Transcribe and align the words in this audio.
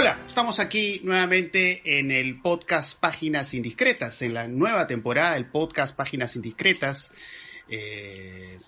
Hola, 0.00 0.18
estamos 0.26 0.60
aquí 0.60 1.02
nuevamente 1.04 1.98
en 1.98 2.10
el 2.10 2.40
podcast 2.40 2.98
Páginas 2.98 3.52
Indiscretas, 3.52 4.22
en 4.22 4.32
la 4.32 4.48
nueva 4.48 4.86
temporada 4.86 5.34
del 5.34 5.44
podcast 5.44 5.94
Páginas 5.94 6.36
Indiscretas. 6.36 7.12
Eh, 7.68 8.58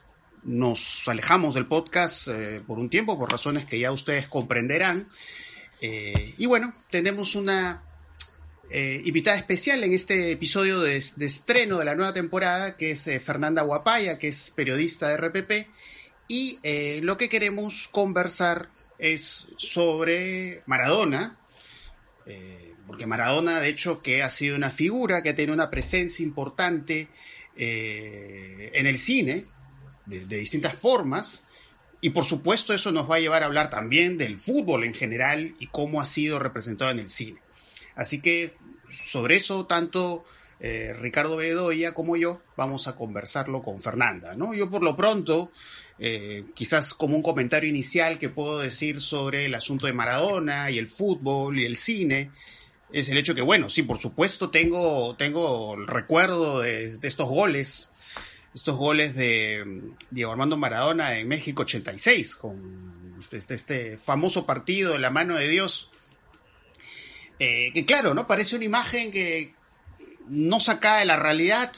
nos 0.43 1.09
alejamos 1.09 1.55
del 1.55 1.65
podcast 1.65 2.29
eh, 2.29 2.61
por 2.67 2.79
un 2.79 2.91
tiempo, 2.91 3.19
por 3.19 3.33
razones 3.33 3.65
que 3.65 3.79
ya 3.79 3.93
ustedes 3.93 4.29
comprenderán. 4.29 5.09
Eh, 5.81 6.35
y 6.37 6.45
bueno, 6.45 6.75
tenemos 6.91 7.35
una 7.35 7.83
invitada 8.71 9.39
especial 9.39 9.85
en 9.85 9.95
este 9.95 10.33
episodio 10.33 10.83
de, 10.83 10.99
estreno 10.99 11.79
de 11.79 11.87
la 11.87 11.95
nueva 11.95 12.13
temporada, 12.13 12.77
que 12.77 12.91
es 12.91 13.05
Fernanda 13.25 13.63
Guapaya, 13.63 14.19
que 14.19 14.29
es 14.29 14.51
periodista 14.51 15.09
de 15.09 15.17
RPP. 15.17 15.67
Y 16.29 16.59
lo 17.01 17.17
que 17.17 17.31
queremos 17.31 17.89
conversar 17.91 18.69
es 19.03 19.49
sobre 19.57 20.63
Maradona, 20.67 21.37
eh, 22.25 22.75
porque 22.87 23.05
Maradona, 23.05 23.59
de 23.59 23.69
hecho, 23.69 24.01
que 24.01 24.23
ha 24.23 24.31
sido 24.31 24.55
una 24.55 24.71
figura 24.71 25.25
que 25.25 25.31
ha 25.31 25.35
tenido 25.35 25.55
una 25.55 25.71
presencia 25.71 26.23
importante 26.23 27.09
eh, 27.57 28.71
en 28.75 28.87
el 28.87 28.97
cine, 28.97 29.47
de, 30.07 30.25
distintas 30.25 30.75
formas, 30.75 31.43
y 32.01 32.11
por 32.11 32.25
supuesto 32.25 32.73
eso 32.75 32.93
nos 32.93 33.11
va 33.11 33.17
a 33.17 33.21
llevar 33.21 33.43
a 33.43 33.47
hablar 33.47 33.71
también 33.71 34.19
del 34.19 34.39
fútbol 34.39 34.85
en 34.85 34.95
general 34.95 35.57
y 35.59 35.67
cómo 35.67 36.01
ha 36.01 36.05
sido 36.05 36.39
representado 36.39 36.93
en 36.93 37.01
el 37.01 37.09
cine. 37.09 37.41
Así 37.97 38.23
que 38.23 38.55
sobre 39.05 39.35
eso, 39.35 39.67
tanto 39.67 40.25
eh, 40.61 40.95
Ricardo 40.97 41.37
Bedoya 41.37 41.93
como 41.93 42.17
yo 42.17 42.41
vamos 42.57 42.87
a 42.87 42.95
conversarlo 42.95 43.63
con 43.63 43.81
Fernanda, 43.81 44.37
¿no? 44.37 44.55
Yo 44.55 44.71
por 44.71 44.85
lo 44.85 44.95
pronto 44.95 45.51
eh, 46.05 46.47
quizás 46.55 46.95
como 46.95 47.15
un 47.15 47.23
comentario 47.23 47.71
inicial 47.71 48.19
que 48.19 48.29
puedo 48.29 48.59
decir 48.59 49.01
sobre 49.01 49.45
el 49.45 49.55
asunto 49.55 49.87
de 49.87 49.93
Maradona 49.93 50.69
y 50.69 50.79
el 50.79 50.89
fútbol 50.89 51.61
y 51.61 51.65
el 51.65 51.77
cine, 51.77 52.33
es 52.93 53.09
el 53.09 53.19
hecho 53.19 53.37
que, 53.37 53.41
bueno, 53.41 53.71
sí, 53.71 53.85
por 53.85 54.01
supuesto 54.01 54.51
tengo, 54.51 55.15
tengo 55.15 55.77
el 55.77 55.87
recuerdo 55.87 56.59
de, 56.59 56.87
estos 56.87 57.29
goles, 57.29 57.89
estos 58.53 58.77
goles 58.77 59.15
de 59.15 59.93
Diego 60.11 60.33
Armando 60.33 60.57
Maradona 60.57 61.17
en 61.17 61.29
México 61.29 61.63
86, 61.63 62.35
con 62.35 63.15
este, 63.21 63.37
este, 63.37 63.55
este 63.55 63.97
famoso 63.97 64.45
partido 64.45 64.95
de 64.95 64.99
la 64.99 65.11
mano 65.11 65.37
de 65.37 65.49
Dios, 65.49 65.89
eh, 67.39 67.71
que 67.73 67.85
claro, 67.85 68.13
¿no? 68.13 68.27
Parece 68.27 68.57
una 68.57 68.65
imagen 68.65 69.13
que 69.13 69.55
no 70.29 70.59
saca 70.59 70.97
de 70.97 71.05
la 71.05 71.17
realidad, 71.17 71.73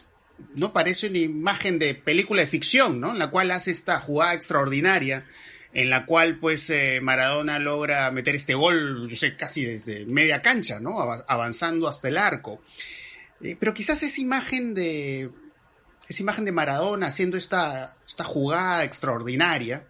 ¿no? 0.54 0.72
Parece 0.72 1.08
una 1.08 1.18
imagen 1.18 1.78
de 1.78 1.94
película 1.94 2.42
de 2.42 2.48
ficción, 2.48 3.00
¿no? 3.00 3.12
En 3.12 3.18
la 3.18 3.30
cual 3.30 3.50
hace 3.50 3.70
esta 3.70 4.00
jugada 4.00 4.34
extraordinaria, 4.34 5.26
en 5.72 5.90
la 5.90 6.06
cual, 6.06 6.38
pues, 6.38 6.70
eh, 6.70 7.00
Maradona 7.02 7.58
logra 7.58 8.10
meter 8.10 8.34
este 8.34 8.54
gol, 8.54 9.08
yo 9.08 9.16
sé, 9.16 9.36
casi 9.36 9.64
desde 9.64 10.06
media 10.06 10.42
cancha, 10.42 10.80
¿no? 10.80 11.00
Avanzando 11.26 11.88
hasta 11.88 12.08
el 12.08 12.18
arco. 12.18 12.62
Eh, 13.40 13.56
pero 13.58 13.74
quizás 13.74 14.02
esa 14.02 14.20
imagen 14.20 14.74
de. 14.74 15.30
Esa 16.08 16.22
imagen 16.22 16.44
de 16.44 16.52
Maradona 16.52 17.06
haciendo 17.06 17.36
esta, 17.38 17.96
esta 18.06 18.24
jugada 18.24 18.84
extraordinaria, 18.84 19.86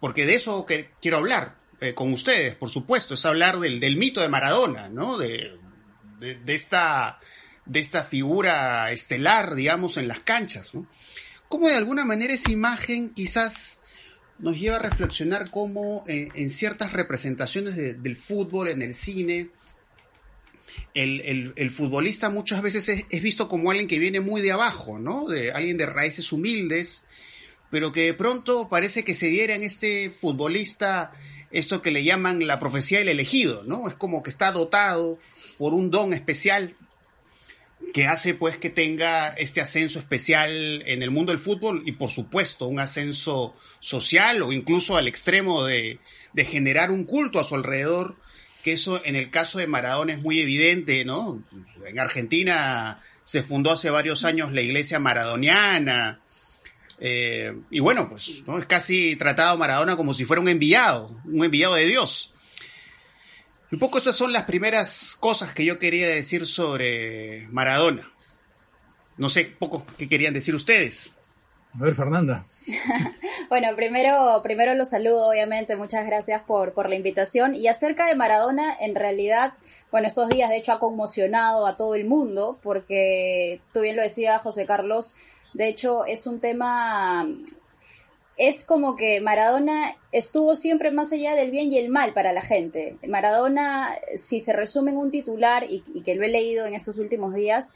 porque 0.00 0.26
de 0.26 0.34
eso 0.34 0.66
que 0.66 0.90
quiero 1.00 1.18
hablar 1.18 1.56
eh, 1.80 1.94
con 1.94 2.12
ustedes, 2.12 2.56
por 2.56 2.68
supuesto, 2.68 3.14
es 3.14 3.24
hablar 3.24 3.60
del, 3.60 3.78
del 3.78 3.96
mito 3.96 4.20
de 4.20 4.28
Maradona, 4.28 4.88
¿no? 4.88 5.18
de, 5.18 5.56
de 6.18 6.54
esta 6.54 7.20
de 7.66 7.80
esta 7.80 8.02
figura 8.04 8.90
estelar, 8.92 9.54
digamos, 9.54 9.96
en 9.96 10.08
las 10.08 10.20
canchas, 10.20 10.74
¿no? 10.74 10.86
Cómo 11.48 11.68
de 11.68 11.76
alguna 11.76 12.04
manera 12.04 12.32
esa 12.32 12.50
imagen 12.50 13.10
quizás 13.10 13.78
nos 14.38 14.58
lleva 14.58 14.76
a 14.76 14.80
reflexionar 14.80 15.50
cómo 15.50 16.04
eh, 16.08 16.28
en 16.34 16.50
ciertas 16.50 16.92
representaciones 16.92 17.76
del 17.76 18.16
fútbol, 18.16 18.68
en 18.68 18.82
el 18.82 18.94
cine, 18.94 19.50
el, 20.94 21.70
futbolista 21.70 22.30
muchas 22.30 22.62
veces 22.62 22.88
es, 22.88 23.22
visto 23.22 23.48
como 23.48 23.70
alguien 23.70 23.88
que 23.88 23.98
viene 23.98 24.20
muy 24.20 24.40
de 24.40 24.52
abajo, 24.52 24.98
¿no? 24.98 25.28
De 25.28 25.52
alguien 25.52 25.76
de 25.76 25.86
raíces 25.86 26.32
humildes, 26.32 27.04
pero 27.70 27.92
que 27.92 28.06
de 28.06 28.14
pronto 28.14 28.68
parece 28.68 29.04
que 29.04 29.14
se 29.14 29.26
diera 29.26 29.54
en 29.54 29.62
este 29.62 30.10
futbolista 30.10 31.12
esto 31.50 31.82
que 31.82 31.90
le 31.90 32.02
llaman 32.02 32.46
la 32.46 32.58
profecía 32.58 32.98
del 32.98 33.08
elegido, 33.08 33.62
¿no? 33.64 33.88
Es 33.88 33.94
como 33.94 34.22
que 34.22 34.30
está 34.30 34.52
dotado 34.52 35.18
por 35.58 35.74
un 35.74 35.90
don 35.90 36.14
especial 36.14 36.76
que 37.92 38.06
hace 38.06 38.34
pues 38.34 38.56
que 38.56 38.70
tenga 38.70 39.28
este 39.28 39.60
ascenso 39.60 39.98
especial 39.98 40.82
en 40.86 41.02
el 41.02 41.10
mundo 41.10 41.32
del 41.32 41.40
fútbol 41.40 41.82
y 41.84 41.92
por 41.92 42.10
supuesto 42.10 42.66
un 42.66 42.80
ascenso 42.80 43.54
social 43.80 44.42
o 44.42 44.52
incluso 44.52 44.96
al 44.96 45.08
extremo 45.08 45.64
de, 45.64 45.98
generar 46.36 46.90
un 46.90 47.04
culto 47.04 47.38
a 47.38 47.44
su 47.44 47.54
alrededor, 47.54 48.16
que 48.62 48.72
eso 48.72 49.00
en 49.04 49.16
el 49.16 49.30
caso 49.30 49.58
de 49.58 49.66
Maradona 49.66 50.14
es 50.14 50.20
muy 50.20 50.40
evidente, 50.40 51.04
¿no? 51.04 51.42
En 51.86 51.98
Argentina 51.98 53.02
se 53.22 53.42
fundó 53.42 53.72
hace 53.72 53.90
varios 53.90 54.24
años 54.24 54.52
la 54.52 54.62
iglesia 54.62 54.98
maradoniana, 54.98 56.22
eh, 57.04 57.52
y 57.70 57.80
bueno, 57.80 58.08
pues 58.08 58.44
¿no? 58.46 58.58
es 58.58 58.66
casi 58.66 59.16
tratado 59.16 59.58
Maradona 59.58 59.96
como 59.96 60.14
si 60.14 60.24
fuera 60.24 60.40
un 60.40 60.48
enviado, 60.48 61.18
un 61.24 61.44
enviado 61.44 61.74
de 61.74 61.86
Dios. 61.86 62.31
Un 63.72 63.78
poco 63.78 63.96
esas 63.96 64.14
son 64.14 64.34
las 64.34 64.44
primeras 64.44 65.16
cosas 65.18 65.54
que 65.54 65.64
yo 65.64 65.78
quería 65.78 66.06
decir 66.06 66.44
sobre 66.44 67.48
Maradona. 67.50 68.06
No 69.16 69.30
sé, 69.30 69.46
poco 69.58 69.86
qué 69.96 70.10
querían 70.10 70.34
decir 70.34 70.54
ustedes. 70.54 71.12
A 71.74 71.82
ver, 71.82 71.94
Fernanda. 71.94 72.44
bueno, 73.48 73.68
primero, 73.74 74.40
primero 74.42 74.74
los 74.74 74.90
saludo, 74.90 75.26
obviamente, 75.30 75.74
muchas 75.76 76.04
gracias 76.04 76.42
por, 76.42 76.74
por 76.74 76.90
la 76.90 76.96
invitación. 76.96 77.54
Y 77.54 77.66
acerca 77.68 78.06
de 78.06 78.14
Maradona, 78.14 78.76
en 78.78 78.94
realidad, 78.94 79.54
bueno, 79.90 80.06
estos 80.06 80.28
días 80.28 80.50
de 80.50 80.58
hecho 80.58 80.72
ha 80.72 80.78
conmocionado 80.78 81.66
a 81.66 81.78
todo 81.78 81.94
el 81.94 82.04
mundo, 82.04 82.58
porque 82.62 83.62
tú 83.72 83.80
bien 83.80 83.96
lo 83.96 84.02
decías, 84.02 84.42
José 84.42 84.66
Carlos, 84.66 85.14
de 85.54 85.68
hecho 85.68 86.04
es 86.04 86.26
un 86.26 86.40
tema 86.40 87.26
es 88.42 88.64
como 88.64 88.96
que 88.96 89.20
Maradona 89.20 89.94
estuvo 90.10 90.56
siempre 90.56 90.90
más 90.90 91.12
allá 91.12 91.36
del 91.36 91.52
bien 91.52 91.72
y 91.72 91.78
el 91.78 91.90
mal 91.90 92.12
para 92.12 92.32
la 92.32 92.42
gente. 92.42 92.96
Maradona, 93.06 93.94
si 94.16 94.40
se 94.40 94.52
resume 94.52 94.90
en 94.90 94.96
un 94.96 95.12
titular, 95.12 95.64
y, 95.68 95.82
que 96.02 96.16
lo 96.16 96.24
he 96.24 96.28
leído 96.28 96.66
en 96.66 96.74
estos 96.74 96.98
últimos 96.98 97.36
días, 97.36 97.72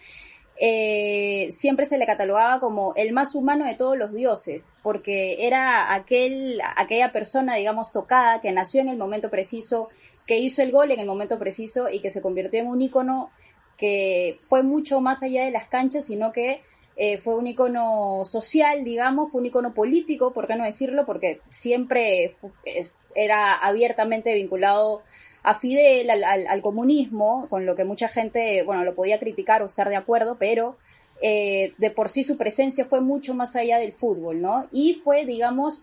eh, 0.61 1.47
siempre 1.53 1.87
se 1.87 1.99
le 1.99 2.07
catalogaba 2.07 2.59
como 2.59 2.95
el 2.97 3.13
más 3.13 3.37
humano 3.37 3.65
de 3.65 3.77
todos 3.77 3.97
los 3.97 4.13
dioses, 4.13 4.75
porque 4.83 5.47
era 5.47 5.95
aquel, 5.95 6.61
aquella 6.77 7.13
persona, 7.13 7.55
digamos, 7.55 7.93
tocada, 7.93 8.41
que 8.41 8.51
nació 8.51 8.81
en 8.81 8.89
el 8.89 8.97
momento 8.97 9.31
preciso, 9.31 9.89
que 10.27 10.41
hizo 10.41 10.63
el 10.63 10.73
gol 10.73 10.91
en 10.91 10.99
el 10.99 11.07
momento 11.07 11.39
preciso 11.39 11.89
y 11.89 12.01
que 12.01 12.11
se 12.11 12.23
convirtió 12.23 12.59
en 12.59 12.67
un 12.67 12.83
ícono 12.83 13.31
que 13.79 14.39
fue 14.49 14.65
mucho 14.65 15.01
más 15.01 15.23
allá 15.23 15.45
de 15.45 15.53
las 15.53 15.69
canchas, 15.69 16.07
sino 16.07 16.33
que 16.33 16.61
eh, 16.99 17.19
fue 17.19 17.37
un 17.37 17.47
icono 17.47 18.25
social, 18.25 18.83
digamos, 18.83 19.31
fue 19.31 19.43
un 19.43 19.47
icono 19.47 19.75
político, 19.75 20.33
¿por 20.33 20.47
qué 20.47 20.57
no 20.57 20.65
decirlo? 20.65 21.05
Porque 21.05 21.41
siempre 21.51 22.35
eh, 22.65 22.89
era 23.15 23.55
abiertamente 23.55 24.33
vinculado 24.35 25.03
a 25.43 25.55
Fidel, 25.55 26.11
al, 26.11 26.63
comunismo, 26.63 27.49
con 27.51 27.67
lo 27.67 27.77
que 27.77 27.85
mucha 27.85 28.09
gente, 28.09 28.63
bueno, 28.63 28.83
lo 28.83 28.95
podía 28.95 29.21
criticar 29.21 29.63
o 29.63 29.67
estar 29.67 29.89
de 29.91 29.97
acuerdo, 29.97 30.39
pero 30.39 30.77
eh, 31.21 31.75
de 31.77 31.91
por 31.91 32.09
sí 32.09 32.25
su 32.25 32.37
presencia 32.37 32.87
fue 32.87 33.01
mucho 33.01 33.35
más 33.35 33.55
allá 33.57 33.79
del 33.79 33.93
fútbol, 33.93 34.41
¿no? 34.41 34.67
Y 34.73 34.95
fue, 34.95 35.25
digamos, 35.27 35.83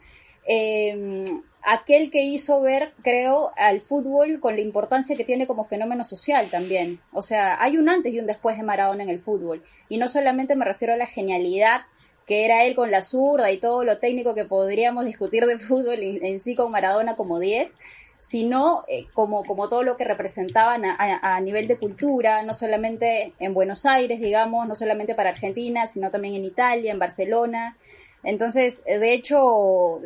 aquel 1.64 2.12
que 2.12 2.24
hizo 2.24 2.62
ver, 2.62 2.94
creo, 3.04 3.52
al 3.56 3.82
fútbol 3.82 4.40
con 4.40 4.56
la 4.56 4.62
importancia 4.62 5.16
que 5.16 5.24
tiene 5.24 5.48
como 5.48 5.64
fenómeno 5.64 6.04
social 6.04 6.50
también. 6.50 7.00
O 7.14 7.22
sea, 7.22 7.62
hay 7.62 7.78
un 7.78 7.90
antes 7.90 8.14
y 8.14 8.20
un 8.20 8.26
después 8.26 8.58
de 8.58 8.64
Maradona 8.64 9.04
en 9.04 9.10
el 9.10 9.20
fútbol. 9.20 9.64
Y 9.90 9.98
no 9.98 10.08
solamente 10.08 10.56
me 10.56 10.66
refiero 10.66 10.94
a 10.94 10.98
la 10.98 11.08
genialidad 11.08 11.82
que 12.28 12.46
era 12.46 12.64
él 12.64 12.76
con 12.76 12.92
la 12.92 13.02
zurda 13.02 13.52
y 13.52 13.58
todo 13.58 13.84
lo 13.84 13.98
técnico 13.98 14.34
que 14.34 14.46
podríamos 14.46 15.06
discutir 15.06 15.46
de 15.46 15.58
fútbol 15.60 15.98
en, 16.00 16.40
sí 16.40 16.56
con 16.56 16.72
Maradona 16.72 17.16
como 17.16 17.40
10, 17.40 17.78
sino 18.22 18.84
eh, 18.88 19.08
como, 19.14 19.44
como 19.44 19.68
todo 19.68 19.84
lo 19.84 19.98
que 19.98 20.06
representaban 20.06 20.86
a, 20.86 20.96
a, 21.22 21.40
nivel 21.42 21.68
de 21.68 21.78
cultura, 21.78 22.42
no 22.44 22.54
solamente 22.54 23.34
en 23.40 23.54
Buenos 23.54 23.86
Aires, 23.86 24.22
digamos, 24.22 24.68
no 24.68 24.76
solamente 24.76 25.16
para 25.16 25.30
Argentina, 25.30 25.88
sino 25.88 26.10
también 26.10 26.36
en 26.36 26.46
Italia, 26.46 26.92
en 26.92 27.00
Barcelona. 27.00 27.78
Entonces, 28.24 28.86
de 28.86 29.14
hecho, 29.14 30.02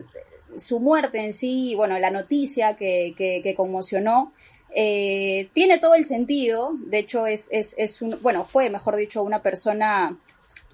su 0.58 0.80
muerte 0.80 1.20
en 1.20 1.34
sí, 1.34 1.76
bueno, 1.76 2.00
la 2.00 2.10
noticia 2.10 2.76
que, 2.76 3.14
que, 3.18 3.56
conmocionó, 3.56 4.34
eh, 4.74 5.50
tiene 5.54 5.78
todo 5.78 5.96
el 5.96 6.06
sentido. 6.06 6.72
De 6.88 7.00
hecho, 7.00 7.28
es, 7.28 7.50
es, 7.52 7.76
es 7.78 8.02
un, 8.02 8.18
bueno, 8.22 8.44
fue, 8.44 8.70
mejor 8.70 8.96
dicho, 8.96 9.24
una 9.24 9.42
persona 9.42 10.18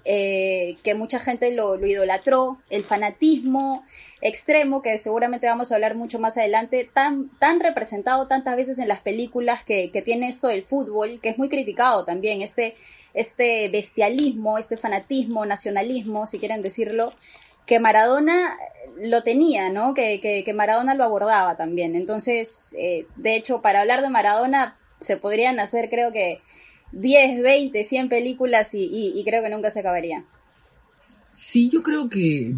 eh, 0.06 0.76
que 0.82 0.94
mucha 0.94 1.18
gente 1.18 1.50
lo, 1.54 1.82
idolatró, 1.84 2.58
el 2.68 2.84
fanatismo 2.84 3.84
extremo, 4.20 4.82
que 4.82 4.98
seguramente 4.98 5.46
vamos 5.46 5.72
a 5.72 5.76
hablar 5.76 5.94
mucho 5.94 6.18
más 6.18 6.36
adelante, 6.36 6.88
tan, 6.92 7.30
tan 7.38 7.58
representado 7.60 8.28
tantas 8.28 8.54
veces 8.54 8.78
en 8.78 8.88
las 8.88 9.00
películas 9.00 9.64
que, 9.64 9.90
que 9.90 10.02
tiene 10.02 10.28
esto 10.28 10.48
del 10.48 10.62
fútbol, 10.62 11.20
que 11.22 11.30
es 11.30 11.38
muy 11.38 11.48
criticado 11.48 12.04
también, 12.04 12.42
este, 12.42 12.76
este 13.14 13.68
bestialismo, 13.68 14.58
este 14.58 14.76
fanatismo, 14.76 15.46
nacionalismo, 15.46 16.26
si 16.26 16.38
quieren 16.38 16.60
decirlo, 16.60 17.14
que 17.64 17.80
Maradona 17.80 18.58
lo 19.00 19.22
tenía, 19.22 19.70
¿no? 19.70 19.94
Que, 19.94 20.20
que, 20.20 20.54
Maradona 20.54 20.94
lo 20.94 21.04
abordaba 21.04 21.56
también. 21.56 21.94
Entonces, 21.94 22.74
eh, 22.78 23.06
de 23.16 23.36
hecho, 23.36 23.60
para 23.62 23.80
hablar 23.80 24.02
de 24.02 24.10
Maradona 24.10 24.78
se 25.00 25.16
podrían 25.16 25.60
hacer, 25.60 25.90
creo 25.90 26.12
que, 26.12 26.40
10, 26.92 27.42
20, 27.42 27.84
100 27.84 28.08
películas 28.08 28.70
y, 28.72 29.22
creo 29.24 29.42
que 29.42 29.50
nunca 29.50 29.70
se 29.70 29.80
acabaría. 29.80 30.24
Sí, 31.32 31.68
yo 31.68 31.82
creo 31.82 32.08
que, 32.08 32.54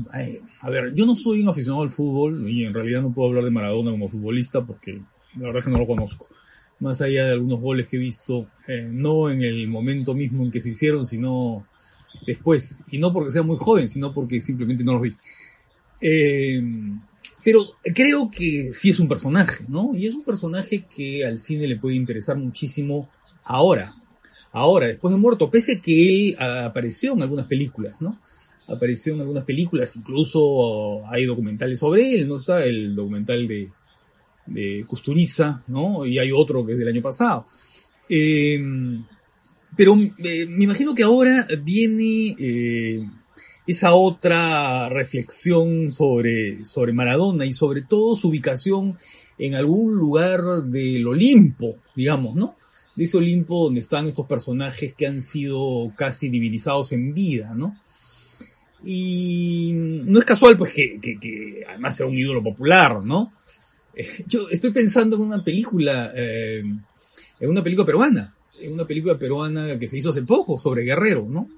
a 0.61 0.71
ver, 0.71 0.93
yo 0.95 1.07
no 1.07 1.17
soy 1.17 1.41
un 1.41 1.49
aficionado 1.49 1.83
al 1.83 1.91
fútbol 1.91 2.51
y 2.51 2.67
en 2.67 2.75
realidad 2.75 3.01
no 3.01 3.13
puedo 3.13 3.29
hablar 3.29 3.45
de 3.45 3.51
Maradona 3.51 3.91
como 3.91 4.11
futbolista 4.11 4.65
porque 4.65 5.01
la 5.37 5.47
verdad 5.47 5.59
es 5.59 5.65
que 5.65 5.71
no 5.71 5.79
lo 5.79 5.87
conozco. 5.87 6.29
Más 6.79 7.01
allá 7.01 7.25
de 7.25 7.33
algunos 7.33 7.61
goles 7.61 7.89
que 7.89 7.97
he 7.97 7.99
visto, 8.01 8.49
eh, 8.69 8.87
no 8.91 9.31
en 9.31 9.43
el 9.43 9.67
momento 9.67 10.15
mismo 10.15 10.45
en 10.45 10.51
que 10.51 10.61
se 10.61 10.69
hicieron, 10.69 11.07
sino 11.07 11.67
después. 12.27 12.79
Y 12.91 12.99
no 12.99 13.15
porque 13.15 13.31
sea 13.31 13.43
muy 13.43 13.57
joven, 13.57 13.89
sino 13.89 14.13
porque 14.13 14.43
simplemente 14.43 14.85
no 14.85 14.93
los 14.93 15.03
vi. 15.03 15.15
Eh, 16.01 16.63
pero 17.47 17.61
creo 17.95 18.29
que 18.29 18.73
sí 18.73 18.91
es 18.91 18.99
un 18.99 19.07
personaje, 19.07 19.65
¿no? 19.69 19.93
Y 19.95 20.09
es 20.09 20.17
un 20.17 20.25
personaje 20.25 20.85
que 20.85 21.25
al 21.25 21.39
cine 21.39 21.69
le 21.69 21.77
puede 21.77 21.95
interesar 21.95 22.37
muchísimo 22.37 23.09
ahora. 23.45 23.95
Ahora, 24.51 24.89
después 24.89 25.15
de 25.15 25.21
muerto, 25.21 25.49
pese 25.49 25.77
a 25.77 25.81
que 25.81 26.09
él 26.09 26.37
apareció 26.41 27.13
en 27.13 27.23
algunas 27.23 27.47
películas, 27.47 28.01
¿no? 28.01 28.19
Apareció 28.67 29.15
en 29.15 29.21
algunas 29.21 29.45
películas, 29.45 29.95
incluso 29.95 31.07
hay 31.09 31.25
documentales 31.25 31.79
sobre 31.79 32.15
él, 32.15 32.27
¿no? 32.27 32.39
Está 32.39 32.65
el 32.65 32.97
documental 32.97 33.47
de, 33.47 33.71
de 34.47 34.85
Custuriza, 34.85 35.63
¿no? 35.69 36.05
Y 36.05 36.19
hay 36.19 36.33
otro 36.33 36.67
que 36.67 36.73
es 36.73 36.79
del 36.79 36.89
año 36.89 37.03
pasado. 37.03 37.47
Eh, 38.09 38.61
pero 39.77 39.95
eh, 39.95 40.47
me 40.49 40.65
imagino 40.65 40.97
que 40.97 41.05
ahora 41.05 41.47
viene 41.63 42.35
esa 43.67 43.95
otra 43.95 44.89
reflexión 44.89 45.91
sobre, 45.91 46.65
sobre 46.65 46.93
Maradona 46.93 47.47
y 47.47 47.53
sobre 47.53 47.83
todo 47.83 48.15
su 48.15 48.29
ubicación 48.29 48.97
en 49.39 49.55
algún 49.55 49.95
lugar 49.95 50.63
del 50.65 51.07
Olimpo, 51.07 51.77
digamos, 51.95 52.37
¿no? 52.37 52.57
De 52.95 53.05
ese 53.05 53.17
Olimpo 53.17 53.65
donde 53.65 53.81
están 53.81 54.07
estos 54.07 54.27
personajes 54.27 54.95
que 54.95 55.07
han 55.07 55.21
sido 55.21 55.93
casi 55.97 56.29
divinizados 56.29 56.93
en 56.93 57.13
vida, 57.13 57.55
¿no? 57.55 57.77
Y 58.85 59.73
no 59.75 60.19
es 60.19 60.25
casual, 60.25 60.57
pues, 60.57 60.73
que, 60.73 61.01
que, 61.01 61.65
además 61.69 61.97
sea 61.97 62.07
un 62.07 62.17
ídolo 62.17 62.43
popular, 62.43 63.03
¿no? 63.03 63.33
Yo 64.27 64.49
estoy 64.49 64.71
pensando 64.71 65.17
en 65.17 65.23
una 65.23 65.43
película, 65.43 66.13
eh, 66.15 66.61
en 67.41 67.51
una 67.51 67.63
película 67.63 67.85
peruana, 67.85 68.35
en 68.61 68.73
una 68.75 68.87
película 68.87 69.19
peruana 69.19 69.79
que 69.79 69.89
se 69.89 69.99
hizo 69.99 70.11
hace 70.11 70.23
poco 70.23 70.57
sobre 70.57 70.85
Guerrero, 70.85 71.27
¿no? 71.29 71.49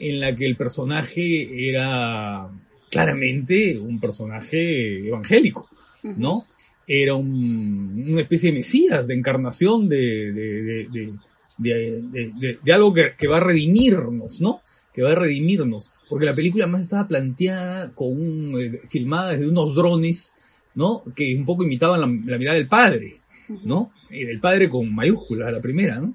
En 0.00 0.20
la 0.20 0.34
que 0.34 0.46
el 0.46 0.56
personaje 0.56 1.68
era 1.68 2.50
claramente 2.90 3.78
un 3.78 3.98
personaje 4.00 5.06
evangélico, 5.06 5.68
¿no? 6.02 6.46
Era 6.86 7.14
una 7.14 8.20
especie 8.20 8.50
de 8.50 8.56
mesías, 8.56 9.06
de 9.06 9.14
encarnación 9.14 9.88
de, 9.88 10.32
de, 10.32 11.12
de, 11.58 12.72
algo 12.72 12.92
que, 12.92 13.26
va 13.26 13.38
a 13.38 13.40
redimirnos, 13.40 14.40
¿no? 14.40 14.60
Que 14.92 15.02
va 15.02 15.12
a 15.12 15.16
redimirnos. 15.16 15.90
Porque 16.08 16.26
la 16.26 16.34
película 16.34 16.66
más 16.66 16.82
estaba 16.82 17.08
planteada 17.08 17.92
con 17.92 18.60
eh, 18.60 18.80
filmada 18.88 19.32
desde 19.32 19.48
unos 19.48 19.74
drones, 19.74 20.34
¿no? 20.74 21.02
Que 21.14 21.34
un 21.34 21.44
poco 21.44 21.64
imitaban 21.64 22.00
la, 22.00 22.06
la 22.06 22.38
mirada 22.38 22.56
del 22.56 22.68
padre, 22.68 23.20
¿no? 23.64 23.92
Y 24.10 24.24
del 24.24 24.40
padre 24.40 24.68
con 24.68 24.94
mayúsculas, 24.94 25.52
la 25.52 25.60
primera, 25.60 26.00
¿no? 26.00 26.14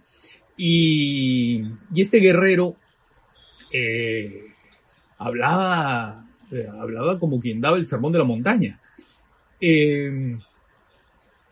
Y, 0.57 1.63
este 1.95 2.19
guerrero 2.19 2.75
eh, 3.71 4.43
hablaba, 5.17 6.25
eh, 6.51 6.67
hablaba 6.79 7.19
como 7.19 7.39
quien 7.39 7.61
daba 7.61 7.77
el 7.77 7.85
sermón 7.85 8.11
de 8.11 8.19
la 8.19 8.23
montaña. 8.23 8.79
Eh, 9.59 10.37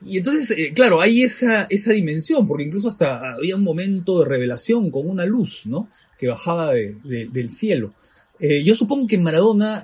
y 0.02 0.18
entonces, 0.18 0.72
claro, 0.74 1.02
hay 1.02 1.24
esa, 1.24 1.64
esa 1.64 1.92
dimensión, 1.92 2.46
porque 2.46 2.64
incluso 2.64 2.88
hasta 2.90 3.34
había 3.34 3.56
un 3.56 3.64
momento 3.64 4.20
de 4.20 4.30
revelación 4.30 4.92
con 4.92 5.10
una 5.10 5.26
luz, 5.26 5.66
¿no? 5.66 5.90
Que 6.18 6.28
bajaba 6.28 6.74
del 6.74 7.50
cielo. 7.50 7.94
yo 8.40 8.76
supongo 8.76 9.08
que 9.08 9.18
Maradona 9.18 9.84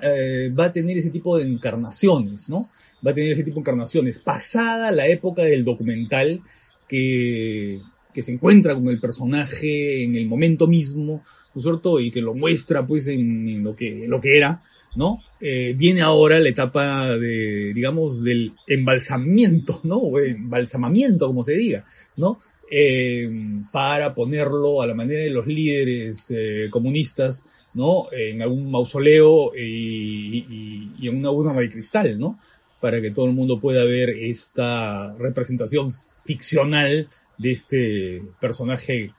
va 0.56 0.66
a 0.66 0.72
tener 0.72 0.98
ese 0.98 1.10
tipo 1.10 1.38
de 1.38 1.46
encarnaciones, 1.46 2.48
¿no? 2.48 2.70
Va 3.04 3.10
a 3.10 3.14
tener 3.14 3.32
ese 3.32 3.42
tipo 3.42 3.56
de 3.56 3.60
encarnaciones. 3.62 4.20
Pasada 4.20 4.92
la 4.92 5.08
época 5.08 5.42
del 5.42 5.64
documental 5.64 6.42
que, 6.86 7.80
que 8.12 8.22
se 8.22 8.32
encuentra 8.32 8.74
con 8.74 8.88
el 8.88 9.00
personaje 9.00 10.04
en 10.04 10.14
el 10.14 10.26
momento 10.26 10.66
mismo, 10.66 11.22
¿no 11.54 11.58
es 11.58 11.62
cierto? 11.62 12.00
Y 12.00 12.10
que 12.10 12.20
lo 12.20 12.34
muestra 12.34 12.86
pues 12.86 13.06
en, 13.06 13.62
lo, 13.62 13.74
que, 13.74 14.06
lo 14.06 14.20
que 14.20 14.36
era, 14.36 14.62
¿no? 14.94 15.20
Eh, 15.40 15.74
viene 15.76 16.02
ahora 16.02 16.38
la 16.38 16.48
etapa 16.48 17.16
de, 17.16 17.72
digamos, 17.74 18.22
del 18.22 18.52
embalsamiento, 18.66 19.80
¿no? 19.84 19.96
O 19.96 20.18
embalsamamiento, 20.18 21.26
como 21.26 21.44
se 21.44 21.54
diga, 21.54 21.84
¿no? 22.16 22.38
Eh, 22.70 23.28
para 23.70 24.14
ponerlo 24.14 24.82
a 24.82 24.86
la 24.86 24.94
manera 24.94 25.22
de 25.22 25.30
los 25.30 25.46
líderes 25.46 26.30
eh, 26.30 26.68
comunistas, 26.70 27.44
¿no? 27.74 28.06
En 28.12 28.42
algún 28.42 28.70
mausoleo 28.70 29.52
y, 29.56 30.92
y 30.98 31.08
en 31.08 31.16
una 31.16 31.30
urna 31.30 31.58
de 31.58 31.70
cristal, 31.70 32.16
¿no? 32.18 32.38
Para 32.80 33.00
que 33.00 33.10
todo 33.10 33.26
el 33.26 33.32
mundo 33.32 33.60
pueda 33.60 33.84
ver 33.84 34.10
esta 34.10 35.14
representación 35.14 35.92
ficcional 36.24 37.08
de 37.38 37.52
este 37.52 38.22
personaje, 38.40 39.12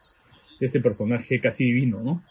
de 0.60 0.66
este 0.66 0.80
personaje 0.80 1.40
casi 1.40 1.66
divino, 1.66 2.02
¿no? 2.04 2.24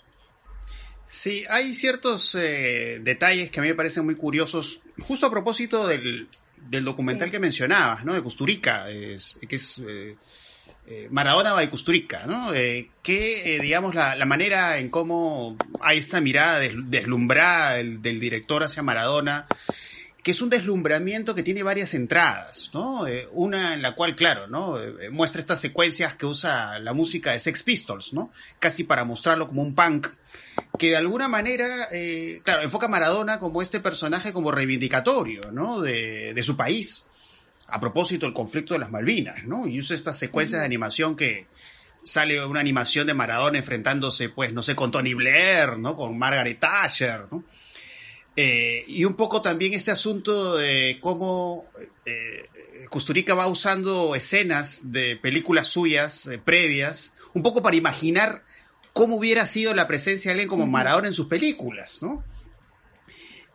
Sí, 1.12 1.44
hay 1.50 1.74
ciertos 1.74 2.34
eh, 2.36 2.98
detalles 3.02 3.50
que 3.50 3.60
a 3.60 3.62
mí 3.62 3.68
me 3.68 3.74
parecen 3.74 4.04
muy 4.04 4.14
curiosos, 4.14 4.80
justo 4.98 5.26
a 5.26 5.30
propósito 5.30 5.86
del, 5.86 6.26
documental 6.56 7.30
que 7.30 7.38
mencionabas, 7.38 8.02
¿no? 8.04 8.14
De 8.14 8.22
Custurica, 8.22 8.88
es, 8.88 9.36
que 9.46 9.56
es 9.56 9.78
eh, 9.86 10.16
eh, 10.86 11.08
Maradona 11.10 11.54
de 11.54 11.68
Custurica, 11.68 12.24
¿no? 12.26 12.50
que, 12.52 13.58
digamos, 13.60 13.94
la, 13.94 14.24
manera 14.24 14.78
en 14.78 14.88
cómo 14.88 15.58
hay 15.82 15.98
esta 15.98 16.22
mirada 16.22 16.60
deslumbrada 16.60 17.74
del, 17.74 18.00
del 18.00 18.18
director 18.18 18.62
hacia 18.62 18.82
Maradona, 18.82 19.46
que 20.22 20.30
es 20.30 20.40
un 20.40 20.50
deslumbramiento 20.50 21.34
que 21.34 21.42
tiene 21.42 21.64
varias 21.64 21.94
entradas, 21.94 22.70
¿no? 22.72 23.06
Eh, 23.06 23.26
una 23.32 23.74
en 23.74 23.82
la 23.82 23.94
cual, 23.94 24.14
claro, 24.14 24.46
¿no? 24.46 24.80
Eh, 24.80 25.10
muestra 25.10 25.40
estas 25.40 25.60
secuencias 25.60 26.14
que 26.14 26.26
usa 26.26 26.78
la 26.78 26.92
música 26.92 27.32
de 27.32 27.40
Sex 27.40 27.62
Pistols, 27.64 28.12
¿no? 28.12 28.30
Casi 28.60 28.84
para 28.84 29.04
mostrarlo 29.04 29.48
como 29.48 29.62
un 29.62 29.74
punk, 29.74 30.08
que 30.78 30.90
de 30.90 30.96
alguna 30.96 31.26
manera, 31.26 31.88
eh, 31.90 32.40
claro, 32.44 32.62
enfoca 32.62 32.86
a 32.86 32.88
Maradona 32.88 33.40
como 33.40 33.62
este 33.62 33.80
personaje 33.80 34.32
como 34.32 34.52
reivindicatorio, 34.52 35.50
¿no? 35.50 35.80
De, 35.80 36.32
de 36.34 36.42
su 36.44 36.56
país, 36.56 37.04
a 37.66 37.80
propósito 37.80 38.26
del 38.26 38.34
conflicto 38.34 38.74
de 38.74 38.80
las 38.80 38.92
Malvinas, 38.92 39.44
¿no? 39.44 39.66
Y 39.66 39.80
usa 39.80 39.96
estas 39.96 40.18
secuencias 40.18 40.60
de 40.60 40.66
animación 40.66 41.16
que 41.16 41.48
sale 42.04 42.44
una 42.44 42.60
animación 42.60 43.08
de 43.08 43.14
Maradona 43.14 43.58
enfrentándose, 43.58 44.28
pues, 44.28 44.52
no 44.52 44.62
sé, 44.62 44.76
con 44.76 44.92
Tony 44.92 45.14
Blair, 45.14 45.78
¿no? 45.78 45.96
Con 45.96 46.16
Margaret 46.16 46.60
Thatcher, 46.60 47.22
¿no? 47.30 47.42
Eh, 48.34 48.84
y 48.86 49.04
un 49.04 49.14
poco 49.14 49.42
también 49.42 49.74
este 49.74 49.90
asunto 49.90 50.56
de 50.56 50.98
cómo 51.02 51.66
eh, 52.06 52.48
Custurica 52.88 53.34
va 53.34 53.46
usando 53.46 54.14
escenas 54.14 54.92
de 54.92 55.16
películas 55.16 55.68
suyas 55.68 56.26
eh, 56.26 56.38
previas, 56.38 57.14
un 57.34 57.42
poco 57.42 57.62
para 57.62 57.76
imaginar 57.76 58.44
cómo 58.92 59.16
hubiera 59.16 59.46
sido 59.46 59.74
la 59.74 59.86
presencia 59.86 60.30
de 60.30 60.32
alguien 60.32 60.48
como 60.48 60.66
Maradona 60.66 61.08
en 61.08 61.14
sus 61.14 61.26
películas, 61.26 62.00
¿no? 62.02 62.24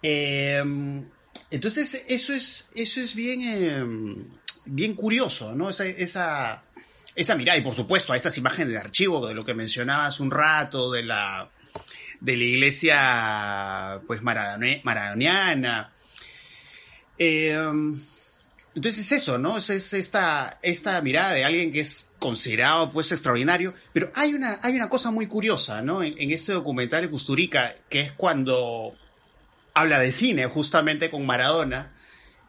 Em, 0.02 1.08
entonces, 1.52 2.06
eso 2.08 2.34
es, 2.34 2.68
eso 2.76 3.02
es 3.02 3.14
bien, 3.16 3.42
em, 3.42 4.28
bien 4.66 4.96
curioso, 4.96 5.54
¿no? 5.56 5.70
Esa, 5.70 5.86
esa, 5.86 6.64
esa 7.16 7.36
mirada, 7.36 7.58
y 7.58 7.62
por 7.62 7.76
supuesto, 7.76 8.14
a 8.14 8.16
estas 8.16 8.38
imágenes 8.38 8.74
de 8.74 8.80
archivo 8.80 9.28
de 9.28 9.36
lo 9.36 9.46
que 9.46 9.54
mencionabas 9.54 10.20
un 10.20 10.32
rato, 10.32 10.92
de 10.92 11.04
la 11.04 11.52
de 12.20 12.38
la 12.38 12.44
iglesia 12.44 14.02
pues 14.08 14.22
maradoniana. 14.22 15.94
Em, 17.18 18.00
entonces 18.76 19.06
es 19.06 19.12
eso, 19.24 19.38
¿no? 19.38 19.58
Es, 19.58 19.70
es, 19.70 19.94
esta, 19.94 20.60
esta 20.62 21.02
mirada 21.02 21.34
de 21.34 21.46
alguien 21.46 21.72
que 21.72 21.80
es 21.80 22.12
considerado 22.20 22.92
pues 22.92 23.12
extraordinario, 23.12 23.74
pero 23.94 24.12
hay 24.16 24.34
una, 24.34 24.60
hay 24.62 24.76
una 24.76 24.90
cosa 24.90 25.12
muy 25.12 25.28
curiosa, 25.28 25.82
¿no? 25.82 26.04
En, 26.04 26.32
este 26.32 26.54
documental 26.54 27.02
de 27.02 27.10
Custurica, 27.10 27.76
que 27.90 28.02
es 28.02 28.12
cuando 28.12 28.96
habla 29.74 30.00
de 30.00 30.12
cine 30.12 30.46
justamente 30.48 31.10
con 31.10 31.26
Maradona, 31.26 31.94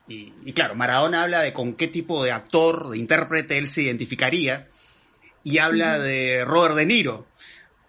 y, 0.07 0.33
y, 0.45 0.55
claro, 0.55 0.75
Maradona 0.75 1.23
habla 1.23 1.43
de 1.43 1.53
con 1.53 1.75
qué 1.75 1.87
tipo 1.87 2.25
de 2.25 2.33
actor, 2.33 2.89
de 2.89 2.97
intérprete 2.99 3.59
él 3.59 3.69
se 3.69 3.83
identificaría, 3.83 4.69
y 5.45 5.59
habla 5.59 5.99
de 5.99 6.45
Robert 6.45 6.75
De 6.75 6.87
Niro. 6.87 7.27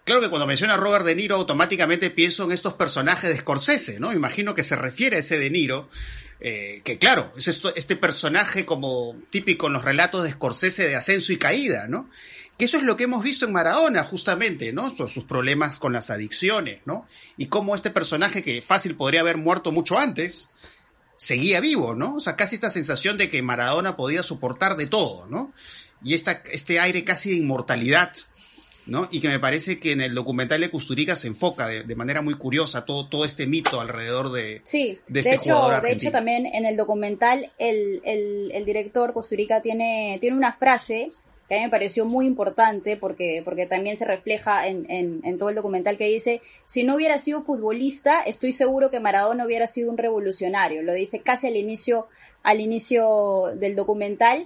Claro 0.10 0.24
que 0.24 0.30
cuando 0.30 0.48
menciona 0.48 0.74
a 0.74 0.78
Robert 0.78 1.06
De 1.06 1.14
Niro, 1.14 1.36
automáticamente 1.36 2.10
pienso 2.10 2.44
en 2.44 2.52
estos 2.52 2.74
personajes 2.74 3.30
de 3.30 3.38
Scorsese, 3.38 4.00
¿no? 4.00 4.12
Imagino 4.12 4.56
que 4.56 4.64
se 4.64 4.76
refiere 4.76 5.18
a 5.18 5.20
ese 5.20 5.38
De 5.38 5.52
Niro, 5.52 5.88
eh, 6.40 6.82
que 6.84 6.98
claro, 6.98 7.32
es 7.38 7.48
este 7.48 7.96
personaje 7.96 8.66
como 8.66 9.16
típico 9.30 9.68
en 9.68 9.74
los 9.74 9.86
relatos 9.86 10.24
de 10.24 10.32
Scorsese 10.32 10.88
de 10.88 10.96
ascenso 10.96 11.32
y 11.32 11.38
caída, 11.38 11.88
¿no? 11.88 12.10
Que 12.58 12.66
eso 12.66 12.78
es 12.78 12.84
lo 12.86 12.98
que 12.98 13.04
hemos 13.04 13.22
visto 13.22 13.46
en 13.46 13.52
Maradona, 13.52 14.04
justamente, 14.04 14.74
¿no? 14.74 14.96
Sus 15.08 15.26
problemas 15.26 15.78
con 15.78 15.94
las 15.94 16.10
adicciones, 16.10 16.82
¿no? 16.86 17.06
Y 17.38 17.46
cómo 17.46 17.76
este 17.76 17.92
personaje 17.92 18.42
que 18.42 18.64
fácil 18.64 18.96
podría 18.96 19.22
haber 19.22 19.38
muerto 19.38 19.72
mucho 19.72 20.00
antes, 20.00 20.50
seguía 21.18 21.62
vivo, 21.62 21.94
¿no? 21.94 22.16
O 22.16 22.20
sea, 22.20 22.36
casi 22.36 22.56
esta 22.56 22.72
sensación 22.72 23.20
de 23.20 23.30
que 23.30 23.44
Maradona 23.44 23.96
podía 23.96 24.24
soportar 24.24 24.76
de 24.76 24.88
todo, 24.88 25.28
¿no? 25.28 25.54
Y 26.04 26.16
esta, 26.16 26.42
este 26.52 26.80
aire 26.80 27.04
casi 27.04 27.30
de 27.30 27.36
inmortalidad, 27.36 28.12
¿no? 28.90 29.08
Y 29.12 29.22
que 29.22 29.28
me 29.28 29.40
parece 29.40 29.80
que 29.80 29.92
en 29.92 30.02
el 30.02 30.16
documental 30.16 30.62
de 30.62 30.70
Custurica 30.70 31.16
se 31.16 31.28
enfoca 31.28 31.68
de, 31.68 31.96
manera 31.96 32.22
muy 32.22 32.36
curiosa 32.36 32.86
todo, 32.86 33.08
todo 33.08 33.26
este 33.26 33.48
mito 33.48 33.82
alrededor 33.82 34.32
de, 34.32 34.62
sí, 34.64 35.00
de 35.08 35.20
este 35.20 35.36
hecho, 35.36 35.56
jugador 35.56 35.82
De 35.84 35.92
hecho, 35.92 36.12
también 36.12 36.46
en 36.46 36.66
el 36.66 36.78
documental 36.78 37.52
el, 37.58 38.02
el, 38.04 38.52
el 38.54 38.66
director 38.66 39.14
Custurica 39.14 39.62
tiene, 39.62 40.18
tiene 40.20 40.38
una 40.38 40.54
frase 40.54 41.12
que 41.50 41.56
a 41.56 41.58
mí 41.58 41.64
me 41.64 41.72
pareció 41.72 42.06
muy 42.06 42.28
importante 42.28 42.96
porque, 42.96 43.42
porque 43.44 43.66
también 43.66 43.98
se 43.98 44.06
refleja 44.06 44.68
en, 44.68 44.86
en, 44.88 45.38
todo 45.40 45.50
el 45.50 45.56
documental 45.56 45.98
que 45.98 46.06
dice, 46.06 46.42
si 46.66 46.84
no 46.84 46.96
hubiera 46.96 47.18
sido 47.18 47.42
futbolista, 47.42 48.22
estoy 48.22 48.52
seguro 48.52 48.92
que 48.92 49.00
Maradona 49.00 49.46
hubiera 49.46 49.66
sido 49.66 49.90
un 49.90 49.98
revolucionario. 49.98 50.84
Lo 50.84 50.94
dice 50.94 51.22
casi 51.22 51.48
al 51.48 51.56
inicio, 51.56 52.08
al 52.44 52.62
inicio 52.62 53.48
del 53.56 53.76
documental. 53.76 54.46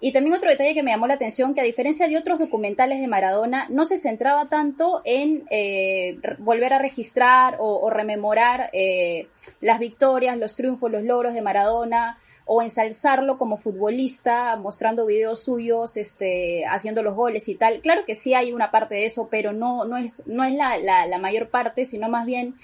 Y 0.00 0.12
también 0.12 0.34
otro 0.34 0.50
detalle 0.50 0.74
que 0.74 0.82
me 0.82 0.90
llamó 0.90 1.06
la 1.06 1.14
atención, 1.14 1.54
que 1.54 1.60
a 1.60 1.64
diferencia 1.64 2.08
de 2.08 2.16
otros 2.16 2.38
documentales 2.38 3.00
de 3.00 3.08
Maradona, 3.08 3.66
no 3.68 3.84
se 3.84 3.98
centraba 3.98 4.48
tanto 4.48 5.02
en 5.04 5.44
eh, 5.50 6.18
volver 6.38 6.72
a 6.72 6.78
registrar 6.78 7.56
o, 7.58 7.90
rememorar 7.90 8.70
eh, 8.72 9.28
las 9.60 9.78
victorias, 9.78 10.36
los 10.38 10.56
triunfos, 10.56 10.90
los 10.90 11.04
logros 11.04 11.34
de 11.34 11.42
Maradona, 11.42 12.18
o 12.44 12.62
ensalzarlo 12.62 13.38
como 13.38 13.56
futbolista, 13.56 14.56
mostrando 14.56 15.06
videos 15.06 15.44
suyos, 15.44 15.96
este, 15.96 16.64
haciendo 16.66 17.02
los 17.02 17.14
goles 17.14 17.48
y 17.48 17.54
tal. 17.54 17.80
Claro 17.80 18.04
que 18.04 18.14
sí 18.14 18.34
hay 18.34 18.52
una 18.52 18.70
parte 18.70 18.96
de 18.96 19.04
eso, 19.04 19.28
pero 19.30 19.52
no, 19.52 19.84
no 19.84 19.96
es, 19.96 20.26
no 20.26 20.44
es 20.44 20.54
la, 20.54 20.78
la, 20.78 21.18
mayor 21.18 21.48
parte, 21.50 21.84
sino 21.84 22.08
más 22.08 22.26
bien 22.26 22.56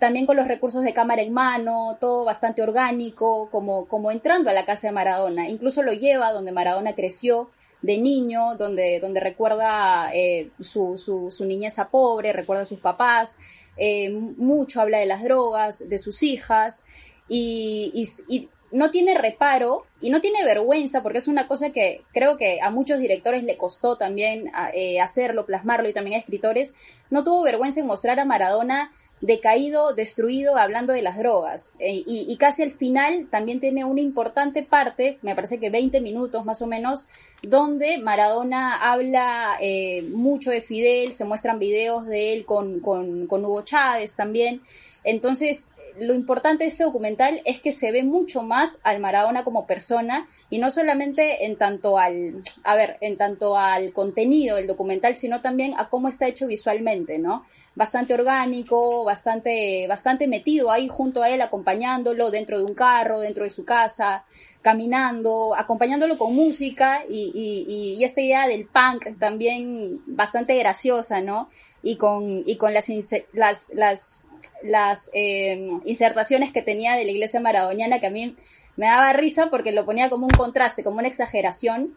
también 0.00 0.24
con 0.24 0.36
los 0.36 0.48
recursos 0.48 0.82
de 0.82 0.94
cámara 0.94 1.20
en 1.20 1.32
mano, 1.32 1.98
todo 2.00 2.24
bastante 2.24 2.62
orgánico, 2.62 3.50
como, 3.50 3.86
como 3.86 4.10
entrando 4.10 4.48
a 4.48 4.54
la 4.54 4.64
casa 4.64 4.88
de 4.88 4.92
Maradona. 4.92 5.48
Incluso 5.48 5.82
lo 5.82 5.92
lleva 5.92 6.32
donde 6.32 6.52
Maradona 6.52 6.94
creció 6.94 7.50
de 7.82 7.98
niño, 7.98 8.56
donde, 8.56 8.98
donde 8.98 9.20
recuerda 9.20 10.10
eh, 10.14 10.48
su, 10.58 10.96
su, 10.96 11.30
su, 11.30 11.44
niñeza 11.44 11.90
pobre, 11.90 12.32
recuerda 12.32 12.62
a 12.62 12.66
sus 12.66 12.80
papás, 12.80 13.36
eh, 13.76 14.10
mucho 14.10 14.80
habla 14.80 14.98
de 14.98 15.06
las 15.06 15.22
drogas, 15.22 15.86
de 15.86 15.98
sus 15.98 16.22
hijas, 16.22 16.84
y, 17.28 17.92
y, 18.28 18.48
no 18.72 18.90
tiene 18.92 19.18
reparo 19.18 19.84
y 20.00 20.10
no 20.10 20.20
tiene 20.20 20.44
vergüenza, 20.44 21.02
porque 21.02 21.18
es 21.18 21.26
una 21.26 21.48
cosa 21.48 21.70
que 21.70 22.02
creo 22.12 22.38
que 22.38 22.60
a 22.62 22.70
muchos 22.70 23.00
directores 23.00 23.42
le 23.42 23.56
costó 23.56 23.96
también 23.96 24.50
eh, 24.72 25.00
hacerlo, 25.00 25.44
plasmarlo 25.44 25.88
y 25.88 25.92
también 25.92 26.16
a 26.16 26.20
escritores, 26.20 26.72
no 27.10 27.24
tuvo 27.24 27.42
vergüenza 27.42 27.80
en 27.80 27.86
mostrar 27.86 28.20
a 28.20 28.24
Maradona 28.24 28.92
decaído, 29.20 29.94
destruido, 29.94 30.56
hablando 30.56 30.92
de 30.92 31.02
las 31.02 31.18
drogas. 31.18 31.72
Eh, 31.78 32.02
y, 32.06 32.36
casi 32.36 32.62
al 32.62 32.72
final 32.72 33.28
también 33.30 33.60
tiene 33.60 33.84
una 33.84 34.00
importante 34.00 34.62
parte, 34.62 35.18
me 35.22 35.34
parece 35.34 35.58
que 35.58 35.70
20 35.70 36.00
minutos 36.00 36.44
más 36.44 36.62
o 36.62 36.66
menos, 36.66 37.08
donde 37.42 37.98
Maradona 37.98 38.92
habla 38.92 39.56
eh, 39.60 40.02
mucho 40.12 40.50
de 40.50 40.60
Fidel, 40.60 41.12
se 41.12 41.24
muestran 41.24 41.58
videos 41.58 42.06
de 42.06 42.32
él 42.32 42.44
con, 42.44 42.80
con, 42.80 43.26
con 43.26 43.44
Hugo 43.44 43.62
Chávez 43.62 44.14
también. 44.14 44.62
Entonces, 45.04 45.70
lo 46.00 46.14
importante 46.14 46.64
de 46.64 46.68
este 46.68 46.84
documental 46.84 47.42
es 47.44 47.60
que 47.60 47.72
se 47.72 47.92
ve 47.92 48.02
mucho 48.02 48.42
más 48.42 48.78
al 48.82 49.00
Maradona 49.00 49.44
como 49.44 49.66
persona 49.66 50.28
y 50.48 50.58
no 50.58 50.70
solamente 50.70 51.44
en 51.44 51.56
tanto 51.56 51.98
al, 51.98 52.42
a 52.64 52.74
ver, 52.74 52.96
en 53.00 53.16
tanto 53.16 53.56
al 53.56 53.92
contenido 53.92 54.56
del 54.56 54.66
documental, 54.66 55.16
sino 55.16 55.40
también 55.40 55.74
a 55.76 55.88
cómo 55.88 56.08
está 56.08 56.26
hecho 56.26 56.46
visualmente, 56.46 57.18
¿no? 57.18 57.44
Bastante 57.74 58.14
orgánico, 58.14 59.04
bastante, 59.04 59.86
bastante 59.86 60.26
metido 60.26 60.70
ahí 60.70 60.88
junto 60.88 61.22
a 61.22 61.30
él, 61.30 61.40
acompañándolo 61.40 62.30
dentro 62.30 62.58
de 62.58 62.64
un 62.64 62.74
carro, 62.74 63.20
dentro 63.20 63.44
de 63.44 63.50
su 63.50 63.64
casa, 63.64 64.24
caminando, 64.62 65.54
acompañándolo 65.56 66.18
con 66.18 66.34
música 66.34 67.04
y, 67.08 67.30
y, 67.34 67.94
y 67.94 68.04
esta 68.04 68.20
idea 68.20 68.48
del 68.48 68.66
punk 68.66 69.18
también 69.18 70.00
bastante 70.06 70.56
graciosa, 70.56 71.20
¿no? 71.20 71.48
Y 71.82 71.96
con, 71.96 72.42
y 72.44 72.56
con 72.56 72.74
las, 72.74 72.88
las, 73.32 73.70
las 73.72 74.26
las 74.62 75.10
eh, 75.14 75.68
insertaciones 75.84 76.52
que 76.52 76.62
tenía 76.62 76.96
de 76.96 77.04
la 77.04 77.10
iglesia 77.10 77.40
maradoniana 77.40 78.00
que 78.00 78.06
a 78.06 78.10
mí 78.10 78.36
me 78.76 78.86
daba 78.86 79.12
risa 79.12 79.48
porque 79.50 79.72
lo 79.72 79.84
ponía 79.84 80.10
como 80.10 80.24
un 80.24 80.30
contraste, 80.30 80.84
como 80.84 80.98
una 80.98 81.08
exageración. 81.08 81.94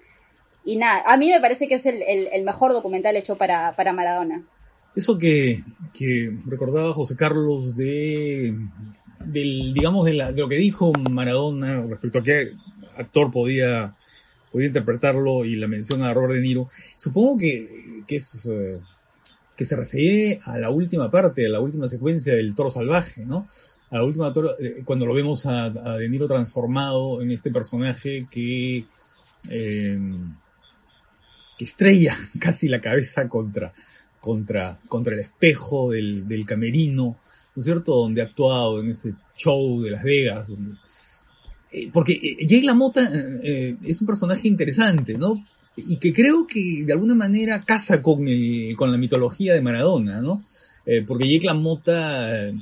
Y 0.66 0.78
nada, 0.78 1.04
a 1.06 1.18
mí 1.18 1.30
me 1.30 1.42
parece 1.42 1.68
que 1.68 1.76
es 1.76 1.86
el, 1.86 2.44
mejor 2.44 2.74
documental 2.74 3.16
hecho 3.16 3.38
para, 3.38 3.76
para 3.76 3.94
Maradona. 3.94 4.44
Eso 4.96 5.18
que, 5.18 5.64
recordaba 6.46 6.94
José 6.94 7.16
Carlos 7.16 7.76
de, 7.76 8.56
del, 9.20 9.74
digamos, 9.74 10.06
de, 10.06 10.14
lo 10.14 10.48
que 10.48 10.56
dijo 10.56 10.92
Maradona 11.10 11.82
respecto 11.82 12.20
a 12.20 12.24
qué 12.24 12.52
actor 12.98 13.32
podía, 13.32 13.96
podía 14.52 14.68
interpretarlo 14.68 15.46
y 15.46 15.56
la 15.56 15.68
mención 15.68 16.04
a 16.04 16.14
Robert 16.14 16.36
De 16.36 16.42
Niro, 16.42 16.70
supongo 16.96 17.38
que, 17.38 18.04
que 18.08 18.16
es... 18.18 18.46
Eh, 18.46 18.80
que 19.56 19.66
se 19.66 19.76
refiere 19.76 20.40
a 20.46 20.58
la 20.58 20.70
última 20.70 21.12
parte, 21.12 21.46
a 21.46 21.50
la 21.50 21.60
última 21.60 21.88
secuencia 21.88 22.36
del 22.36 22.56
toro 22.56 22.70
salvaje, 22.70 23.26
¿no? 23.26 23.46
A 23.92 23.98
la 23.98 24.04
última 24.04 24.32
toro, 24.34 24.58
eh, 24.60 24.82
cuando 24.84 25.06
lo 25.06 25.14
vemos 25.14 25.46
a, 25.46 25.70
De 25.70 26.10
Niro 26.10 26.28
transformado 26.28 27.22
en 27.22 27.32
este 27.32 27.52
personaje 27.52 28.28
que, 28.30 28.86
eh, 29.50 30.00
que 31.58 31.64
estrella 31.64 32.16
casi 32.40 32.68
la 32.68 32.82
cabeza 32.82 33.30
contra, 33.30 33.74
contra, 34.20 34.80
contra 34.88 35.14
el 35.14 35.20
espejo 35.20 35.92
del, 35.92 36.28
del 36.28 36.46
camerino, 36.46 37.18
¿no 37.56 37.60
es 37.60 37.66
cierto? 37.66 37.96
Donde 37.96 38.22
ha 38.22 38.26
actuado 38.26 38.82
en 38.82 38.90
ese 38.90 39.14
show 39.36 39.82
de 39.82 39.92
Las 39.92 40.04
Vegas, 40.04 40.52
eh, 41.72 41.90
porque 41.94 42.20
Jay 42.48 42.62
LaMotta 42.62 43.08
es 43.44 44.02
un 44.02 44.08
personaje 44.08 44.48
interesante, 44.48 45.18
¿no? 45.18 45.44
Y 45.76 45.98
que 45.98 46.14
creo 46.14 46.46
que 46.46 46.84
de 46.86 46.94
alguna 46.94 47.16
manera 47.16 47.64
casa 47.64 48.02
con, 48.02 48.28
el, 48.28 48.76
con 48.78 48.92
la 48.92 48.98
mitología 48.98 49.54
de 49.54 49.62
Maradona, 49.62 50.22
¿no? 50.22 50.44
Eh, 50.86 51.04
porque 51.06 51.28
Jake 51.28 51.48
LaMotta, 51.48 52.48
eh, 52.48 52.54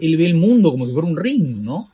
él 0.00 0.16
ve 0.16 0.26
el 0.26 0.34
mundo 0.34 0.70
como 0.70 0.86
si 0.86 0.92
fuera 0.92 1.08
un 1.08 1.16
ring, 1.16 1.62
¿no? 1.62 1.90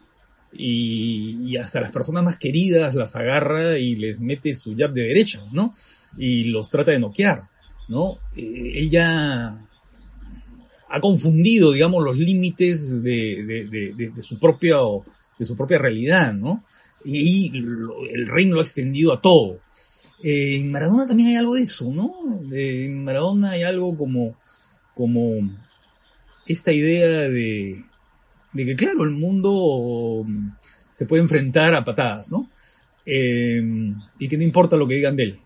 Y, 0.53 1.51
y, 1.51 1.57
hasta 1.59 1.81
las 1.81 1.91
personas 1.91 2.25
más 2.25 2.37
queridas 2.37 2.95
las 2.95 3.15
agarra 3.15 3.79
y 3.79 3.95
les 3.97 4.21
mete 4.21 4.55
su 4.55 4.75
jab 4.75 4.93
de 4.93 5.03
derecha, 5.03 5.43
¿no? 5.53 5.75
Y 6.17 6.45
los 6.45 6.71
trata 6.71 6.93
de 6.93 6.99
noquear, 6.99 7.49
¿no? 7.89 8.19
Eh, 8.35 8.73
él 8.77 8.89
ya 8.89 9.63
ha 10.89 11.01
confundido, 11.01 11.73
digamos, 11.73 12.03
los 12.03 12.17
límites 12.17 13.03
de, 13.03 13.45
de, 13.45 13.67
de, 13.67 14.11
de, 14.11 14.23
su 14.23 14.39
propia, 14.39 14.77
de 15.39 15.45
su 15.45 15.55
propia 15.55 15.79
realidad, 15.79 16.33
¿no? 16.33 16.65
Y 17.05 17.55
el 17.59 18.27
ring 18.29 18.53
lo 18.53 18.61
ha 18.61 18.63
extendido 18.63 19.13
a 19.13 19.21
todo. 19.21 19.61
Eh, 20.23 20.56
en 20.56 20.70
Maradona 20.70 21.06
también 21.06 21.30
hay 21.30 21.37
algo 21.37 21.54
de 21.54 21.62
eso, 21.62 21.92
¿no? 21.92 22.14
en 22.50 23.04
Maradona 23.04 23.50
hay 23.50 23.64
algo 23.64 23.96
como, 23.96 24.37
como 24.94 25.50
esta 26.46 26.73
idea 26.73 27.28
de, 27.28 27.85
de 28.52 28.64
que, 28.64 28.76
claro, 28.76 29.04
el 29.04 29.11
mundo 29.11 30.25
se 30.90 31.06
puede 31.06 31.23
enfrentar 31.23 31.75
a 31.75 31.85
patadas, 31.85 32.30
¿no? 32.30 32.49
Eh, 33.04 33.61
y 34.18 34.28
que 34.28 34.37
no 34.37 34.42
importa 34.42 34.76
lo 34.76 34.88
que 34.88 34.94
digan 34.94 35.16
de 35.16 35.23
él, 35.23 35.38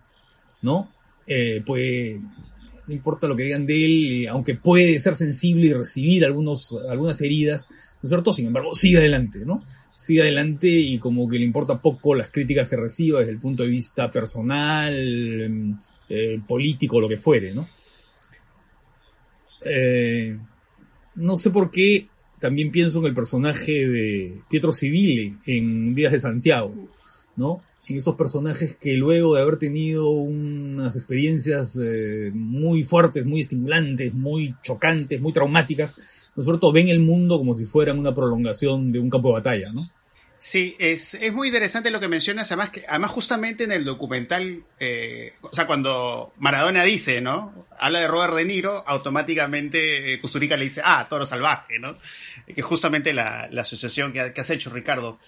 ¿no? 0.61 0.89
Eh, 1.27 1.61
pues 1.65 2.19
no 2.87 2.93
importa 2.93 3.27
lo 3.27 3.35
que 3.35 3.43
digan 3.43 3.65
de 3.65 3.85
él, 3.85 4.27
aunque 4.29 4.55
puede 4.55 4.99
ser 4.99 5.15
sensible 5.15 5.67
y 5.67 5.73
recibir 5.73 6.25
algunos, 6.25 6.75
algunas 6.89 7.21
heridas, 7.21 7.69
¿no 7.69 8.07
es 8.07 8.09
cierto? 8.09 8.33
Sin 8.33 8.47
embargo, 8.47 8.73
sigue 8.73 8.97
adelante, 8.97 9.39
¿no? 9.45 9.63
Sigue 10.01 10.23
adelante 10.23 10.67
y 10.67 10.97
como 10.97 11.29
que 11.29 11.37
le 11.37 11.45
importa 11.45 11.79
poco 11.79 12.15
las 12.15 12.29
críticas 12.29 12.67
que 12.67 12.75
reciba 12.75 13.19
desde 13.19 13.33
el 13.33 13.37
punto 13.37 13.61
de 13.61 13.69
vista 13.69 14.09
personal, 14.09 14.95
em, 14.95 15.77
eh, 16.09 16.41
político, 16.47 16.99
lo 16.99 17.07
que 17.07 17.17
fuere, 17.17 17.53
¿no? 17.53 17.69
Eh, 19.63 20.35
no 21.13 21.37
sé 21.37 21.51
por 21.51 21.69
qué 21.69 22.07
también 22.39 22.71
pienso 22.71 22.97
en 22.97 23.05
el 23.05 23.13
personaje 23.13 23.87
de 23.87 24.41
Pietro 24.49 24.71
Civile 24.73 25.35
en 25.45 25.93
Días 25.93 26.13
de 26.13 26.19
Santiago, 26.19 26.73
¿no? 27.35 27.61
En 27.87 27.97
esos 27.97 28.15
personajes 28.15 28.75
que 28.77 28.97
luego 28.97 29.35
de 29.35 29.43
haber 29.43 29.57
tenido 29.57 30.09
unas 30.09 30.95
experiencias 30.95 31.77
eh, 31.79 32.31
muy 32.33 32.83
fuertes, 32.83 33.27
muy 33.27 33.41
estimulantes, 33.41 34.15
muy 34.15 34.55
chocantes, 34.63 35.21
muy 35.21 35.31
traumáticas, 35.31 35.95
nosotros 36.35 36.73
ven 36.73 36.87
el 36.87 36.99
mundo 36.99 37.37
como 37.37 37.55
si 37.55 37.65
fueran 37.65 37.99
una 37.99 38.13
prolongación 38.13 38.91
de 38.91 38.99
un 38.99 39.09
campo 39.09 39.29
de 39.29 39.33
batalla, 39.33 39.71
¿no? 39.71 39.89
Sí, 40.43 40.75
es, 40.79 41.13
es 41.13 41.31
muy 41.33 41.49
interesante 41.49 41.91
lo 41.91 41.99
que 41.99 42.07
mencionas, 42.07 42.51
además, 42.51 42.71
que, 42.71 42.83
además 42.87 43.11
justamente 43.11 43.65
en 43.65 43.71
el 43.71 43.85
documental, 43.85 44.63
eh, 44.79 45.33
o 45.41 45.53
sea, 45.53 45.67
cuando 45.67 46.33
Maradona 46.39 46.83
dice, 46.83 47.21
¿no? 47.21 47.67
Habla 47.77 47.99
de 47.99 48.07
Robert 48.07 48.33
De 48.33 48.45
Niro, 48.45 48.83
automáticamente 48.87 50.15
eh, 50.15 50.21
le 50.23 50.63
dice, 50.63 50.81
ah, 50.83 51.05
Toro 51.07 51.27
Salvaje, 51.27 51.77
¿no? 51.77 51.95
Que 52.47 52.61
es 52.61 52.65
justamente 52.65 53.13
la, 53.13 53.49
la 53.51 53.61
asociación 53.61 54.13
que, 54.13 54.33
que, 54.33 54.41
has 54.41 54.49
hecho, 54.49 54.71
Ricardo. 54.71 55.19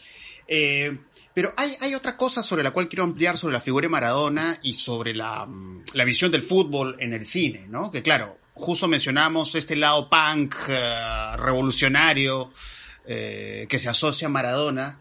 Eh, 0.47 0.97
pero 1.35 1.53
hay, 1.57 1.75
hay 1.79 1.93
otra 1.93 2.17
cosa 2.17 2.41
sobre 2.41 2.63
la 2.63 2.71
cual 2.71 2.87
quiero 2.87 3.03
ampliar 3.03 3.37
sobre 3.37 3.53
la 3.53 3.61
figura 3.61 3.85
de 3.85 3.89
Maradona 3.89 4.57
y 4.63 4.73
sobre 4.73 5.13
la, 5.13 5.47
la 5.93 6.05
visión 6.05 6.31
del 6.31 6.41
fútbol 6.41 6.95
en 6.99 7.13
el 7.13 7.27
cine, 7.27 7.67
¿no? 7.69 7.91
Que 7.91 8.01
claro, 8.01 8.39
justo 8.53 8.87
mencionamos 8.87 9.55
este 9.55 9.75
lado 9.75 10.09
punk, 10.09 10.55
eh, 10.67 11.35
revolucionario 11.37 12.51
eh, 13.05 13.65
que 13.67 13.79
se 13.79 13.89
asocia 13.89 14.27
a 14.27 14.31
Maradona 14.31 14.99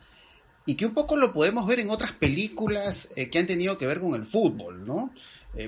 y 0.64 0.74
que 0.74 0.86
un 0.86 0.94
poco 0.94 1.16
lo 1.16 1.32
podemos 1.32 1.66
ver 1.66 1.80
en 1.80 1.90
otras 1.90 2.12
películas 2.12 3.10
eh, 3.16 3.28
que 3.28 3.38
han 3.38 3.46
tenido 3.46 3.78
que 3.78 3.86
ver 3.86 4.00
con 4.00 4.14
el 4.14 4.26
fútbol, 4.26 4.86
¿no? 4.86 5.12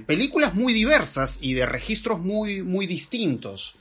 Películas 0.07 0.55
muy 0.55 0.73
diversas 0.73 1.39
y 1.43 1.53
de 1.53 1.67
registros 1.67 2.19
muy, 2.19 2.63
muy 2.63 2.87
distintos. 2.87 3.75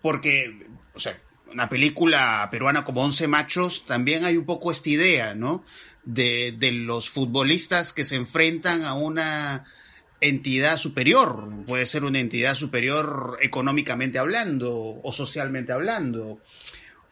Porque, 0.00 0.68
o 0.94 1.00
sea, 1.00 1.18
una 1.50 1.68
película 1.68 2.46
peruana 2.52 2.84
como 2.84 3.02
Once 3.02 3.26
Machos, 3.26 3.84
también 3.84 4.24
hay 4.24 4.36
un 4.36 4.44
poco 4.44 4.70
esta 4.70 4.90
idea, 4.90 5.34
¿no? 5.34 5.64
De, 6.04 6.54
de 6.56 6.70
los 6.70 7.10
futbolistas 7.10 7.92
que 7.92 8.04
se 8.04 8.14
enfrentan 8.14 8.84
a 8.84 8.94
una 8.94 9.64
entidad 10.28 10.78
superior, 10.78 11.48
puede 11.66 11.86
ser 11.86 12.04
una 12.04 12.18
entidad 12.18 12.54
superior 12.54 13.38
económicamente 13.42 14.18
hablando 14.18 15.00
o 15.02 15.12
socialmente 15.12 15.72
hablando. 15.72 16.40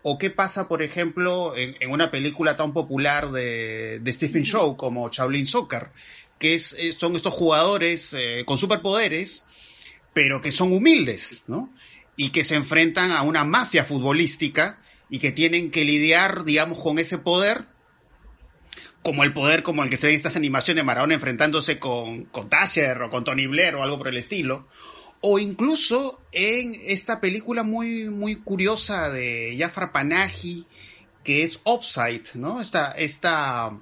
¿O 0.02 0.18
qué 0.18 0.30
pasa, 0.30 0.66
por 0.66 0.82
ejemplo, 0.82 1.54
en, 1.56 1.76
en 1.78 1.90
una 1.90 2.10
película 2.10 2.56
tan 2.56 2.72
popular 2.72 3.30
de, 3.30 4.00
de 4.00 4.12
Stephen 4.12 4.42
Shaw 4.42 4.76
como 4.76 5.10
Shaolin 5.10 5.46
Soccer, 5.46 5.90
que 6.38 6.54
es, 6.54 6.76
son 6.98 7.14
estos 7.14 7.32
jugadores 7.32 8.14
eh, 8.14 8.42
con 8.44 8.58
superpoderes, 8.58 9.44
pero 10.12 10.40
que 10.40 10.50
son 10.50 10.72
humildes, 10.72 11.44
¿no? 11.46 11.72
Y 12.16 12.30
que 12.30 12.42
se 12.42 12.56
enfrentan 12.56 13.12
a 13.12 13.22
una 13.22 13.44
mafia 13.44 13.84
futbolística 13.84 14.80
y 15.08 15.18
que 15.18 15.30
tienen 15.30 15.70
que 15.70 15.84
lidiar, 15.84 16.44
digamos, 16.44 16.80
con 16.80 16.98
ese 16.98 17.18
poder, 17.18 17.66
como 19.02 19.24
el 19.24 19.32
poder 19.32 19.62
como 19.62 19.82
el 19.82 19.90
que 19.90 19.96
se 19.96 20.06
ve 20.06 20.12
en 20.12 20.16
estas 20.16 20.36
animaciones 20.36 20.80
de 20.80 20.84
Maradona 20.84 21.14
enfrentándose 21.14 21.78
con, 21.78 22.24
con 22.26 22.48
o 22.48 23.10
con 23.10 23.24
Tony 23.24 23.46
Blair 23.46 23.74
o 23.74 23.82
algo 23.82 23.98
por 23.98 24.08
el 24.08 24.16
estilo, 24.16 24.68
o 25.20 25.38
incluso 25.38 26.20
en 26.32 26.74
esta 26.84 27.20
película 27.20 27.62
muy, 27.62 28.08
muy 28.08 28.36
curiosa 28.36 29.10
de 29.10 29.56
Jafar 29.58 29.92
Panahi, 29.92 30.66
que 31.22 31.42
es 31.42 31.60
Offside, 31.64 32.34
¿no? 32.34 32.60
Esta, 32.60 32.92
esta 32.92 33.78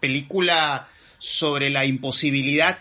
película 0.00 0.88
sobre 1.18 1.70
la 1.70 1.86
imposibilidad 1.86 2.78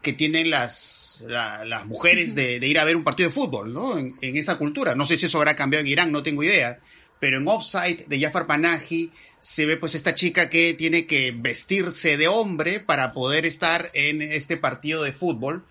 que 0.00 0.12
tienen 0.12 0.50
las, 0.50 1.24
la, 1.26 1.64
las 1.64 1.86
mujeres 1.86 2.36
de, 2.36 2.60
de, 2.60 2.68
ir 2.68 2.78
a 2.78 2.84
ver 2.84 2.96
un 2.96 3.02
partido 3.02 3.28
de 3.28 3.34
fútbol, 3.34 3.72
¿no? 3.72 3.98
En, 3.98 4.14
en, 4.20 4.36
esa 4.36 4.56
cultura. 4.56 4.94
No 4.94 5.04
sé 5.04 5.16
si 5.16 5.26
eso 5.26 5.38
habrá 5.38 5.56
cambiado 5.56 5.80
en 5.80 5.88
Irán, 5.88 6.12
no 6.12 6.22
tengo 6.22 6.44
idea. 6.44 6.78
Pero 7.20 7.38
en 7.38 7.48
Offside 7.48 8.06
de 8.06 8.20
Jafar 8.20 8.46
Panahi 8.46 9.10
se 9.40 9.66
ve 9.66 9.76
pues 9.76 9.94
esta 9.94 10.14
chica 10.14 10.48
que 10.48 10.74
tiene 10.74 11.06
que 11.06 11.32
vestirse 11.32 12.16
de 12.16 12.28
hombre 12.28 12.80
para 12.80 13.12
poder 13.12 13.46
estar 13.46 13.90
en 13.94 14.22
este 14.22 14.56
partido 14.56 15.02
de 15.02 15.12
fútbol 15.12 15.64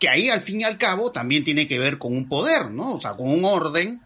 que 0.00 0.08
ahí 0.08 0.30
al 0.30 0.40
fin 0.40 0.62
y 0.62 0.64
al 0.64 0.78
cabo 0.78 1.12
también 1.12 1.44
tiene 1.44 1.68
que 1.68 1.78
ver 1.78 1.98
con 1.98 2.16
un 2.16 2.26
poder, 2.26 2.70
¿no? 2.70 2.94
O 2.94 3.00
sea, 3.00 3.12
con 3.12 3.28
un 3.28 3.44
orden 3.44 4.00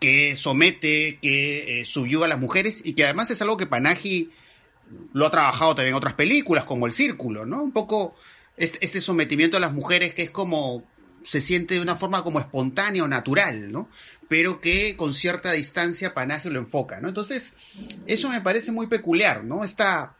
que 0.00 0.34
somete, 0.34 1.20
que 1.22 1.80
eh, 1.80 1.84
subyuga 1.84 2.26
a 2.26 2.28
las 2.28 2.40
mujeres 2.40 2.82
y 2.84 2.94
que 2.94 3.04
además 3.04 3.30
es 3.30 3.40
algo 3.40 3.56
que 3.56 3.66
Panaji 3.66 4.30
lo 5.12 5.26
ha 5.26 5.30
trabajado 5.30 5.76
también 5.76 5.94
en 5.94 5.98
otras 5.98 6.14
películas, 6.14 6.64
como 6.64 6.86
El 6.86 6.92
Círculo, 6.92 7.46
¿no? 7.46 7.62
Un 7.62 7.70
poco 7.70 8.16
este, 8.56 8.84
este 8.84 9.00
sometimiento 9.00 9.56
a 9.56 9.60
las 9.60 9.72
mujeres 9.72 10.12
que 10.12 10.22
es 10.22 10.30
como 10.30 10.82
se 11.24 11.40
siente 11.40 11.74
de 11.74 11.80
una 11.80 11.96
forma 11.96 12.24
como 12.24 12.40
espontánea 12.40 13.04
o 13.04 13.08
natural, 13.08 13.70
¿no? 13.70 13.88
Pero 14.28 14.60
que 14.60 14.96
con 14.96 15.14
cierta 15.14 15.52
distancia 15.52 16.14
Panaji 16.14 16.48
lo 16.50 16.58
enfoca, 16.58 17.00
¿no? 17.00 17.08
Entonces, 17.08 17.54
eso 18.06 18.28
me 18.28 18.40
parece 18.40 18.72
muy 18.72 18.86
peculiar, 18.86 19.44
¿no? 19.44 19.64
Esta 19.64 20.16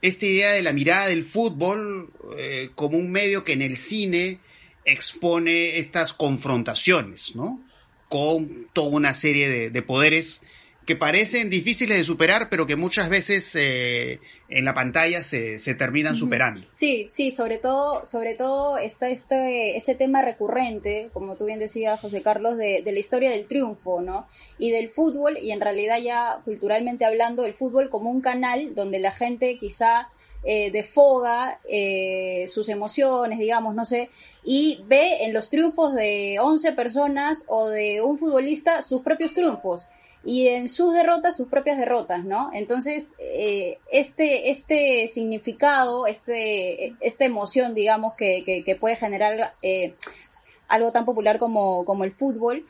esta 0.00 0.26
idea 0.26 0.50
de 0.50 0.62
la 0.62 0.72
mirada 0.72 1.06
del 1.06 1.24
fútbol 1.24 2.12
eh, 2.36 2.70
como 2.74 2.98
un 2.98 3.10
medio 3.12 3.44
que 3.44 3.52
en 3.52 3.62
el 3.62 3.76
cine 3.76 4.40
expone 4.84 5.78
estas 5.78 6.12
confrontaciones, 6.12 7.36
¿no? 7.36 7.62
Con 8.08 8.68
toda 8.72 8.88
una 8.88 9.14
serie 9.14 9.48
de, 9.48 9.70
de 9.70 9.82
poderes 9.82 10.42
que 10.86 10.96
parecen 10.96 11.48
difíciles 11.48 11.98
de 11.98 12.04
superar, 12.04 12.48
pero 12.50 12.66
que 12.66 12.76
muchas 12.76 13.08
veces 13.08 13.54
eh, 13.54 14.20
en 14.48 14.64
la 14.64 14.74
pantalla 14.74 15.22
se, 15.22 15.58
se 15.58 15.74
terminan 15.74 16.16
superando. 16.16 16.60
Sí, 16.68 17.06
sí, 17.08 17.30
sobre 17.30 17.58
todo, 17.58 18.04
sobre 18.04 18.34
todo 18.34 18.78
está 18.78 19.08
este, 19.08 19.76
este 19.76 19.94
tema 19.94 20.22
recurrente, 20.22 21.10
como 21.12 21.36
tú 21.36 21.46
bien 21.46 21.60
decías, 21.60 22.00
José 22.00 22.22
Carlos, 22.22 22.56
de, 22.56 22.82
de, 22.82 22.92
la 22.92 22.98
historia 22.98 23.30
del 23.30 23.46
triunfo, 23.46 24.00
¿no? 24.00 24.26
Y 24.58 24.70
del 24.70 24.88
fútbol, 24.88 25.38
y 25.38 25.52
en 25.52 25.60
realidad 25.60 25.98
ya 26.02 26.40
culturalmente 26.44 27.04
hablando, 27.04 27.44
el 27.44 27.54
fútbol 27.54 27.88
como 27.88 28.10
un 28.10 28.20
canal 28.20 28.74
donde 28.74 28.98
la 28.98 29.12
gente 29.12 29.58
quizá 29.58 30.08
eh, 30.44 30.72
defoga 30.72 31.60
eh, 31.68 32.46
sus 32.48 32.68
emociones, 32.68 33.38
digamos, 33.38 33.76
no 33.76 33.84
sé, 33.84 34.10
y 34.44 34.80
ve 34.88 35.22
en 35.22 35.32
los 35.32 35.50
triunfos 35.50 35.94
de 35.94 36.38
11 36.40 36.72
personas 36.72 37.44
o 37.46 37.68
de 37.68 38.02
un 38.02 38.18
futbolista 38.18 38.82
sus 38.82 39.02
propios 39.02 39.34
triunfos 39.34 39.86
y 40.24 40.48
en 40.48 40.68
sus 40.68 40.94
derrotas 40.94 41.36
sus 41.36 41.48
propias 41.48 41.78
derrotas, 41.78 42.24
¿no? 42.24 42.50
Entonces, 42.52 43.14
eh, 43.18 43.78
este, 43.90 44.50
este 44.50 45.08
significado, 45.08 46.06
este, 46.06 46.94
esta 47.00 47.24
emoción, 47.24 47.74
digamos, 47.74 48.14
que, 48.14 48.44
que, 48.44 48.62
que 48.62 48.76
puede 48.76 48.96
generar 48.96 49.54
eh, 49.62 49.94
algo 50.68 50.92
tan 50.92 51.04
popular 51.04 51.38
como, 51.38 51.84
como 51.84 52.04
el 52.04 52.12
fútbol, 52.12 52.66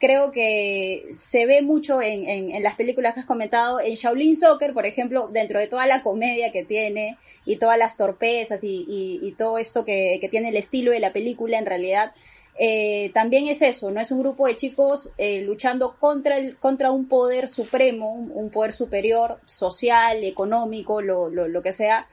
creo 0.00 0.32
que 0.32 1.06
se 1.12 1.46
ve 1.46 1.62
mucho 1.62 2.02
en, 2.02 2.28
en, 2.28 2.50
en, 2.50 2.62
las 2.62 2.74
películas 2.74 3.14
que 3.14 3.20
has 3.20 3.26
comentado. 3.26 3.80
En 3.80 3.94
Shaolin 3.94 4.36
Soccer, 4.36 4.72
por 4.72 4.86
ejemplo, 4.86 5.28
dentro 5.28 5.60
de 5.60 5.66
toda 5.66 5.86
la 5.86 6.02
comedia 6.02 6.52
que 6.52 6.64
tiene 6.64 7.18
y 7.44 7.56
todas 7.56 7.78
las 7.78 7.96
torpezas 7.96 8.64
y, 8.64 8.84
y, 8.88 9.26
y 9.26 9.32
todo 9.32 9.58
esto 9.58 9.84
que, 9.84 10.18
que 10.20 10.28
tiene 10.28 10.48
el 10.48 10.56
estilo 10.56 10.90
de 10.90 11.00
la 11.00 11.12
película, 11.12 11.58
en 11.58 11.66
realidad 11.66 12.12
eh, 12.56 13.10
también 13.12 13.48
es 13.48 13.62
eso, 13.62 13.90
no 13.90 14.00
es 14.00 14.12
un 14.12 14.20
grupo 14.20 14.46
de 14.46 14.54
chicos 14.54 15.10
eh, 15.18 15.42
luchando 15.42 15.96
contra, 15.98 16.36
el, 16.38 16.56
contra 16.56 16.92
un 16.92 17.08
poder 17.08 17.48
supremo, 17.48 18.12
un, 18.12 18.50
poder 18.50 18.72
superior, 18.72 19.40
social, 19.44 20.22
económico, 20.22 21.00
lo, 21.02 21.28
lo, 21.28 21.48
lo 21.48 21.62
que 21.62 21.72
sea, 21.72 22.06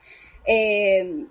eh, 0.44 1.26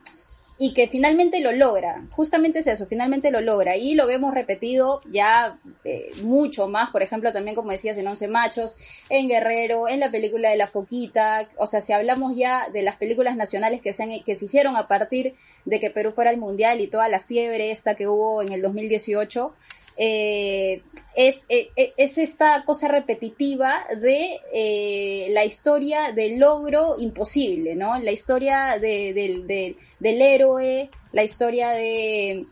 y 0.62 0.76
que 0.76 0.86
finalmente 0.88 1.39
lo 1.39 1.52
logra. 1.52 2.04
Justamente 2.12 2.60
es 2.60 2.67
eso, 2.67 2.86
finalmente 2.86 3.32
lo 3.32 3.41
logra. 3.41 3.78
Y 3.78 3.95
lo 3.95 4.06
vemos 4.06 4.32
repetido 4.32 5.02
ya 5.12 5.58
eh, 5.84 6.12
mucho 6.21 6.67
más, 6.67 6.91
por 6.91 7.02
ejemplo, 7.02 7.34
también 7.34 7.56
como 7.56 7.71
decías, 7.71 7.97
en 7.97 8.08
Once 8.08 8.28
Machos, 8.28 8.78
en 9.10 9.28
Guerrero, 9.28 9.89
en 9.89 10.00
la 10.00 10.12
película 10.12 10.52
de 10.52 10.58
La 10.58 10.67
Foquita. 10.67 11.50
O 11.58 11.65
sea, 11.65 11.82
si 11.82 11.93
hablamos 11.93 12.36
ya 12.36 12.69
de 12.69 12.84
las 12.84 12.97
películas 12.97 13.36
nacionales 13.36 13.82
que 13.82 13.91
se, 13.91 14.04
han, 14.04 14.24
que 14.24 14.36
se 14.36 14.45
hicieron 14.45 14.76
a 14.76 14.88
partir 14.88 15.34
de 15.65 15.80
que 15.80 15.89
Perú 15.89 16.12
fuera 16.12 16.30
al 16.30 16.38
Mundial 16.38 16.80
y 16.80 16.86
toda 16.86 17.10
la 17.10 17.21
fiebre 17.21 17.71
esta 17.71 17.95
que 17.95 18.08
hubo 18.08 18.43
en 18.43 18.54
el 18.54 18.62
2018, 18.62 19.56
eh, 19.97 20.82
es, 21.15 21.43
es, 21.49 21.67
es, 21.75 22.17
esta 22.17 22.63
cosa 22.65 22.88
repetitiva 22.88 23.84
de 24.01 24.39
eh, 24.54 25.27
la 25.32 25.45
historia 25.45 26.12
del 26.12 26.39
logro 26.39 26.95
imposible, 26.99 27.75
¿no? 27.75 27.99
La 27.99 28.12
historia 28.12 28.77
de, 28.80 29.13
de, 29.13 29.43
de, 29.45 29.75
del 29.99 30.21
héroe, 30.21 30.89
la 31.12 31.23
historia 31.23 31.69
de, 31.71 32.45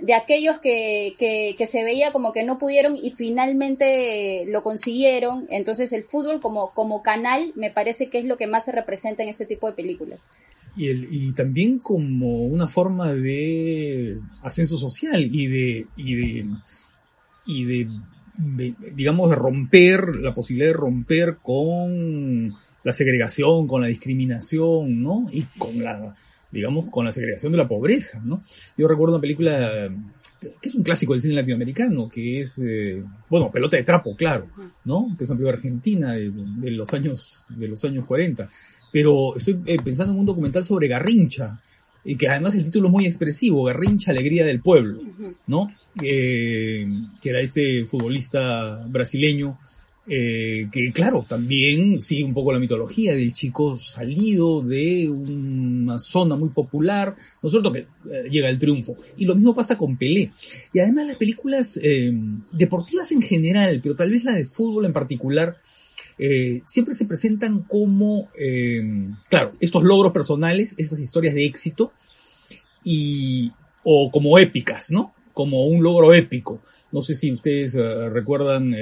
de 0.00 0.14
aquellos 0.14 0.58
que, 0.58 1.14
que, 1.18 1.66
se 1.66 1.84
veía 1.84 2.12
como 2.12 2.32
que 2.32 2.42
no 2.42 2.58
pudieron 2.58 2.96
y 2.96 3.10
finalmente 3.12 4.44
lo 4.46 4.62
consiguieron. 4.62 5.46
Entonces 5.50 5.92
el 5.92 6.04
fútbol 6.04 6.40
como, 6.40 6.72
como 6.72 7.02
canal 7.02 7.52
me 7.54 7.70
parece 7.70 8.08
que 8.08 8.18
es 8.18 8.24
lo 8.24 8.36
que 8.36 8.46
más 8.46 8.64
se 8.64 8.72
representa 8.72 9.22
en 9.22 9.28
este 9.28 9.46
tipo 9.46 9.66
de 9.66 9.74
películas. 9.74 10.28
Y, 10.76 10.88
el, 10.88 11.08
y 11.10 11.32
también 11.32 11.78
como 11.78 12.44
una 12.44 12.68
forma 12.68 13.12
de 13.12 14.18
ascenso 14.42 14.76
social 14.76 15.28
y 15.30 15.46
de, 15.48 15.86
y 15.96 16.14
de, 16.14 16.46
y 17.46 17.64
de, 17.64 17.88
de, 18.38 18.74
digamos, 18.94 19.30
de 19.30 19.36
romper, 19.36 20.16
la 20.16 20.34
posibilidad 20.34 20.70
de 20.70 20.78
romper 20.78 21.38
con 21.42 22.54
la 22.82 22.92
segregación, 22.92 23.66
con 23.66 23.82
la 23.82 23.88
discriminación, 23.88 25.02
¿no? 25.02 25.26
Y 25.32 25.42
con 25.58 25.82
la, 25.82 26.14
digamos, 26.50 26.90
con 26.90 27.04
la 27.04 27.12
segregación 27.12 27.52
de 27.52 27.58
la 27.58 27.68
pobreza, 27.68 28.20
¿no? 28.24 28.42
Yo 28.76 28.88
recuerdo 28.88 29.14
una 29.14 29.20
película 29.20 29.90
que 30.40 30.68
es 30.68 30.74
un 30.74 30.82
clásico 30.82 31.12
del 31.12 31.20
cine 31.20 31.34
latinoamericano, 31.34 32.08
que 32.08 32.40
es, 32.40 32.58
eh, 32.58 33.02
bueno, 33.28 33.50
Pelota 33.50 33.76
de 33.76 33.82
Trapo, 33.82 34.16
claro, 34.16 34.48
¿no? 34.84 35.14
Que 35.16 35.24
es 35.24 35.30
una 35.30 35.38
película 35.38 35.56
argentina 35.56 36.12
de, 36.14 36.30
de, 36.30 36.70
los 36.70 36.92
años, 36.94 37.44
de 37.50 37.68
los 37.68 37.84
años 37.84 38.06
40. 38.06 38.48
Pero 38.92 39.36
estoy 39.36 39.60
eh, 39.66 39.76
pensando 39.84 40.12
en 40.12 40.20
un 40.20 40.26
documental 40.26 40.64
sobre 40.64 40.88
Garrincha, 40.88 41.60
y 42.02 42.16
que 42.16 42.28
además 42.28 42.54
el 42.54 42.64
título 42.64 42.88
es 42.88 42.92
muy 42.92 43.06
expresivo, 43.06 43.64
Garrincha, 43.64 44.10
Alegría 44.10 44.44
del 44.46 44.60
Pueblo, 44.60 45.00
¿no? 45.46 45.74
Eh, 46.02 46.86
que 47.20 47.30
era 47.30 47.40
este 47.40 47.84
futbolista 47.84 48.86
brasileño, 48.88 49.58
eh, 50.12 50.68
que 50.72 50.90
claro, 50.90 51.24
también 51.28 52.00
sigue 52.00 52.24
un 52.24 52.34
poco 52.34 52.52
la 52.52 52.58
mitología 52.58 53.14
del 53.14 53.32
chico 53.32 53.78
salido 53.78 54.60
de 54.60 55.08
una 55.08 56.00
zona 56.00 56.34
muy 56.34 56.48
popular, 56.48 57.14
¿no 57.40 57.46
es 57.46 57.52
cierto? 57.52 57.70
Que 57.70 57.78
eh, 57.78 58.28
llega 58.28 58.48
el 58.48 58.58
triunfo. 58.58 58.96
Y 59.16 59.24
lo 59.24 59.36
mismo 59.36 59.54
pasa 59.54 59.78
con 59.78 59.96
Pelé. 59.96 60.32
Y 60.72 60.80
además 60.80 61.06
las 61.06 61.16
películas 61.16 61.78
eh, 61.80 62.12
deportivas 62.50 63.12
en 63.12 63.22
general, 63.22 63.78
pero 63.80 63.94
tal 63.94 64.10
vez 64.10 64.24
la 64.24 64.32
de 64.32 64.42
fútbol 64.42 64.84
en 64.84 64.92
particular, 64.92 65.58
eh, 66.18 66.62
siempre 66.66 66.94
se 66.94 67.04
presentan 67.04 67.62
como, 67.62 68.30
eh, 68.36 68.82
claro, 69.28 69.52
estos 69.60 69.84
logros 69.84 70.12
personales, 70.12 70.74
estas 70.76 70.98
historias 70.98 71.34
de 71.34 71.44
éxito, 71.46 71.92
y, 72.82 73.52
o 73.84 74.10
como 74.10 74.40
épicas, 74.40 74.90
¿no? 74.90 75.14
Como 75.34 75.66
un 75.66 75.84
logro 75.84 76.12
épico. 76.14 76.60
No 76.90 77.00
sé 77.00 77.14
si 77.14 77.30
ustedes 77.30 77.74
recuerdan 77.74 78.74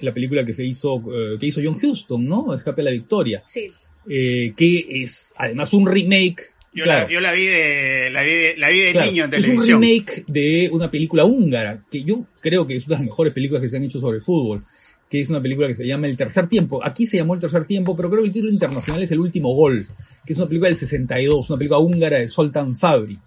la 0.00 0.12
película 0.12 0.44
que 0.44 0.52
se 0.52 0.64
hizo, 0.64 0.96
eh, 1.12 1.36
que 1.38 1.46
hizo 1.46 1.60
John 1.62 1.76
Huston, 1.80 2.24
¿no? 2.26 2.54
Escape 2.54 2.82
a 2.82 2.84
la 2.84 2.90
Victoria. 2.90 3.42
Sí. 3.44 3.70
Eh, 4.08 4.52
que 4.56 5.02
es 5.02 5.32
además 5.36 5.72
un 5.72 5.86
remake. 5.86 6.42
Yo, 6.72 6.84
claro, 6.84 7.06
la, 7.06 7.12
yo 7.12 7.20
la 7.20 7.32
vi 7.32 7.44
de, 7.46 8.10
la 8.10 8.22
vi 8.22 8.30
de, 8.30 8.56
la 8.58 8.68
vi 8.68 8.80
de 8.80 8.92
claro, 8.92 9.10
niño 9.10 9.24
en 9.24 9.34
es 9.34 9.46
un 9.46 9.56
televisión. 9.56 9.82
remake 9.82 10.24
de 10.28 10.68
una 10.70 10.90
película 10.90 11.24
húngara, 11.24 11.82
que 11.90 12.02
yo 12.04 12.26
creo 12.40 12.66
que 12.66 12.76
es 12.76 12.86
una 12.86 12.96
de 12.96 13.00
las 13.00 13.06
mejores 13.10 13.32
películas 13.32 13.62
que 13.62 13.68
se 13.68 13.78
han 13.78 13.84
hecho 13.84 13.98
sobre 13.98 14.20
fútbol, 14.20 14.62
que 15.08 15.20
es 15.20 15.30
una 15.30 15.40
película 15.40 15.68
que 15.68 15.74
se 15.74 15.86
llama 15.86 16.06
El 16.06 16.16
Tercer 16.18 16.48
Tiempo. 16.48 16.84
Aquí 16.84 17.06
se 17.06 17.16
llamó 17.16 17.32
El 17.32 17.40
Tercer 17.40 17.66
Tiempo, 17.66 17.96
pero 17.96 18.10
creo 18.10 18.22
que 18.22 18.28
el 18.28 18.32
título 18.32 18.52
internacional 18.52 19.02
es 19.02 19.10
El 19.10 19.20
Último 19.20 19.54
Gol, 19.54 19.86
que 20.26 20.34
es 20.34 20.38
una 20.38 20.48
película 20.48 20.68
del 20.68 20.76
62, 20.76 21.48
una 21.48 21.58
película 21.58 21.80
húngara 21.80 22.18
de 22.18 22.28
Soltan 22.28 22.76
Fabri. 22.76 23.18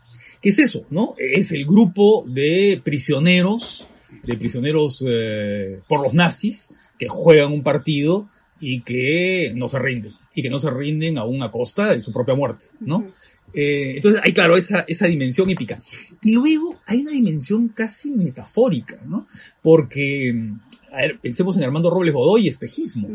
¿Qué 0.41 0.49
es 0.49 0.60
eso? 0.60 0.86
¿No? 0.91 1.15
Es 1.17 1.51
el 1.51 1.65
grupo 1.65 2.23
de 2.27 2.79
prisioneros, 2.84 3.88
de 4.24 4.38
prisioneros 4.38 5.04
eh, 5.08 5.82
por 5.88 6.02
los 6.02 6.13
nazis, 6.13 6.69
que 6.98 7.08
juegan 7.08 7.52
un 7.52 7.63
partido 7.63 8.30
y 8.60 8.82
que 8.82 9.54
no 9.56 9.69
se 9.69 9.80
rinden, 9.80 10.13
y 10.36 10.41
que 10.41 10.50
no 10.50 10.60
se 10.60 10.69
rinden 10.69 11.17
aún 11.17 11.41
a 11.43 11.52
costa 11.52 11.93
de 11.93 12.02
su 12.02 12.12
propia 12.12 12.36
muerte, 12.36 12.65
¿no? 12.80 13.06
Eh, 13.54 13.93
entonces 13.95 14.22
hay, 14.24 14.34
claro, 14.34 14.58
esa, 14.58 14.82
esa 14.88 15.08
dimensión 15.08 15.50
épica. 15.50 15.80
Y 16.22 16.34
luego 16.34 16.80
hay 16.86 17.00
una 17.00 17.12
dimensión 17.12 17.69
casi 17.69 18.12
metafórica, 18.12 18.98
¿no? 19.08 19.26
Porque, 19.62 20.34
mm, 20.34 20.60
a 20.91 20.98
ver, 20.98 21.19
pensemos 21.19 21.58
en 21.58 21.63
Armando 21.63 21.89
Robles 21.89 22.13
Godoy 22.13 22.45
y 22.45 22.50
espejismo. 22.50 23.08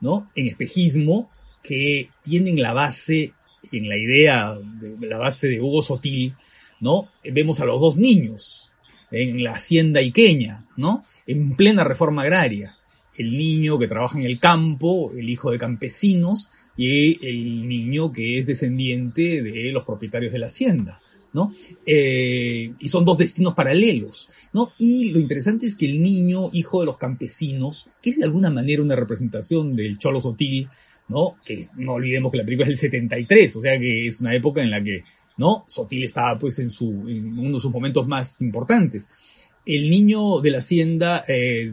¿no? 0.00 0.26
En 0.34 0.46
espejismo, 0.46 1.30
que 1.62 2.10
tienen 2.22 2.60
la 2.62 2.72
base, 2.72 3.32
en 3.72 3.88
la 3.88 3.96
idea, 3.96 4.54
de, 4.54 5.06
la 5.06 5.18
base 5.18 5.48
de 5.48 5.60
Hugo 5.60 5.82
Sotil, 5.82 6.34
¿no? 6.80 7.08
Vemos 7.24 7.60
a 7.60 7.64
los 7.64 7.80
dos 7.80 7.96
niños 7.96 8.72
en 9.22 9.42
la 9.42 9.52
hacienda 9.52 10.02
iqueña, 10.02 10.66
¿no? 10.76 11.04
En 11.26 11.56
plena 11.56 11.84
reforma 11.84 12.22
agraria. 12.22 12.76
El 13.16 13.36
niño 13.36 13.78
que 13.78 13.88
trabaja 13.88 14.18
en 14.18 14.26
el 14.26 14.38
campo, 14.38 15.12
el 15.12 15.28
hijo 15.30 15.50
de 15.50 15.58
campesinos, 15.58 16.50
y 16.76 17.26
el 17.26 17.66
niño 17.66 18.12
que 18.12 18.38
es 18.38 18.46
descendiente 18.46 19.42
de 19.42 19.72
los 19.72 19.84
propietarios 19.84 20.32
de 20.32 20.38
la 20.38 20.46
hacienda, 20.46 21.00
¿no? 21.32 21.52
Eh, 21.86 22.72
y 22.78 22.88
son 22.88 23.04
dos 23.04 23.18
destinos 23.18 23.54
paralelos, 23.54 24.28
¿no? 24.52 24.72
Y 24.78 25.10
lo 25.10 25.18
interesante 25.18 25.66
es 25.66 25.74
que 25.74 25.86
el 25.86 26.02
niño, 26.02 26.50
hijo 26.52 26.80
de 26.80 26.86
los 26.86 26.98
campesinos, 26.98 27.88
que 28.02 28.10
es 28.10 28.18
de 28.18 28.24
alguna 28.24 28.50
manera 28.50 28.82
una 28.82 28.96
representación 28.96 29.74
del 29.74 29.98
Cholo 29.98 30.20
Sotil, 30.20 30.68
¿no? 31.08 31.36
Que 31.44 31.68
no 31.76 31.94
olvidemos 31.94 32.30
que 32.30 32.38
la 32.38 32.44
película 32.44 32.64
es 32.64 32.80
del 32.80 32.90
73, 32.90 33.56
o 33.56 33.60
sea 33.60 33.78
que 33.78 34.06
es 34.06 34.20
una 34.20 34.34
época 34.34 34.62
en 34.62 34.70
la 34.70 34.82
que, 34.82 35.02
¿no? 35.36 35.64
Sotil 35.68 36.04
estaba 36.04 36.38
pues 36.38 36.58
en, 36.58 36.70
su, 36.70 36.90
en 37.08 37.38
uno 37.38 37.56
de 37.56 37.60
sus 37.60 37.70
momentos 37.72 38.06
más 38.06 38.40
importantes. 38.40 39.08
El 39.64 39.90
niño 39.90 40.40
de 40.40 40.50
la 40.52 40.58
hacienda 40.58 41.24
eh, 41.26 41.72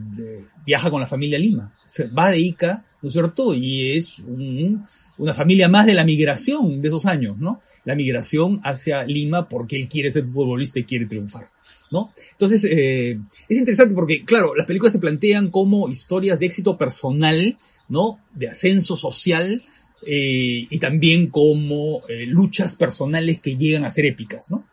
viaja 0.65 0.89
con 0.89 0.99
la 0.99 1.07
familia 1.07 1.37
Lima, 1.37 1.73
se 1.85 2.07
va 2.07 2.31
de 2.31 2.39
Ica, 2.39 2.85
¿no 3.01 3.07
es 3.07 3.13
cierto? 3.13 3.53
Y 3.53 3.91
es 3.91 4.17
un- 4.19 4.83
una 5.19 5.33
familia 5.33 5.69
más 5.69 5.85
de 5.85 5.93
la 5.93 6.03
migración 6.03 6.81
de 6.81 6.87
esos 6.87 7.05
años, 7.05 7.37
¿no? 7.37 7.59
La 7.85 7.93
migración 7.93 8.59
hacia 8.63 9.03
Lima 9.03 9.47
porque 9.47 9.75
él 9.75 9.87
quiere 9.87 10.09
ser 10.09 10.25
futbolista 10.25 10.79
y 10.79 10.85
quiere 10.85 11.05
triunfar. 11.05 11.49
¿No? 11.91 12.11
Entonces, 12.31 12.63
eh, 12.63 13.19
es 13.47 13.57
interesante 13.59 13.93
porque, 13.93 14.25
claro, 14.25 14.55
las 14.55 14.65
películas 14.65 14.93
se 14.93 14.97
plantean 14.97 15.51
como 15.51 15.87
historias 15.89 16.39
de 16.39 16.47
éxito 16.47 16.75
personal, 16.75 17.55
¿no? 17.87 18.19
De 18.33 18.47
ascenso 18.49 18.95
social, 18.95 19.61
eh, 20.07 20.67
y 20.69 20.79
también 20.79 21.27
como 21.27 22.03
eh, 22.07 22.25
luchas 22.25 22.75
personales 22.75 23.39
que 23.39 23.57
llegan 23.57 23.85
a 23.85 23.89
ser 23.89 24.05
épicas, 24.05 24.51
¿no? 24.51 24.65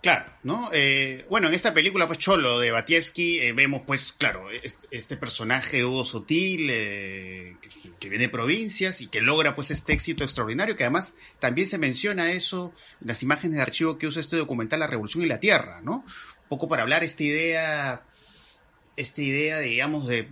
Claro, 0.00 0.26
¿no? 0.44 0.70
Eh, 0.72 1.26
bueno, 1.28 1.48
en 1.48 1.54
esta 1.54 1.74
película, 1.74 2.06
pues 2.06 2.20
Cholo 2.20 2.60
de 2.60 2.70
Batievsky, 2.70 3.50
vemos, 3.50 3.82
pues, 3.84 4.12
claro, 4.12 4.46
este, 4.92 5.16
personaje 5.16 5.84
Hugo 5.84 6.04
Sotil, 6.04 6.68
eh, 6.70 7.56
que, 7.98 8.08
viene 8.08 8.26
de 8.26 8.28
provincias 8.28 9.00
y 9.00 9.08
que 9.08 9.20
logra, 9.20 9.56
pues, 9.56 9.72
este 9.72 9.92
éxito 9.92 10.22
extraordinario, 10.22 10.76
que 10.76 10.84
además 10.84 11.16
también 11.40 11.66
se 11.66 11.78
menciona 11.78 12.30
eso 12.30 12.72
en 13.00 13.08
las 13.08 13.24
imágenes 13.24 13.56
de 13.56 13.62
archivo 13.62 13.98
que 13.98 14.06
usa 14.06 14.20
este 14.20 14.36
documental 14.36 14.78
La 14.78 14.86
Revolución 14.86 15.24
y 15.24 15.26
la 15.26 15.40
Tierra, 15.40 15.80
¿no? 15.82 16.04
Un 16.04 16.48
poco 16.48 16.68
para 16.68 16.82
hablar 16.82 17.02
esta 17.02 17.24
idea, 17.24 18.06
esta 18.96 19.20
idea, 19.20 19.58
digamos, 19.58 20.06
de 20.06 20.28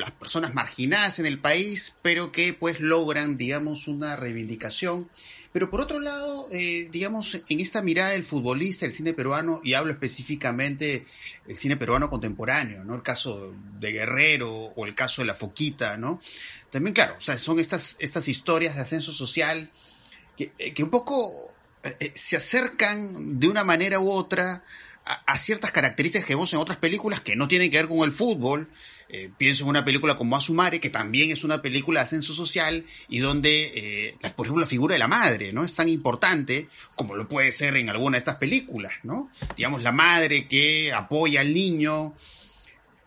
las 0.00 0.10
personas 0.10 0.54
marginadas 0.54 1.18
en 1.18 1.26
el 1.26 1.38
país, 1.38 1.94
pero 2.02 2.32
que, 2.32 2.52
pues, 2.52 2.80
logran, 2.80 3.36
digamos, 3.36 3.88
una 3.88 4.16
reivindicación 4.16 5.08
pero 5.52 5.68
por 5.68 5.80
otro 5.80 5.98
lado, 5.98 6.48
eh, 6.52 6.88
digamos, 6.92 7.40
en 7.48 7.60
esta 7.60 7.82
mirada 7.82 8.10
del 8.10 8.22
futbolista, 8.22 8.86
el 8.86 8.92
cine 8.92 9.14
peruano, 9.14 9.60
y 9.64 9.74
hablo 9.74 9.90
específicamente 9.90 11.04
del 11.44 11.56
cine 11.56 11.76
peruano 11.76 12.08
contemporáneo, 12.08 12.84
¿no? 12.84 12.94
El 12.94 13.02
caso 13.02 13.52
de 13.80 13.90
Guerrero 13.90 14.48
o 14.48 14.86
el 14.86 14.94
caso 14.94 15.22
de 15.22 15.26
La 15.26 15.34
Foquita, 15.34 15.96
¿no? 15.96 16.20
También, 16.70 16.94
claro, 16.94 17.16
o 17.18 17.20
sea, 17.20 17.36
son 17.36 17.58
estas, 17.58 17.96
estas 17.98 18.28
historias 18.28 18.76
de 18.76 18.82
ascenso 18.82 19.10
social 19.10 19.70
que, 20.36 20.52
eh, 20.56 20.72
que 20.72 20.84
un 20.84 20.90
poco 20.90 21.52
eh, 21.82 22.12
se 22.14 22.36
acercan 22.36 23.40
de 23.40 23.48
una 23.48 23.64
manera 23.64 23.98
u 23.98 24.08
otra 24.08 24.62
a, 25.26 25.38
ciertas 25.38 25.70
características 25.70 26.26
que 26.26 26.34
vemos 26.34 26.52
en 26.52 26.58
otras 26.58 26.78
películas 26.78 27.20
que 27.20 27.36
no 27.36 27.48
tienen 27.48 27.70
que 27.70 27.78
ver 27.78 27.88
con 27.88 28.00
el 28.00 28.12
fútbol. 28.12 28.68
Eh, 29.08 29.30
pienso 29.36 29.64
en 29.64 29.70
una 29.70 29.84
película 29.84 30.16
como 30.16 30.36
Asumare, 30.36 30.78
que 30.78 30.90
también 30.90 31.30
es 31.30 31.42
una 31.42 31.60
película 31.62 32.00
de 32.00 32.04
ascenso 32.04 32.32
social 32.32 32.84
y 33.08 33.18
donde, 33.18 33.72
eh, 34.10 34.16
por 34.36 34.46
ejemplo, 34.46 34.60
la 34.60 34.68
figura 34.68 34.94
de 34.94 35.00
la 35.00 35.08
madre, 35.08 35.52
¿no? 35.52 35.64
Es 35.64 35.74
tan 35.74 35.88
importante 35.88 36.68
como 36.94 37.16
lo 37.16 37.28
puede 37.28 37.50
ser 37.50 37.76
en 37.76 37.90
alguna 37.90 38.14
de 38.16 38.18
estas 38.18 38.36
películas, 38.36 38.92
¿no? 39.02 39.30
Digamos, 39.56 39.82
la 39.82 39.92
madre 39.92 40.46
que 40.46 40.92
apoya 40.92 41.40
al 41.40 41.52
niño 41.52 42.14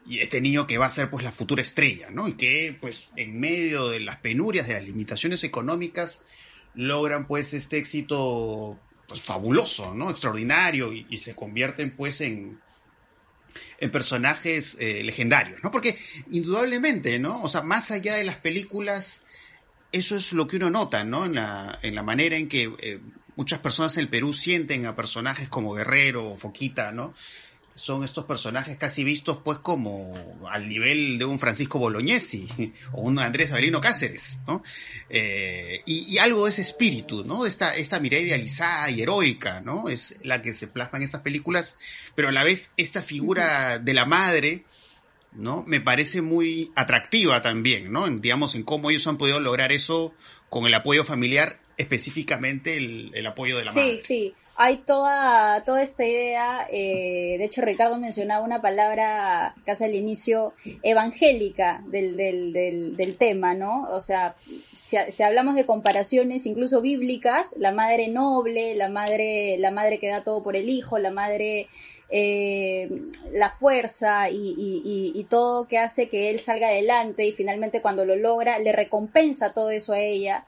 y 0.06 0.20
este 0.20 0.42
niño 0.42 0.68
que 0.68 0.78
va 0.78 0.88
a 0.88 0.90
ser, 0.90 1.10
pues, 1.10 1.24
la 1.24 1.32
futura 1.32 1.62
estrella, 1.62 2.10
¿no? 2.12 2.28
Y 2.28 2.34
que, 2.34 2.78
pues, 2.80 3.10
en 3.16 3.40
medio 3.40 3.90
de 3.90 4.02
las 4.02 4.18
penurias, 4.18 4.68
de 4.68 4.74
las 4.74 4.84
limitaciones 4.84 5.44
económicas, 5.44 6.24
logran, 6.76 7.28
pues, 7.28 7.54
este 7.54 7.78
éxito, 7.78 8.78
pues, 9.14 9.22
fabuloso, 9.22 9.94
¿no? 9.94 10.10
Extraordinario 10.10 10.92
y, 10.92 11.18
se 11.18 11.36
convierten, 11.36 11.96
pues, 11.96 12.20
en, 12.22 12.60
en 13.80 13.92
personajes 13.92 14.76
eh, 14.80 15.04
legendarios, 15.04 15.60
¿no? 15.64 15.70
Porque 15.70 15.96
indudablemente, 16.32 17.20
¿no? 17.20 17.44
O 17.44 17.48
sea, 17.48 17.62
más 17.62 17.92
allá 17.92 18.16
de 18.16 18.24
las 18.24 18.38
películas, 18.38 19.26
eso 19.92 20.16
es 20.16 20.34
lo 20.34 20.48
que 20.48 20.56
uno 20.56 20.72
nota, 20.72 21.04
¿no? 21.04 21.26
En 21.26 21.36
la, 21.36 21.78
en 21.84 21.94
la 21.94 22.02
manera 22.02 22.38
en 22.38 22.48
que 22.48 22.74
eh, 22.80 23.00
muchas 23.36 23.60
personas 23.60 23.96
en 23.98 24.06
el 24.06 24.10
Perú 24.10 24.34
sienten 24.34 24.88
a 24.88 24.96
personajes 24.96 25.48
como 25.48 25.76
Guerrero 25.76 26.32
o 26.32 26.36
Foquita, 26.36 26.92
¿no? 26.92 27.14
Son 27.76 28.04
estos 28.04 28.26
personajes 28.26 28.78
casi 28.78 29.04
vistos 29.04 29.40
pues 29.44 29.58
como 29.58 30.14
al 30.52 30.70
nivel 30.70 31.18
de 31.18 31.26
un 31.26 31.40
Francisco 31.40 31.80
Bolognesi 31.80 32.48
o 32.92 33.02
un 33.02 33.18
Andrés 33.18 33.52
Avelino 33.52 33.82
Cáceres, 33.82 34.40
¿no? 34.48 34.62
Eh, 35.10 35.82
y, 35.86 36.14
y 36.14 36.18
algo 36.20 36.46
de 36.46 36.52
ese 36.52 36.62
espíritu, 36.62 37.24
¿no? 37.26 37.46
Esta, 37.48 37.76
esta 37.76 38.00
mirada 38.00 38.22
idealizada 38.22 38.92
y 38.92 39.02
heroica, 39.02 39.62
¿no? 39.62 39.90
Es 39.90 40.20
la 40.24 40.42
que 40.44 40.54
se 40.54 40.68
plasma 40.68 40.98
en 41.00 41.04
estas 41.04 41.22
películas, 41.22 41.78
pero 42.16 42.30
a 42.30 42.32
la 42.32 42.44
vez 42.44 42.72
esta 42.78 43.02
figura 43.02 43.80
de 43.80 43.94
la 43.96 44.06
madre, 44.06 44.66
¿no? 45.32 45.64
Me 45.66 45.82
parece 45.82 46.22
muy 46.22 46.72
atractiva 46.76 47.42
también, 47.42 47.92
¿no? 47.92 48.06
En, 48.06 48.22
digamos, 48.22 48.54
en 48.54 48.62
cómo 48.64 48.92
ellos 48.92 49.08
han 49.08 49.18
podido 49.18 49.40
lograr 49.40 49.72
eso 49.72 50.14
con 50.50 50.68
el 50.68 50.74
apoyo 50.76 51.04
familiar, 51.04 51.60
específicamente 51.78 52.78
el, 52.78 53.12
el 53.16 53.26
apoyo 53.26 53.58
de 53.58 53.66
la 53.66 53.72
Sí, 53.72 53.80
madre. 53.80 53.98
sí. 54.00 54.34
Hay 54.56 54.78
toda, 54.78 55.64
toda 55.66 55.82
esta 55.82 56.06
idea, 56.06 56.68
eh, 56.72 57.38
de 57.40 57.44
hecho 57.44 57.62
Ricardo 57.62 58.00
mencionaba 58.00 58.46
una 58.46 58.62
palabra 58.62 59.56
casi 59.66 59.86
al 59.86 59.96
inicio 59.96 60.54
evangélica 60.84 61.82
del, 61.88 62.16
del, 62.16 62.54
del, 62.54 62.96
del 62.96 63.18
tema, 63.18 63.56
¿no? 63.56 63.84
O 63.90 64.00
sea, 64.00 64.36
si, 64.76 65.24
hablamos 65.24 65.56
de 65.56 65.66
comparaciones 65.66 66.46
incluso 66.46 66.82
bíblicas, 66.82 67.56
la 67.58 67.72
madre 67.72 68.10
noble, 68.10 68.76
la 68.76 68.90
madre, 68.90 69.58
la 69.58 69.72
madre 69.72 69.98
que 69.98 70.10
da 70.10 70.24
todo 70.24 70.44
por 70.44 70.56
el 70.56 70.70
hijo, 70.70 71.00
la 71.00 71.10
madre 71.10 71.68
eh, 72.12 72.90
la 73.32 73.50
fuerza 73.50 74.30
y, 74.30 74.54
y, 75.16 75.24
todo 75.24 75.68
que 75.68 75.80
hace 75.80 76.10
que 76.10 76.30
él 76.30 76.38
salga 76.38 76.68
adelante 76.68 77.26
y 77.26 77.32
finalmente 77.32 77.82
cuando 77.82 78.06
lo 78.06 78.16
logra 78.16 78.60
le 78.60 78.72
recompensa 78.72 79.52
todo 79.52 79.72
eso 79.72 79.94
a 79.94 80.00
ella 80.00 80.46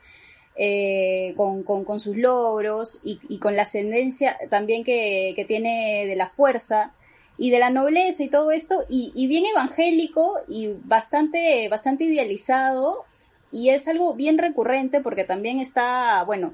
eh, 0.57 1.33
con, 1.35 1.99
sus 1.99 2.15
logros 2.15 3.01
y, 3.03 3.19
y, 3.27 3.39
con 3.39 3.57
la 3.57 3.63
ascendencia 3.63 4.37
también 4.49 4.85
que, 4.85 5.43
tiene 5.49 6.05
de 6.07 6.15
la 6.15 6.29
fuerza 6.29 6.93
y 7.37 7.49
de 7.49 7.59
la 7.59 7.69
nobleza 7.69 8.23
y 8.23 8.29
todo 8.29 8.51
esto 8.51 8.85
y, 8.87 9.27
bien 9.27 9.45
evangélico 9.45 10.39
y 10.47 10.69
bastante, 10.85 11.67
bastante 11.67 12.05
idealizado 12.05 13.03
y 13.51 13.69
es 13.69 13.89
algo 13.89 14.13
bien 14.13 14.37
recurrente 14.37 15.01
porque 15.01 15.25
también 15.25 15.59
está, 15.59 16.23
bueno, 16.23 16.53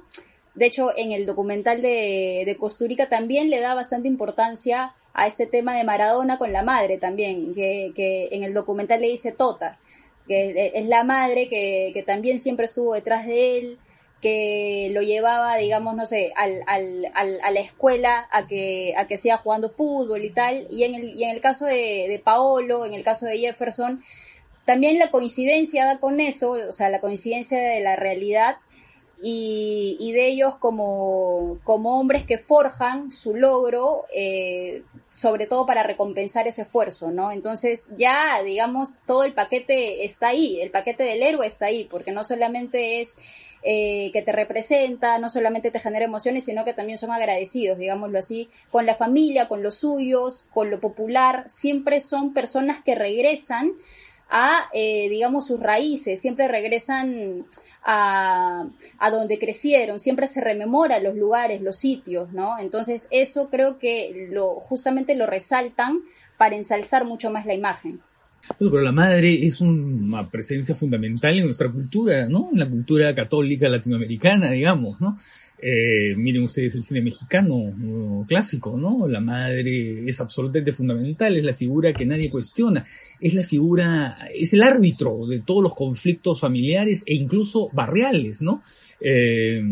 de 0.56 0.66
hecho 0.66 0.98
en 0.98 1.12
el 1.12 1.28
documental 1.28 1.84
de, 1.84 2.58
Costurica 2.60 3.08
también 3.08 3.52
le 3.52 3.60
da 3.60 3.76
bastante 3.76 4.08
importancia 4.08 4.96
a 5.14 5.28
este 5.28 5.46
tema 5.46 5.76
de 5.76 5.84
Maradona 5.84 6.40
con 6.40 6.52
la 6.52 6.64
madre 6.64 6.98
también, 6.98 7.54
que, 7.54 8.30
en 8.32 8.44
el 8.44 8.56
documental 8.56 9.00
le 9.00 9.10
dice 9.10 9.32
Tota, 9.32 9.78
que 10.28 10.72
es 10.74 10.86
la 10.88 11.04
madre 11.04 11.50
que 11.50 12.04
también 12.04 12.40
siempre 12.40 12.66
estuvo 12.66 12.96
detrás 12.96 13.28
de 13.28 13.60
él, 13.60 13.78
que 14.22 14.90
lo 14.94 15.02
llevaba, 15.02 15.58
digamos, 15.58 15.96
no 15.96 16.06
sé, 16.06 16.32
al, 16.36 16.62
al, 16.68 17.12
al, 17.16 17.40
a 17.42 17.52
la 17.52 17.60
escuela 17.60 18.28
a 18.32 18.48
que, 18.48 18.94
a 18.98 19.08
que 19.08 19.18
siga 19.18 19.38
jugando 19.38 19.70
fútbol 19.70 20.24
y 20.24 20.30
tal. 20.30 20.68
Y 20.70 20.84
en 20.84 20.96
el, 20.96 21.16
y 21.18 21.24
en 21.24 21.32
el 21.32 21.42
caso 21.42 21.66
de, 21.66 22.06
de 22.08 22.22
Paolo, 22.24 22.86
en 22.86 22.94
el 22.94 23.04
caso 23.04 23.26
de 23.26 23.40
Jefferson, 23.40 24.04
también 24.66 25.00
la 25.00 25.12
coincidencia 25.12 25.86
da 25.86 26.00
con 26.00 26.20
eso, 26.20 26.52
o 26.52 26.72
sea, 26.72 26.90
la 26.90 27.02
coincidencia 27.02 27.58
de 27.58 27.82
la 27.82 27.96
realidad 27.96 28.58
y, 29.24 30.12
de 30.14 30.28
ellos 30.28 30.56
como, 30.56 31.60
como, 31.64 32.00
hombres 32.00 32.24
que 32.24 32.38
forjan 32.38 33.12
su 33.12 33.36
logro, 33.36 34.06
eh, 34.16 34.84
sobre 35.14 35.46
todo 35.46 35.66
para 35.66 35.84
recompensar 35.84 36.48
ese 36.48 36.64
esfuerzo, 36.64 37.12
¿no? 37.12 37.32
Entonces 37.32 37.90
ya, 37.98 38.42
digamos, 38.44 39.02
todo 39.06 39.24
el 39.24 39.34
paquete 39.34 40.06
está 40.06 40.30
ahí, 40.30 40.60
el 40.62 40.72
paquete 40.72 41.04
del 41.04 41.22
héroe 41.22 41.46
está 41.46 41.68
ahí, 41.68 41.84
porque 41.84 42.12
no 42.12 42.24
solamente 42.24 43.02
es 43.02 43.18
eh, 43.64 44.10
que 44.12 44.22
te 44.22 44.32
representa, 44.32 45.20
no 45.20 45.30
solamente 45.30 45.70
te 45.70 45.80
genera 45.80 46.06
emociones, 46.06 46.46
sino 46.46 46.66
que 46.66 46.74
también 46.74 46.98
son 46.98 47.12
agradecidos, 47.12 47.78
digámoslo 47.78 48.18
así, 48.18 48.50
con 48.72 48.86
la 48.86 48.96
familia, 48.96 49.48
con 49.48 49.62
los 49.62 49.76
suyos, 49.76 50.48
con 50.52 50.72
lo 50.72 50.80
popular, 50.80 51.46
siempre 51.48 52.00
son 52.00 52.34
personas 52.34 52.84
que 52.84 52.96
regresan 52.96 53.74
a, 54.32 54.70
eh, 54.74 55.10
digamos, 55.10 55.46
sus 55.46 55.60
raíces, 55.60 56.22
siempre 56.22 56.48
regresan 56.48 57.46
a, 57.84 58.66
a, 58.98 59.12
donde 59.12 59.38
crecieron, 59.38 60.00
siempre 60.00 60.28
se 60.28 60.42
rememora 60.42 61.00
los 61.00 61.16
lugares, 61.16 61.62
los 61.62 61.78
sitios, 61.78 62.32
¿no? 62.32 62.58
Entonces 62.58 63.08
eso 63.12 63.50
creo 63.50 63.78
que 63.78 64.28
lo, 64.32 64.56
justamente 64.56 65.16
lo 65.16 65.28
resaltan 65.28 66.00
para 66.38 66.56
ensalzar 66.56 67.06
mucho 67.06 67.30
más 67.30 67.46
la 67.46 67.54
imagen. 67.54 68.02
Pero 68.58 68.82
la 68.82 68.92
madre 68.92 69.46
es 69.46 69.62
una 69.62 70.30
presencia 70.30 70.76
fundamental 70.76 71.38
en 71.38 71.46
nuestra 71.46 71.72
cultura, 71.72 72.28
¿no? 72.28 72.50
En 72.52 72.60
la 72.60 72.70
cultura 72.70 73.14
católica 73.14 73.70
latinoamericana, 73.70 74.52
digamos, 74.52 75.00
¿no? 75.02 75.18
Eh, 75.64 76.16
miren 76.18 76.42
ustedes 76.42 76.74
el 76.74 76.82
cine 76.82 77.04
mexicano 77.04 78.26
clásico, 78.28 78.78
¿no? 78.78 79.08
La 79.08 79.20
madre 79.20 80.08
es 80.10 80.20
absolutamente 80.20 80.74
fundamental, 80.74 81.38
es 81.38 81.44
la 81.44 81.54
figura 81.54 81.94
que 81.94 82.06
nadie 82.06 82.32
cuestiona, 82.32 82.84
es 83.20 83.36
la 83.36 83.44
figura, 83.44 84.18
es 84.34 84.54
el 84.54 84.64
árbitro 84.64 85.28
de 85.28 85.42
todos 85.42 85.62
los 85.62 85.76
conflictos 85.76 86.40
familiares 86.40 87.04
e 87.06 87.14
incluso 87.14 87.70
barriales, 87.74 88.42
¿no? 88.42 88.64
Eh, 89.00 89.64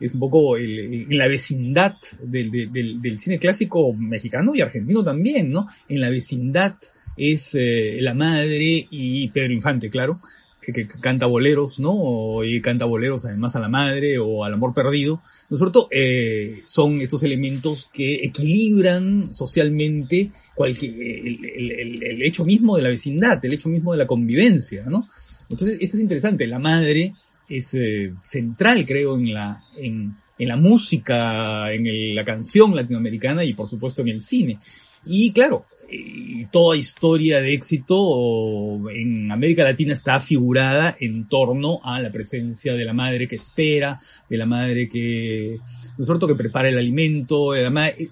es 0.00 0.12
un 0.14 0.20
poco 0.20 0.56
en 0.58 1.16
la 1.16 1.28
vecindad 1.28 1.94
del, 2.22 2.50
del, 2.50 3.18
cine 3.18 3.38
clásico 3.38 3.92
mexicano 3.92 4.52
y 4.54 4.60
argentino 4.60 5.02
también, 5.04 5.50
¿no? 5.50 5.66
En 5.88 6.00
la 6.00 6.10
vecindad 6.10 6.74
es 7.16 7.54
eh, 7.54 7.98
la 8.00 8.14
madre 8.14 8.86
y 8.90 9.28
Pedro 9.28 9.52
Infante, 9.52 9.90
claro, 9.90 10.20
que, 10.60 10.86
canta 10.86 11.26
boleros, 11.26 11.78
¿no? 11.78 12.42
Y 12.44 12.60
canta 12.60 12.84
boleros 12.84 13.24
además 13.24 13.56
a 13.56 13.60
la 13.60 13.68
madre 13.68 14.18
o 14.18 14.44
al 14.44 14.54
amor 14.54 14.74
perdido, 14.74 15.22
¿no 15.48 15.54
es 15.56 15.58
cierto? 15.60 15.88
Eh, 15.90 16.60
son 16.64 17.00
estos 17.00 17.22
elementos 17.22 17.88
que 17.92 18.24
equilibran 18.24 19.32
socialmente 19.32 20.32
cualquier, 20.54 20.94
el, 20.94 22.02
el, 22.02 22.22
hecho 22.22 22.44
mismo 22.44 22.76
de 22.76 22.82
la 22.82 22.88
vecindad, 22.88 23.44
el 23.44 23.52
hecho 23.52 23.68
mismo 23.68 23.92
de 23.92 23.98
la 23.98 24.06
convivencia, 24.06 24.84
¿no? 24.86 25.08
Entonces, 25.48 25.78
esto 25.80 25.96
es 25.96 26.02
interesante. 26.02 26.46
La 26.46 26.58
madre 26.58 27.14
es 27.48 27.74
eh, 27.74 28.12
central, 28.22 28.84
creo, 28.86 29.16
en 29.16 29.32
la, 29.32 29.62
en, 29.76 30.16
en 30.38 30.48
la 30.48 30.56
música, 30.56 31.72
en 31.72 32.14
la 32.14 32.24
canción 32.24 32.74
latinoamericana 32.74 33.44
y, 33.44 33.54
por 33.54 33.68
supuesto, 33.68 34.02
en 34.02 34.08
el 34.08 34.20
cine. 34.20 34.58
Y 35.04 35.32
claro, 35.32 35.66
y 35.88 36.46
toda 36.46 36.76
historia 36.76 37.40
de 37.40 37.54
éxito 37.54 38.90
en 38.90 39.30
América 39.30 39.62
Latina 39.62 39.92
está 39.92 40.18
figurada 40.18 40.96
en 40.98 41.28
torno 41.28 41.78
a 41.84 42.00
la 42.00 42.10
presencia 42.10 42.74
de 42.74 42.84
la 42.84 42.92
madre 42.92 43.28
que 43.28 43.36
espera, 43.36 43.98
de 44.28 44.36
la 44.36 44.46
madre 44.46 44.88
que, 44.88 45.58
¿no 45.96 46.02
es 46.02 46.06
cierto?, 46.06 46.26
que 46.26 46.34
prepara 46.34 46.68
el 46.68 46.78
alimento, 46.78 47.52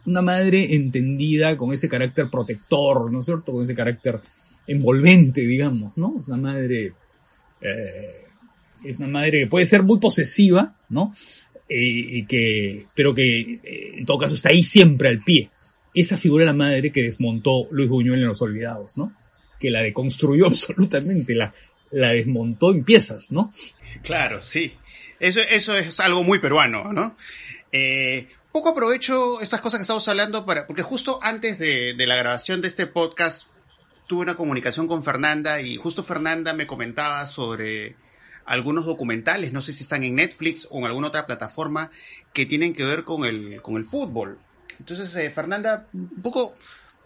una 0.07 0.23
madre 0.23 0.75
entendida 0.75 1.57
con 1.57 1.73
ese 1.73 1.89
carácter 1.89 2.31
protector, 2.31 3.11
¿no 3.11 3.19
es 3.19 3.25
cierto?, 3.25 3.53
con 3.53 3.65
ese 3.65 3.75
carácter 3.75 4.21
envolvente, 4.67 5.41
digamos, 5.43 5.97
¿no? 5.97 6.15
Es 6.19 6.29
una 6.29 6.37
madre, 6.37 6.93
eh, 7.61 8.25
es 8.85 8.99
una 8.99 9.09
madre 9.09 9.41
que 9.41 9.47
puede 9.47 9.67
ser 9.67 9.83
muy 9.83 9.99
posesiva, 9.99 10.77
¿no? 10.89 11.13
Eh, 11.69 11.77
y 11.77 12.27
que, 12.27 12.87
pero 12.95 13.15
que 13.15 13.61
eh, 13.63 13.95
en 13.95 14.05
todo 14.05 14.19
caso 14.19 14.35
está 14.35 14.51
ahí 14.51 14.63
siempre 14.63 15.09
al 15.09 15.21
pie, 15.23 15.51
esa 15.95 16.17
figura 16.17 16.43
de 16.43 16.51
la 16.51 16.57
madre 16.57 16.93
que 16.93 17.03
desmontó 17.03 17.67
Luis 17.71 17.89
Buñuel 17.89 18.21
en 18.21 18.29
Los 18.29 18.43
Olvidados, 18.43 18.99
¿no? 18.99 19.13
Que 19.59 19.71
la 19.71 19.81
deconstruyó 19.81 20.47
absolutamente, 20.49 21.35
la, 21.35 21.55
la 21.91 22.11
desmontó 22.11 22.71
en 22.71 22.85
piezas, 22.85 23.33
¿no? 23.33 23.53
Claro, 24.03 24.43
sí. 24.43 24.75
Eso, 25.21 25.41
eso 25.41 25.77
es 25.77 26.01
algo 26.01 26.23
muy 26.23 26.39
peruano, 26.39 26.93
¿no? 26.93 27.17
Eh, 27.73 28.29
poco 28.53 28.71
aprovecho 28.71 29.41
estas 29.41 29.61
cosas 29.61 29.79
que 29.79 29.83
estamos 29.83 30.07
hablando 30.09 30.45
para, 30.45 30.67
porque 30.67 30.83
justo 30.83 31.19
antes 31.23 31.59
de, 31.59 31.95
de 31.95 32.07
la 32.07 32.17
grabación 32.17 32.61
de 32.61 32.69
este 32.69 32.87
podcast 32.87 33.49
tuve 34.07 34.23
una 34.23 34.37
comunicación 34.37 34.87
con 34.87 35.03
Fernanda 35.03 35.63
y 35.63 35.77
justo 35.77 36.05
Fernanda 36.05 36.53
me 36.53 36.67
comentaba 36.67 37.27
sobre 37.27 37.97
algunos 38.45 38.87
documentales, 38.87 39.53
no 39.53 39.63
sé 39.63 39.73
si 39.73 39.83
están 39.83 40.03
en 40.03 40.17
Netflix 40.17 40.69
o 40.71 40.79
en 40.79 40.87
alguna 40.87 41.09
otra 41.09 41.27
plataforma 41.27 41.91
que 42.33 42.47
tienen 42.47 42.75
que 42.75 42.85
ver 42.85 43.05
con 43.05 43.25
el, 43.25 43.61
con 43.63 43.77
el 43.77 43.85
fútbol. 43.85 44.39
Entonces, 44.79 45.15
eh, 45.17 45.31
Fernanda, 45.31 45.87
un 45.93 46.23
poco 46.23 46.55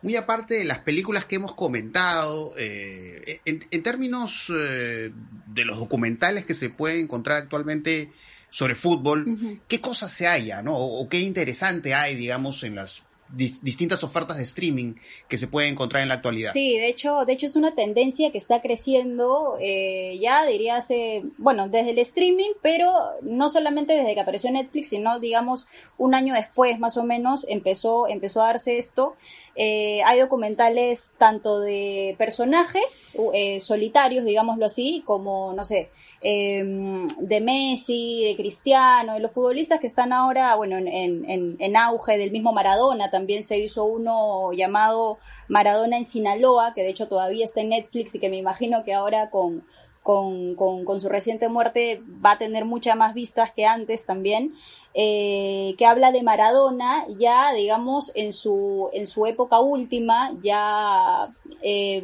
muy 0.03 0.16
aparte 0.16 0.55
de 0.55 0.64
las 0.64 0.79
películas 0.79 1.24
que 1.24 1.37
hemos 1.37 1.55
comentado, 1.55 2.55
eh, 2.57 3.40
en, 3.44 3.83
términos 3.83 4.51
eh, 4.55 5.12
de 5.46 5.64
los 5.64 5.79
documentales 5.79 6.44
que 6.44 6.55
se 6.55 6.70
pueden 6.70 7.01
encontrar 7.01 7.42
actualmente 7.42 8.12
sobre 8.51 8.74
fútbol, 8.74 9.61
¿qué 9.68 9.81
cosas 9.81 10.11
se 10.11 10.27
haya, 10.27 10.62
no? 10.62 10.74
O, 10.74 11.07
qué 11.09 11.20
interesante 11.20 11.94
hay, 11.94 12.14
digamos, 12.14 12.62
en 12.62 12.77
las 12.77 13.05
distintas 13.31 14.03
ofertas 14.05 14.37
de 14.37 14.43
streaming 14.43 14.95
que 15.29 15.37
se 15.37 15.47
pueden 15.47 15.73
encontrar 15.73 16.03
en 16.03 16.09
la 16.09 16.14
actualidad. 16.14 16.53
Sí, 16.53 16.77
de 16.77 16.88
hecho, 16.88 17.25
de 17.25 17.33
hecho 17.35 17.47
es 17.47 17.57
una 17.57 17.75
tendencia 17.75 18.33
que 18.33 18.38
está 18.38 18.61
creciendo 18.61 19.59
eh, 19.61 20.19
ya 20.21 20.47
diría 20.47 20.77
hace, 20.77 21.25
bueno, 21.37 21.69
desde 21.69 21.91
el 21.91 21.99
streaming, 21.99 22.53
pero 22.62 22.93
no 23.23 23.49
solamente 23.49 23.95
desde 23.95 24.14
que 24.14 24.21
apareció 24.21 24.51
Netflix, 24.51 24.88
sino 24.88 25.21
digamos 25.21 25.67
un 25.97 26.14
año 26.14 26.35
después 26.35 26.79
más 26.79 26.97
o 26.97 27.05
menos 27.05 27.45
empezó, 27.49 28.09
empezó 28.09 28.43
a 28.43 28.47
darse 28.47 28.79
esto 28.79 29.17
eh, 29.61 30.05
hay 30.05 30.21
documentales 30.21 31.11
tanto 31.18 31.59
de 31.59 32.14
personajes 32.16 33.11
eh, 33.35 33.59
solitarios, 33.59 34.25
digámoslo 34.25 34.64
así, 34.64 35.03
como, 35.05 35.53
no 35.53 35.64
sé, 35.64 35.90
em, 36.21 37.09
de 37.18 37.40
Messi, 37.40 38.23
de 38.25 38.37
Cristiano, 38.37 39.14
de 39.14 39.18
los 39.18 39.33
futbolistas 39.33 39.81
que 39.81 39.88
están 39.88 40.12
ahora, 40.12 40.55
bueno, 40.55 40.79
en, 40.79 41.57
en, 41.59 41.77
auge, 41.77 42.18
del 42.18 42.31
mismo 42.31 42.53
Maradona, 42.53 43.11
también 43.11 43.42
se 43.42 43.59
hizo 43.59 43.83
uno 43.83 44.53
llamado 44.53 45.18
Maradona 45.49 45.97
en 45.97 46.05
Sinaloa, 46.05 46.73
que 46.73 46.85
de 46.85 46.90
hecho 46.90 47.09
todavía 47.09 47.44
está 47.44 47.61
en 47.61 47.71
Netflix 47.71 48.14
y 48.14 48.21
que 48.21 48.29
me 48.29 48.37
imagino 48.37 48.85
que 48.85 48.94
ahora 48.94 49.29
con, 49.29 49.64
con, 50.09 50.55
con, 50.55 51.01
su 51.03 51.11
reciente 51.11 51.51
muerte 51.51 52.01
va 52.25 52.31
a 52.31 52.38
tener 52.38 52.64
muchas 52.64 52.97
más 52.97 53.12
vistas 53.12 53.53
que 53.53 53.66
antes 53.66 54.07
también, 54.07 54.55
eh, 54.94 55.75
que 55.77 55.85
habla 55.85 56.12
de 56.12 56.23
Maradona 56.23 57.05
ya, 57.18 57.53
digamos, 57.53 58.11
en 58.14 58.33
su, 58.33 58.88
en 58.94 59.07
su 59.07 59.27
época 59.27 59.61
última, 59.61 60.33
ya, 60.42 61.29
eh, 61.61 62.03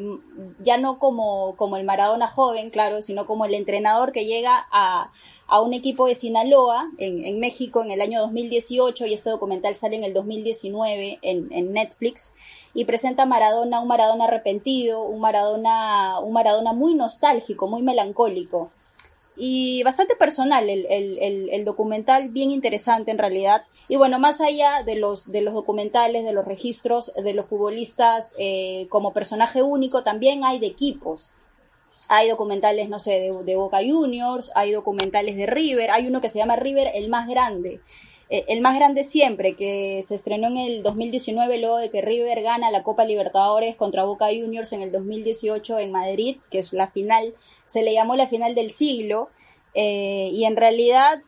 ya 0.62 0.76
no 0.76 0.98
como, 0.98 1.56
como 1.56 1.78
el 1.78 1.84
Maradona 1.84 2.28
joven, 2.28 2.68
claro, 2.68 3.00
sino 3.00 3.24
como 3.24 3.46
el 3.46 3.54
entrenador 3.54 4.12
que 4.12 4.26
llega 4.26 4.66
a, 4.70 5.10
a 5.46 5.60
un 5.60 5.74
equipo 5.74 6.06
de 6.06 6.14
Sinaloa 6.14 6.90
en, 6.98 7.24
en, 7.24 7.38
México 7.38 7.82
en 7.82 7.90
el 7.90 8.00
año 8.00 8.20
2018 8.20 9.06
y 9.06 9.14
este 9.14 9.30
documental 9.30 9.74
sale 9.74 9.96
en 9.96 10.04
el 10.04 10.14
2019 10.14 11.18
en, 11.22 11.72
Netflix 11.72 12.34
y 12.72 12.84
presenta 12.84 13.24
a 13.24 13.26
Maradona, 13.26 13.80
un 13.80 13.88
Maradona 13.88 14.24
arrepentido, 14.24 15.02
un 15.04 15.20
Maradona, 15.20 16.18
un 16.20 16.32
Maradona 16.32 16.72
muy 16.72 16.94
nostálgico, 16.94 17.68
muy 17.68 17.82
melancólico. 17.82 18.70
Y 19.36 19.82
bastante 19.82 20.14
personal 20.14 20.70
el, 20.70 20.86
el, 20.88 21.50
el, 21.50 21.64
documental, 21.64 22.28
bien 22.28 22.50
interesante 22.50 23.10
en 23.10 23.18
realidad. 23.18 23.64
Y 23.88 23.96
bueno, 23.96 24.20
más 24.20 24.40
allá 24.40 24.84
de 24.84 24.94
los, 24.94 25.30
de 25.30 25.40
los 25.40 25.54
documentales, 25.54 26.24
de 26.24 26.32
los 26.32 26.44
registros 26.44 27.12
de 27.16 27.34
los 27.34 27.46
futbolistas 27.46 28.32
eh, 28.38 28.86
como 28.90 29.12
personaje 29.12 29.60
único, 29.60 30.04
también 30.04 30.44
hay 30.44 30.60
de 30.60 30.68
equipos. 30.68 31.32
Hay 32.08 32.28
documentales, 32.28 32.88
no 32.88 32.98
sé, 32.98 33.32
de, 33.44 33.56
Boca 33.56 33.78
Juniors, 33.78 34.50
hay 34.54 34.72
documentales 34.72 35.36
de 35.36 35.46
River, 35.46 35.90
hay 35.90 36.06
uno 36.06 36.20
que 36.20 36.28
se 36.28 36.38
llama 36.38 36.56
River 36.56 36.90
el 36.94 37.08
más 37.08 37.28
grande, 37.28 37.80
eh, 38.28 38.44
el 38.48 38.60
más 38.60 38.76
grande 38.76 39.04
siempre, 39.04 39.54
que 39.54 40.02
se 40.02 40.14
estrenó 40.14 40.48
en 40.48 40.58
el 40.58 40.82
2019 40.82 41.58
luego 41.58 41.78
de 41.78 41.90
que 41.90 42.02
River 42.02 42.42
gana 42.42 42.70
la 42.70 42.82
Copa 42.82 43.04
Libertadores 43.04 43.76
contra 43.76 44.04
Boca 44.04 44.26
Juniors 44.26 44.72
en 44.72 44.82
el 44.82 44.92
2018 44.92 45.78
en 45.78 45.92
Madrid, 45.92 46.36
que 46.50 46.58
es 46.58 46.72
la 46.72 46.88
final, 46.88 47.34
se 47.66 47.82
le 47.82 47.94
llamó 47.94 48.16
la 48.16 48.26
final 48.26 48.54
del 48.54 48.70
siglo, 48.70 49.30
eh, 49.74 50.30
y 50.32 50.44
en 50.44 50.56
realidad 50.56 51.22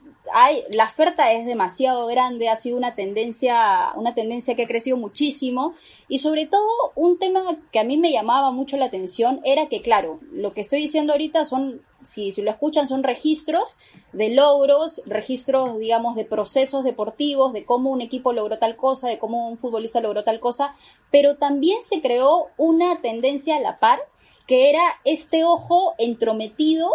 la 0.71 0.85
oferta 0.85 1.33
es 1.33 1.47
demasiado 1.47 2.07
grande, 2.07 2.51
ha 2.51 2.57
sido 2.57 2.77
una 2.77 2.95
tendencia, 2.95 3.93
una 3.95 4.15
tendencia 4.15 4.55
que 4.55 4.65
ha 4.65 4.67
crecido 4.67 4.99
muchísimo 4.99 5.75
y 6.09 6.19
sobre 6.19 6.47
todo 6.47 6.93
un 6.95 7.19
tema 7.19 7.57
que 7.73 7.79
a 7.79 7.85
mí 7.85 7.97
me 7.97 8.13
llamaba 8.13 8.51
mucho 8.51 8.77
la 8.77 8.87
atención 8.87 9.41
era 9.45 9.69
que, 9.69 9.81
claro, 9.81 10.21
lo 10.31 10.53
que 10.53 10.61
estoy 10.61 10.83
diciendo 10.83 11.15
ahorita 11.15 11.47
son, 11.47 11.81
si, 12.03 12.33
si 12.33 12.43
lo 12.43 12.51
escuchan, 12.51 12.87
son 12.87 13.03
registros 13.03 13.79
de 14.13 14.29
logros, 14.29 15.01
registros, 15.07 15.79
digamos, 15.79 16.17
de 16.17 16.27
procesos 16.27 16.85
deportivos, 16.85 17.55
de 17.55 17.65
cómo 17.65 17.91
un 17.91 18.03
equipo 18.03 18.35
logró 18.35 18.59
tal 18.59 18.77
cosa, 18.77 19.09
de 19.09 19.19
cómo 19.19 19.49
un 19.49 19.57
futbolista 19.57 20.01
logró 20.01 20.23
tal 20.23 20.39
cosa, 20.39 20.75
pero 21.11 21.37
también 21.37 21.83
se 21.83 22.03
creó 22.03 22.49
una 22.59 23.01
tendencia 23.01 23.57
a 23.57 23.61
la 23.61 23.79
par 23.79 24.01
que 24.47 24.71
era 24.71 24.83
este 25.05 25.45
ojo 25.45 25.95
entrometido 25.99 26.91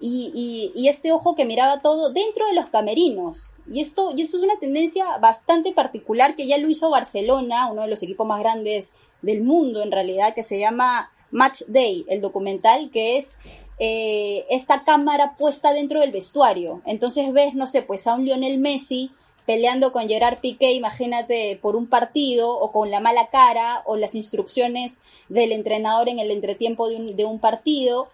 y, 0.00 0.72
y, 0.74 0.88
este 0.88 1.12
ojo 1.12 1.34
que 1.34 1.44
miraba 1.44 1.80
todo 1.80 2.12
dentro 2.12 2.46
de 2.46 2.54
los 2.54 2.66
camerinos. 2.66 3.50
Y 3.70 3.80
esto, 3.80 4.12
y 4.16 4.22
esto 4.22 4.36
es 4.36 4.42
una 4.42 4.58
tendencia 4.58 5.18
bastante 5.18 5.72
particular 5.72 6.36
que 6.36 6.46
ya 6.46 6.56
lo 6.58 6.68
hizo 6.68 6.90
Barcelona, 6.90 7.70
uno 7.70 7.82
de 7.82 7.88
los 7.88 8.02
equipos 8.02 8.26
más 8.26 8.40
grandes 8.40 8.94
del 9.22 9.42
mundo 9.42 9.82
en 9.82 9.90
realidad, 9.90 10.34
que 10.34 10.44
se 10.44 10.58
llama 10.58 11.10
Match 11.30 11.62
Day, 11.66 12.04
el 12.08 12.20
documental, 12.20 12.90
que 12.90 13.18
es 13.18 13.36
eh, 13.78 14.46
esta 14.50 14.84
cámara 14.84 15.36
puesta 15.36 15.72
dentro 15.72 16.00
del 16.00 16.12
vestuario. 16.12 16.80
Entonces 16.86 17.32
ves, 17.32 17.54
no 17.54 17.66
sé, 17.66 17.82
pues 17.82 18.06
a 18.06 18.14
un 18.14 18.24
Lionel 18.24 18.58
Messi 18.58 19.10
peleando 19.46 19.92
con 19.92 20.08
Gerard 20.08 20.40
Piqué, 20.40 20.72
imagínate, 20.72 21.58
por 21.62 21.74
un 21.74 21.88
partido 21.88 22.54
o 22.54 22.70
con 22.70 22.90
la 22.90 23.00
mala 23.00 23.28
cara 23.28 23.82
o 23.86 23.96
las 23.96 24.14
instrucciones 24.14 25.00
del 25.30 25.52
entrenador 25.52 26.08
en 26.08 26.18
el 26.18 26.30
entretiempo 26.30 26.88
de 26.88 26.96
un, 26.96 27.16
de 27.16 27.24
un 27.24 27.38
partido 27.38 28.08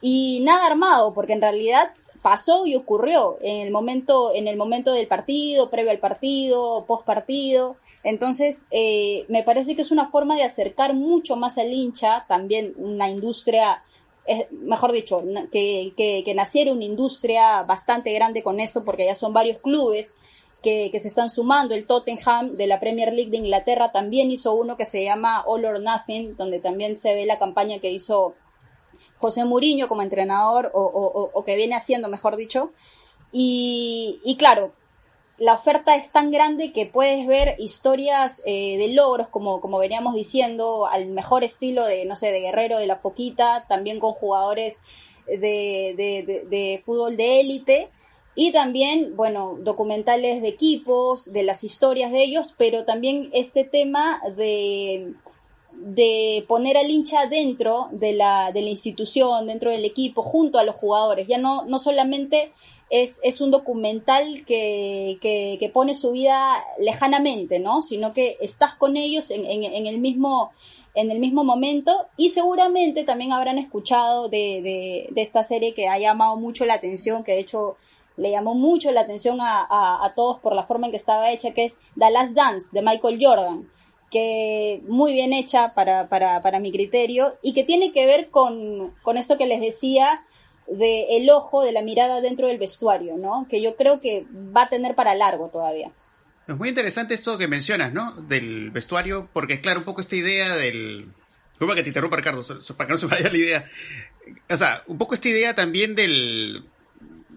y 0.00 0.40
nada 0.40 0.66
armado, 0.66 1.12
porque 1.12 1.32
en 1.32 1.40
realidad 1.40 1.92
pasó 2.22 2.66
y 2.66 2.76
ocurrió 2.76 3.38
en 3.40 3.66
el 3.66 3.70
momento, 3.70 4.32
en 4.34 4.48
el 4.48 4.56
momento 4.56 4.92
del 4.92 5.06
partido, 5.06 5.70
previo 5.70 5.90
al 5.90 5.98
partido, 5.98 6.84
post 6.86 7.04
partido. 7.04 7.76
Entonces, 8.02 8.66
eh, 8.70 9.24
me 9.28 9.42
parece 9.42 9.76
que 9.76 9.82
es 9.82 9.90
una 9.90 10.08
forma 10.08 10.36
de 10.36 10.44
acercar 10.44 10.94
mucho 10.94 11.36
más 11.36 11.58
al 11.58 11.72
hincha, 11.72 12.24
también 12.28 12.72
una 12.76 13.10
industria, 13.10 13.82
mejor 14.50 14.92
dicho, 14.92 15.22
que, 15.50 15.92
que, 15.96 16.22
que, 16.24 16.34
naciera 16.34 16.72
una 16.72 16.84
industria 16.84 17.62
bastante 17.62 18.12
grande 18.12 18.42
con 18.42 18.60
esto, 18.60 18.84
porque 18.84 19.04
ya 19.04 19.14
son 19.14 19.32
varios 19.32 19.58
clubes 19.58 20.14
que, 20.62 20.90
que, 20.90 21.00
se 21.00 21.08
están 21.08 21.28
sumando. 21.28 21.74
El 21.74 21.86
Tottenham 21.86 22.56
de 22.56 22.66
la 22.66 22.80
Premier 22.80 23.12
League 23.12 23.30
de 23.30 23.38
Inglaterra 23.38 23.92
también 23.92 24.30
hizo 24.30 24.54
uno 24.54 24.76
que 24.76 24.86
se 24.86 25.04
llama 25.04 25.42
All 25.42 25.64
or 25.64 25.80
Nothing, 25.80 26.36
donde 26.36 26.60
también 26.60 26.96
se 26.96 27.14
ve 27.14 27.26
la 27.26 27.38
campaña 27.38 27.80
que 27.80 27.90
hizo 27.90 28.34
José 29.20 29.44
Mourinho 29.44 29.86
como 29.86 30.02
entrenador, 30.02 30.70
o, 30.74 30.82
o, 30.82 31.30
o 31.32 31.44
que 31.44 31.54
viene 31.54 31.76
haciendo, 31.76 32.08
mejor 32.08 32.36
dicho. 32.36 32.72
Y, 33.32 34.36
claro, 34.38 34.72
la 35.38 35.54
oferta 35.54 35.94
es 35.94 36.10
tan 36.10 36.30
grande 36.30 36.72
que 36.72 36.86
puedes 36.86 37.26
ver 37.26 37.54
historias 37.58 38.42
eh, 38.44 38.76
de 38.78 38.88
logros, 38.88 39.28
como, 39.28 39.60
como 39.60 39.78
veníamos 39.78 40.14
diciendo, 40.14 40.86
al 40.86 41.08
mejor 41.08 41.44
estilo 41.44 41.86
de, 41.86 42.04
no 42.04 42.16
sé, 42.16 42.32
de 42.32 42.40
Guerrero, 42.40 42.78
de 42.78 42.86
la 42.86 42.96
Foquita, 42.96 43.66
también 43.68 44.00
con 44.00 44.12
jugadores 44.12 44.80
de, 45.26 45.94
de, 45.96 46.46
de, 46.48 46.82
fútbol 46.84 47.16
de 47.16 47.40
élite. 47.40 47.88
Y 48.34 48.52
también, 48.52 49.16
bueno, 49.16 49.56
documentales 49.60 50.40
de 50.40 50.48
equipos, 50.48 51.32
de 51.32 51.42
las 51.42 51.62
historias 51.62 52.12
de 52.12 52.22
ellos, 52.22 52.54
pero 52.56 52.84
también 52.84 53.28
este 53.32 53.64
tema 53.64 54.20
de, 54.36 55.14
de 55.72 56.44
poner 56.48 56.76
al 56.76 56.90
hincha 56.90 57.26
dentro 57.26 57.88
de 57.92 58.12
la, 58.12 58.52
de 58.52 58.62
la 58.62 58.70
institución, 58.70 59.46
dentro 59.46 59.70
del 59.70 59.84
equipo, 59.84 60.22
junto 60.22 60.58
a 60.58 60.64
los 60.64 60.76
jugadores. 60.76 61.26
Ya 61.26 61.38
no, 61.38 61.64
no 61.64 61.78
solamente 61.78 62.52
es, 62.90 63.20
es 63.22 63.40
un 63.40 63.50
documental 63.50 64.44
que, 64.44 65.18
que, 65.22 65.70
pone 65.72 65.94
su 65.94 66.10
vida 66.10 66.64
lejanamente, 66.78 67.60
¿no? 67.60 67.82
Sino 67.82 68.12
que 68.12 68.36
estás 68.40 68.74
con 68.74 68.96
ellos 68.96 69.30
en, 69.30 69.46
en, 69.46 69.86
el 69.86 69.98
mismo 69.98 70.50
en 70.94 71.12
el 71.12 71.20
mismo 71.20 71.44
momento 71.44 72.08
y 72.16 72.30
seguramente 72.30 73.04
también 73.04 73.32
habrán 73.32 73.58
escuchado 73.58 74.28
de, 74.28 74.60
de, 74.60 75.08
de, 75.12 75.22
esta 75.22 75.44
serie 75.44 75.72
que 75.72 75.86
ha 75.86 76.00
llamado 76.00 76.34
mucho 76.36 76.66
la 76.66 76.74
atención, 76.74 77.22
que 77.22 77.30
de 77.30 77.38
hecho 77.38 77.76
le 78.16 78.32
llamó 78.32 78.54
mucho 78.54 78.90
la 78.90 79.02
atención 79.02 79.40
a, 79.40 79.60
a, 79.60 80.04
a 80.04 80.14
todos 80.14 80.40
por 80.40 80.52
la 80.52 80.64
forma 80.64 80.88
en 80.88 80.90
que 80.90 80.96
estaba 80.96 81.30
hecha, 81.30 81.54
que 81.54 81.64
es 81.64 81.78
The 81.96 82.10
Last 82.10 82.34
Dance 82.34 82.70
de 82.72 82.82
Michael 82.82 83.18
Jordan 83.24 83.68
que 84.10 84.82
muy 84.86 85.12
bien 85.12 85.32
hecha 85.32 85.72
para, 85.74 86.08
para, 86.08 86.42
para 86.42 86.60
mi 86.60 86.72
criterio 86.72 87.38
y 87.42 87.54
que 87.54 87.64
tiene 87.64 87.92
que 87.92 88.06
ver 88.06 88.28
con, 88.30 88.94
con 89.02 89.16
esto 89.16 89.38
que 89.38 89.46
les 89.46 89.60
decía 89.60 90.24
de 90.66 91.16
el 91.16 91.30
ojo, 91.30 91.62
de 91.62 91.72
la 91.72 91.82
mirada 91.82 92.20
dentro 92.20 92.48
del 92.48 92.58
vestuario, 92.58 93.16
¿no? 93.16 93.46
Que 93.48 93.60
yo 93.60 93.76
creo 93.76 94.00
que 94.00 94.24
va 94.56 94.62
a 94.62 94.68
tener 94.68 94.94
para 94.94 95.14
largo 95.14 95.48
todavía. 95.48 95.90
Es 96.46 96.56
muy 96.56 96.68
interesante 96.68 97.14
esto 97.14 97.38
que 97.38 97.48
mencionas, 97.48 97.92
¿no? 97.92 98.12
Del 98.22 98.70
vestuario, 98.70 99.28
porque 99.32 99.60
claro, 99.60 99.80
un 99.80 99.84
poco 99.84 100.00
esta 100.00 100.16
idea 100.16 100.56
del... 100.56 101.06
Disculpa 101.50 101.74
que 101.74 101.82
te 101.82 101.90
interrumpa, 101.90 102.16
Ricardo, 102.16 102.42
para 102.76 102.86
que 102.86 102.92
no 102.92 102.98
se 102.98 103.06
vaya 103.06 103.30
la 103.30 103.36
idea. 103.36 103.70
O 104.48 104.56
sea, 104.56 104.82
un 104.86 104.98
poco 104.98 105.14
esta 105.14 105.28
idea 105.28 105.54
también 105.54 105.94
del... 105.94 106.64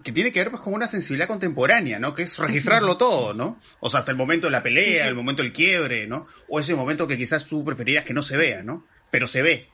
que 0.04 0.12
tiene 0.12 0.30
que 0.30 0.38
ver 0.38 0.50
pues, 0.50 0.62
con 0.62 0.74
una 0.74 0.86
sensibilidad 0.86 1.26
contemporánea, 1.26 1.98
¿no? 1.98 2.14
Que 2.14 2.22
es 2.22 2.38
registrarlo 2.38 2.96
todo, 2.98 3.34
¿no? 3.34 3.58
O 3.80 3.90
sea, 3.90 4.00
hasta 4.00 4.12
el 4.12 4.16
momento 4.16 4.46
de 4.46 4.52
la 4.52 4.62
pelea, 4.62 5.08
el 5.08 5.16
momento 5.16 5.42
del 5.42 5.52
quiebre, 5.52 6.06
¿no? 6.06 6.28
O 6.48 6.60
ese 6.60 6.74
momento 6.74 7.08
que 7.08 7.18
quizás 7.18 7.46
tú 7.46 7.64
preferirías 7.64 8.04
que 8.04 8.14
no 8.14 8.22
se 8.22 8.36
vea, 8.36 8.62
¿no? 8.62 8.86
Pero 9.10 9.26
se 9.26 9.42
ve. 9.42 9.70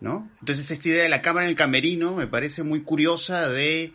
¿no? 0.00 0.30
Entonces 0.40 0.70
esta 0.70 0.88
idea 0.88 1.02
de 1.04 1.08
la 1.08 1.22
cámara 1.22 1.46
en 1.46 1.50
el 1.50 1.56
camerino 1.56 2.14
me 2.14 2.26
parece 2.26 2.62
muy 2.62 2.82
curiosa 2.82 3.48
de, 3.48 3.92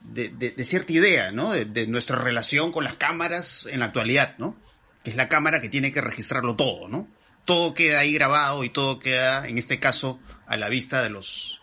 de, 0.00 0.64
cierta 0.64 0.92
idea, 0.92 1.32
¿no? 1.32 1.52
De, 1.52 1.86
nuestra 1.86 2.16
relación 2.16 2.72
con 2.72 2.84
las 2.84 2.94
cámaras 2.94 3.66
en 3.66 3.80
la 3.80 3.86
actualidad, 3.86 4.36
¿no? 4.38 4.56
Que 5.02 5.10
es 5.10 5.16
la 5.16 5.28
cámara 5.28 5.60
que 5.60 5.68
tiene 5.68 5.92
que 5.92 6.00
registrarlo 6.00 6.54
todo, 6.56 6.88
¿no? 6.88 7.08
Todo 7.44 7.74
queda 7.74 8.00
ahí 8.00 8.14
grabado 8.14 8.62
y 8.62 8.70
todo 8.70 9.00
queda, 9.00 9.48
en 9.48 9.58
este 9.58 9.80
caso, 9.80 10.20
a 10.46 10.56
la 10.56 10.68
vista 10.68 11.02
de 11.02 11.10
los, 11.10 11.60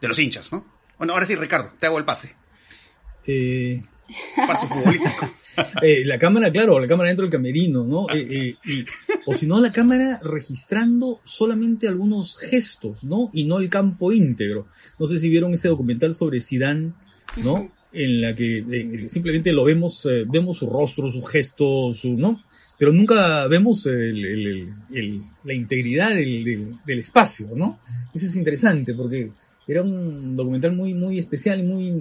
de 0.00 0.08
los 0.08 0.18
hinchas, 0.18 0.50
¿no? 0.52 0.66
Bueno, 0.98 1.12
ahora 1.12 1.26
sí, 1.26 1.36
Ricardo, 1.36 1.72
te 1.78 1.86
hago 1.86 1.98
el 1.98 2.04
pase. 2.04 2.34
Eh, 3.26 3.80
pase 4.46 4.66
futbolístico. 4.66 5.28
Eh, 5.82 6.04
la 6.04 6.18
cámara, 6.18 6.50
claro, 6.50 6.78
la 6.78 6.86
cámara 6.86 7.08
dentro 7.08 7.24
del 7.24 7.32
camerino, 7.32 7.84
¿no? 7.84 8.06
Eh, 8.14 8.56
eh, 8.64 8.84
o 9.26 9.34
si 9.34 9.46
no, 9.46 9.60
la 9.60 9.72
cámara 9.72 10.20
registrando 10.22 11.20
solamente 11.24 11.88
algunos 11.88 12.38
gestos, 12.38 13.04
¿no? 13.04 13.30
Y 13.32 13.44
no 13.44 13.58
el 13.58 13.68
campo 13.68 14.12
íntegro. 14.12 14.68
No 14.98 15.06
sé 15.06 15.18
si 15.18 15.28
vieron 15.28 15.52
ese 15.52 15.68
documental 15.68 16.14
sobre 16.14 16.40
Zidane, 16.40 16.92
¿no? 17.42 17.72
En 17.92 18.20
la 18.20 18.34
que 18.34 19.06
simplemente 19.08 19.52
lo 19.52 19.64
vemos, 19.64 20.08
vemos 20.28 20.58
su 20.58 20.70
rostro, 20.70 21.10
su 21.10 21.22
gesto, 21.22 21.92
su, 21.92 22.16
¿no? 22.16 22.42
Pero 22.78 22.92
nunca 22.92 23.46
vemos 23.48 23.86
la 23.86 25.52
integridad 25.52 26.14
del, 26.14 26.70
del 26.86 26.98
espacio, 26.98 27.48
¿no? 27.54 27.80
Eso 28.14 28.26
es 28.26 28.36
interesante 28.36 28.94
porque 28.94 29.32
era 29.70 29.82
un 29.82 30.36
documental 30.36 30.72
muy, 30.72 30.94
muy 30.94 31.16
especial 31.18 31.60
y 31.60 31.62
muy 31.62 31.94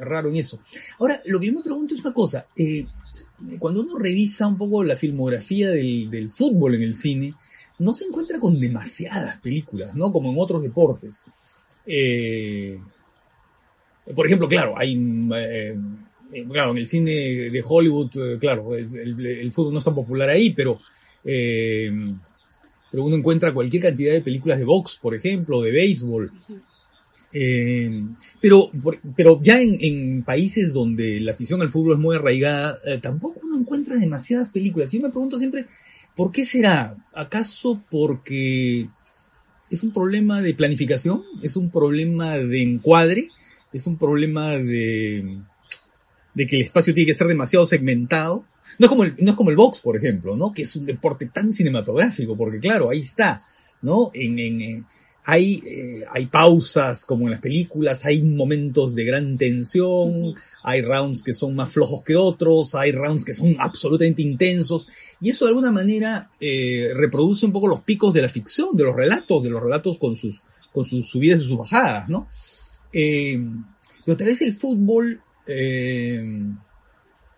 raro 0.00 0.30
en 0.30 0.36
eso. 0.36 0.60
Ahora, 0.98 1.20
lo 1.26 1.38
que 1.38 1.48
yo 1.48 1.52
me 1.52 1.62
pregunto 1.62 1.94
es 1.94 2.00
una 2.00 2.14
cosa. 2.14 2.46
Eh, 2.56 2.86
cuando 3.58 3.82
uno 3.82 3.98
revisa 3.98 4.46
un 4.46 4.56
poco 4.56 4.82
la 4.82 4.96
filmografía 4.96 5.68
del, 5.68 6.30
fútbol 6.30 6.76
en 6.76 6.82
el 6.82 6.94
cine, 6.94 7.34
no 7.80 7.92
se 7.92 8.06
encuentra 8.06 8.38
con 8.38 8.58
demasiadas 8.58 9.38
películas, 9.40 9.94
¿no? 9.94 10.10
Como 10.10 10.32
en 10.32 10.38
otros 10.38 10.62
deportes. 10.62 11.22
Eh, 11.84 12.78
por 14.16 14.24
ejemplo, 14.24 14.48
claro, 14.48 14.72
hay... 14.78 14.96
Eh, 15.36 15.76
claro, 16.50 16.70
en 16.70 16.78
el 16.78 16.86
cine 16.86 17.10
de 17.12 17.62
Hollywood, 17.62 18.38
claro, 18.40 18.74
el, 18.74 19.52
fútbol 19.52 19.74
no 19.74 19.80
es 19.80 19.84
tan 19.84 19.94
popular 19.94 20.30
ahí, 20.30 20.54
pero... 20.54 20.80
pero 21.22 23.04
uno 23.04 23.16
encuentra 23.16 23.52
cualquier 23.52 23.82
cantidad 23.82 24.14
de 24.14 24.22
películas 24.22 24.58
de 24.58 24.64
box, 24.64 24.96
por 24.96 25.14
ejemplo, 25.14 25.60
de 25.60 25.72
béisbol, 25.72 26.32
eh, 27.32 28.04
pero, 28.40 28.70
pero 29.16 29.40
ya 29.40 29.60
en, 29.60 30.22
países 30.22 30.72
donde 30.72 31.18
la 31.20 31.32
afición 31.32 31.62
al 31.62 31.70
fútbol 31.70 31.94
es 31.94 31.98
muy 31.98 32.16
arraigada, 32.16 32.78
eh, 32.84 32.98
tampoco 33.00 33.40
uno 33.42 33.58
encuentra 33.58 33.96
demasiadas 33.96 34.50
películas. 34.50 34.92
Y 34.92 34.98
yo 34.98 35.04
me 35.04 35.10
pregunto 35.10 35.38
siempre, 35.38 35.66
¿por 36.14 36.30
qué 36.30 36.44
será? 36.44 36.96
¿Acaso 37.14 37.82
porque 37.90 38.88
es 39.70 39.82
un 39.82 39.92
problema 39.92 40.42
de 40.42 40.54
planificación? 40.54 41.22
¿Es 41.42 41.56
un 41.56 41.70
problema 41.70 42.36
de 42.36 42.62
encuadre? 42.62 43.28
¿Es 43.72 43.86
un 43.86 43.96
problema 43.96 44.50
de, 44.50 45.38
de 46.34 46.46
que 46.46 46.56
el 46.56 46.62
espacio 46.62 46.92
tiene 46.92 47.06
que 47.06 47.14
ser 47.14 47.26
demasiado 47.26 47.64
segmentado? 47.64 48.44
No 48.78 48.86
es 48.86 48.90
como 48.90 49.04
el, 49.04 49.14
no 49.18 49.30
es 49.30 49.36
como 49.36 49.50
el 49.50 49.56
box, 49.56 49.80
por 49.80 49.96
ejemplo, 49.96 50.36
¿no? 50.36 50.52
Que 50.52 50.62
es 50.62 50.76
un 50.76 50.84
deporte 50.84 51.26
tan 51.26 51.52
cinematográfico, 51.52 52.36
porque 52.36 52.60
claro, 52.60 52.90
ahí 52.90 53.00
está, 53.00 53.44
¿no? 53.80 54.10
en, 54.14 54.38
en 54.38 54.84
hay, 55.24 55.62
eh, 55.64 56.04
hay 56.10 56.26
pausas 56.26 57.04
como 57.04 57.26
en 57.26 57.32
las 57.32 57.40
películas, 57.40 58.04
hay 58.04 58.22
momentos 58.22 58.94
de 58.94 59.04
gran 59.04 59.36
tensión, 59.36 60.34
hay 60.64 60.82
rounds 60.82 61.22
que 61.22 61.32
son 61.32 61.54
más 61.54 61.70
flojos 61.72 62.02
que 62.02 62.16
otros, 62.16 62.74
hay 62.74 62.90
rounds 62.90 63.24
que 63.24 63.32
son 63.32 63.54
absolutamente 63.58 64.22
intensos, 64.22 64.88
y 65.20 65.30
eso 65.30 65.44
de 65.44 65.50
alguna 65.50 65.70
manera 65.70 66.30
eh, 66.40 66.90
reproduce 66.94 67.46
un 67.46 67.52
poco 67.52 67.68
los 67.68 67.82
picos 67.82 68.12
de 68.12 68.22
la 68.22 68.28
ficción, 68.28 68.74
de 68.74 68.84
los 68.84 68.96
relatos, 68.96 69.42
de 69.42 69.50
los 69.50 69.62
relatos 69.62 69.96
con 69.96 70.16
sus, 70.16 70.42
con 70.72 70.84
sus 70.84 71.08
subidas 71.08 71.40
y 71.40 71.44
sus 71.44 71.58
bajadas, 71.58 72.08
¿no? 72.08 72.26
Eh, 72.92 73.40
pero 74.04 74.16
tal 74.16 74.26
vez 74.26 74.42
el 74.42 74.52
fútbol 74.52 75.20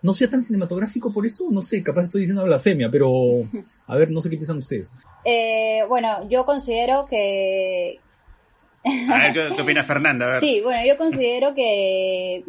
no 0.05 0.13
sea 0.13 0.29
tan 0.29 0.41
cinematográfico 0.41 1.11
por 1.11 1.25
eso, 1.25 1.45
no 1.51 1.63
sé, 1.63 1.81
capaz 1.81 2.03
estoy 2.03 2.21
diciendo 2.21 2.45
blasfemia, 2.45 2.89
pero 2.91 3.09
a 3.87 3.95
ver, 3.95 4.11
no 4.11 4.21
sé 4.21 4.29
qué 4.29 4.37
piensan 4.37 4.59
ustedes. 4.59 4.93
Eh, 5.25 5.83
bueno, 5.89 6.29
yo 6.29 6.45
considero 6.45 7.07
que... 7.07 7.99
a 8.83 9.17
ver, 9.17 9.33
¿qué, 9.33 9.61
opina 9.61 9.83
Fernanda? 9.83 10.39
Sí, 10.39 10.61
bueno, 10.61 10.85
yo 10.85 10.95
considero 10.97 11.55
que, 11.55 12.43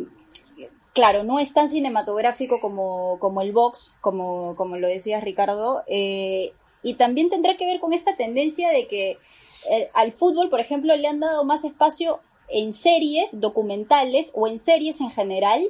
claro, 0.92 1.24
no 1.24 1.38
es 1.38 1.54
tan 1.54 1.70
cinematográfico 1.70 2.60
como, 2.60 3.18
como 3.20 3.40
el 3.40 3.52
box, 3.52 3.94
como, 4.02 4.54
como 4.56 4.76
lo 4.76 4.86
decías 4.86 5.24
Ricardo, 5.24 5.82
eh, 5.86 6.52
y 6.82 6.94
también 6.94 7.30
tendrá 7.30 7.56
que 7.56 7.64
ver 7.64 7.80
con 7.80 7.94
esta 7.94 8.16
tendencia 8.16 8.68
de 8.68 8.86
que 8.86 9.18
eh, 9.70 9.88
al 9.94 10.12
fútbol, 10.12 10.50
por 10.50 10.60
ejemplo, 10.60 10.94
le 10.94 11.08
han 11.08 11.20
dado 11.20 11.42
más 11.44 11.64
espacio 11.64 12.20
en 12.48 12.74
series 12.74 13.40
documentales 13.40 14.30
o 14.34 14.46
en 14.46 14.58
series 14.58 15.00
en 15.00 15.10
general, 15.10 15.62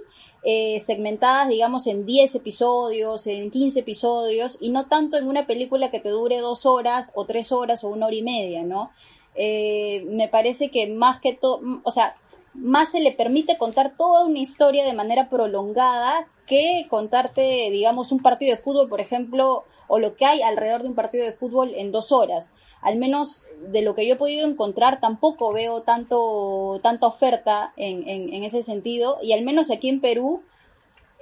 eh, 0.48 0.78
segmentadas, 0.78 1.48
digamos, 1.48 1.88
en 1.88 2.06
10 2.06 2.36
episodios, 2.36 3.26
en 3.26 3.50
15 3.50 3.80
episodios, 3.80 4.58
y 4.60 4.68
no 4.68 4.86
tanto 4.86 5.16
en 5.16 5.26
una 5.26 5.44
película 5.44 5.90
que 5.90 5.98
te 5.98 6.08
dure 6.08 6.38
dos 6.38 6.66
horas 6.66 7.10
o 7.16 7.24
tres 7.24 7.50
horas 7.50 7.82
o 7.82 7.88
una 7.88 8.06
hora 8.06 8.14
y 8.14 8.22
media, 8.22 8.62
¿no? 8.62 8.92
Eh, 9.34 10.06
me 10.08 10.28
parece 10.28 10.70
que 10.70 10.86
más 10.86 11.18
que 11.18 11.32
todo, 11.32 11.80
o 11.82 11.90
sea, 11.90 12.14
más 12.58 12.92
se 12.92 13.00
le 13.00 13.12
permite 13.12 13.58
contar 13.58 13.96
toda 13.96 14.24
una 14.24 14.38
historia 14.38 14.84
de 14.84 14.92
manera 14.92 15.28
prolongada 15.28 16.26
que 16.46 16.86
contarte, 16.88 17.70
digamos, 17.70 18.12
un 18.12 18.20
partido 18.20 18.54
de 18.54 18.62
fútbol, 18.62 18.88
por 18.88 19.00
ejemplo, 19.00 19.64
o 19.88 19.98
lo 19.98 20.16
que 20.16 20.24
hay 20.24 20.42
alrededor 20.42 20.82
de 20.82 20.88
un 20.88 20.94
partido 20.94 21.24
de 21.24 21.32
fútbol 21.32 21.72
en 21.74 21.92
dos 21.92 22.12
horas. 22.12 22.54
Al 22.82 22.96
menos 22.96 23.44
de 23.68 23.82
lo 23.82 23.94
que 23.94 24.06
yo 24.06 24.14
he 24.14 24.18
podido 24.18 24.48
encontrar, 24.48 25.00
tampoco 25.00 25.52
veo 25.52 25.82
tanto, 25.82 26.80
tanta 26.82 27.06
oferta 27.06 27.72
en, 27.76 28.08
en, 28.08 28.44
ese 28.44 28.62
sentido. 28.62 29.18
Y 29.22 29.32
al 29.32 29.42
menos 29.42 29.70
aquí 29.70 29.88
en 29.88 30.00
Perú, 30.00 30.42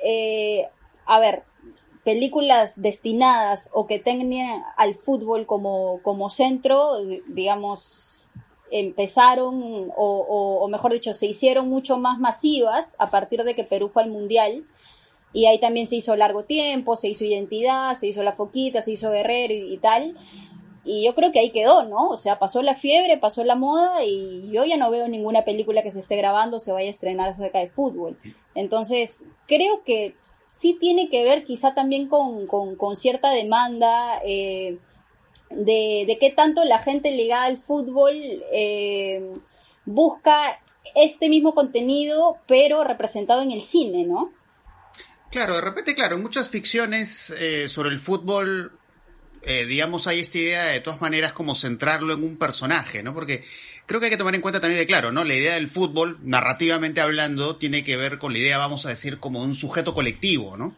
eh, 0.05 0.69
a 1.07 1.21
ver, 1.21 1.45
películas 2.05 2.81
destinadas 2.83 3.71
o 3.73 3.87
que 3.87 3.99
tengan 3.99 4.63
al 4.77 4.95
fútbol 4.95 5.47
como, 5.47 6.01
como 6.03 6.29
centro, 6.29 6.99
digamos, 7.29 7.81
empezaron 8.75 9.93
o, 9.97 10.67
mejor 10.69 10.93
dicho, 10.93 11.15
se 11.15 11.27
hicieron 11.27 11.69
mucho 11.69 11.97
más 11.97 12.19
masivas 12.19 12.97
a 12.99 13.09
partir 13.09 13.45
de 13.45 13.55
que 13.55 13.63
Perú 13.63 13.89
fue 13.89 14.03
al 14.03 14.11
Mundial. 14.11 14.65
Y 15.33 15.47
ahí 15.47 15.61
también 15.61 15.87
se 15.87 15.97
hizo 15.97 16.17
largo 16.17 16.45
tiempo, 16.45 16.97
se 16.97 17.09
hizo 17.09 17.25
identidad, 17.25 17.95
se 17.95 18.09
hizo 18.09 18.25
la 18.25 18.33
foquita, 18.33 18.83
se 18.83 18.93
hizo 18.93 19.13
guerrero 19.13 19.55
y, 19.55 19.77
tal. 19.79 20.17
Y 20.85 21.05
yo 21.05 21.15
creo 21.15 21.31
que 21.31 21.39
ahí 21.39 21.51
quedó, 21.51 21.85
¿no? 21.85 22.09
O 22.09 22.17
sea, 22.17 22.41
pasó 22.41 22.63
la 22.63 22.75
fiebre, 22.75 23.17
pasó 23.17 23.45
la 23.45 23.55
moda 23.55 24.05
y 24.05 24.51
yo 24.51 24.65
ya 24.65 24.77
no 24.77 24.91
veo 24.91 25.07
ninguna 25.07 25.45
película 25.45 25.85
que 25.85 25.93
se 25.93 26.01
esté 26.01 26.17
grabando 26.17 26.59
se 26.59 26.73
vaya 26.73 26.89
a 26.89 26.91
estrenar 26.91 27.29
acerca 27.29 27.61
de 27.61 27.69
fútbol. 27.69 28.19
Entonces, 28.57 29.27
creo 29.47 29.85
que 29.85 30.17
sí 30.51 30.77
tiene 30.81 31.09
que 31.11 31.23
ver 31.23 31.45
quizá 31.45 31.75
también 31.75 32.09
con, 32.09 32.49
con, 32.49 32.97
cierta 32.97 33.31
demanda 33.31 34.21
eh, 34.25 34.79
de, 35.51 36.05
de, 36.07 36.19
qué 36.21 36.31
tanto 36.31 36.65
la 36.65 36.79
gente 36.79 37.11
ligada 37.11 37.47
al 37.47 37.59
fútbol 37.59 38.15
eh, 38.53 39.33
busca 39.85 40.61
este 40.95 41.29
mismo 41.29 41.55
contenido, 41.55 42.39
pero 42.47 42.85
representado 42.85 43.43
en 43.43 43.51
el 43.51 43.63
cine, 43.63 44.05
¿no? 44.05 44.33
Claro, 45.31 45.55
de 45.55 45.61
repente, 45.61 45.95
claro, 45.95 46.17
en 46.17 46.23
muchas 46.23 46.49
ficciones 46.49 47.31
eh, 47.39 47.69
sobre 47.69 47.91
el 47.91 47.99
fútbol, 47.99 48.79
digamos, 49.45 50.07
hay 50.07 50.21
esta 50.21 50.39
idea 50.39 50.65
de 50.65 50.81
todas 50.81 51.03
maneras 51.03 51.35
como 51.35 51.55
centrarlo 51.55 52.15
en 52.15 52.25
un 52.25 52.39
personaje, 52.39 53.03
¿no? 53.03 53.13
Porque 53.13 53.45
creo 53.87 54.01
que 54.01 54.07
hay 54.07 54.11
que 54.11 54.17
tomar 54.17 54.35
en 54.35 54.41
cuenta 54.41 54.61
también 54.61 54.81
que, 54.81 54.87
claro, 54.87 55.13
¿no? 55.13 55.25
La 55.25 55.35
idea 55.35 55.55
del 55.55 55.69
fútbol, 55.69 56.19
narrativamente 56.23 57.01
hablando, 57.01 57.57
tiene 57.57 57.85
que 57.85 57.97
ver 57.97 58.19
con 58.19 58.33
la 58.33 58.39
idea, 58.39 58.59
vamos 58.59 58.87
a 58.87 58.91
decir, 58.91 59.19
como 59.19 59.43
un 59.43 59.55
sujeto 59.55 59.95
colectivo, 59.95 60.57
¿no? 60.57 60.77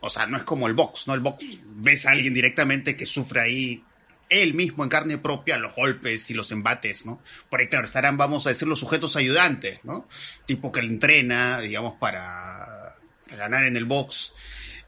O 0.00 0.08
sea, 0.08 0.26
no 0.26 0.36
es 0.36 0.44
como 0.44 0.66
el 0.66 0.74
box, 0.74 1.06
¿no? 1.08 1.14
El 1.14 1.20
box 1.20 1.44
ves 1.64 2.06
a 2.06 2.12
alguien 2.12 2.32
directamente 2.32 2.96
que 2.96 3.06
sufre 3.06 3.40
ahí 3.40 3.84
él 4.28 4.54
mismo 4.54 4.84
en 4.84 4.90
carne 4.90 5.18
propia 5.18 5.58
los 5.58 5.74
golpes 5.74 6.30
y 6.30 6.34
los 6.34 6.50
embates, 6.52 7.06
¿no? 7.06 7.22
Por 7.48 7.60
ahí, 7.60 7.68
claro, 7.68 7.86
estarán, 7.86 8.16
vamos 8.16 8.46
a 8.46 8.50
decir, 8.50 8.68
los 8.68 8.78
sujetos 8.78 9.16
ayudantes, 9.16 9.80
¿no? 9.84 10.06
Tipo 10.46 10.72
que 10.72 10.82
le 10.82 10.88
entrena, 10.88 11.60
digamos, 11.60 11.94
para 11.98 12.96
ganar 13.36 13.64
en 13.64 13.76
el 13.76 13.84
box. 13.84 14.32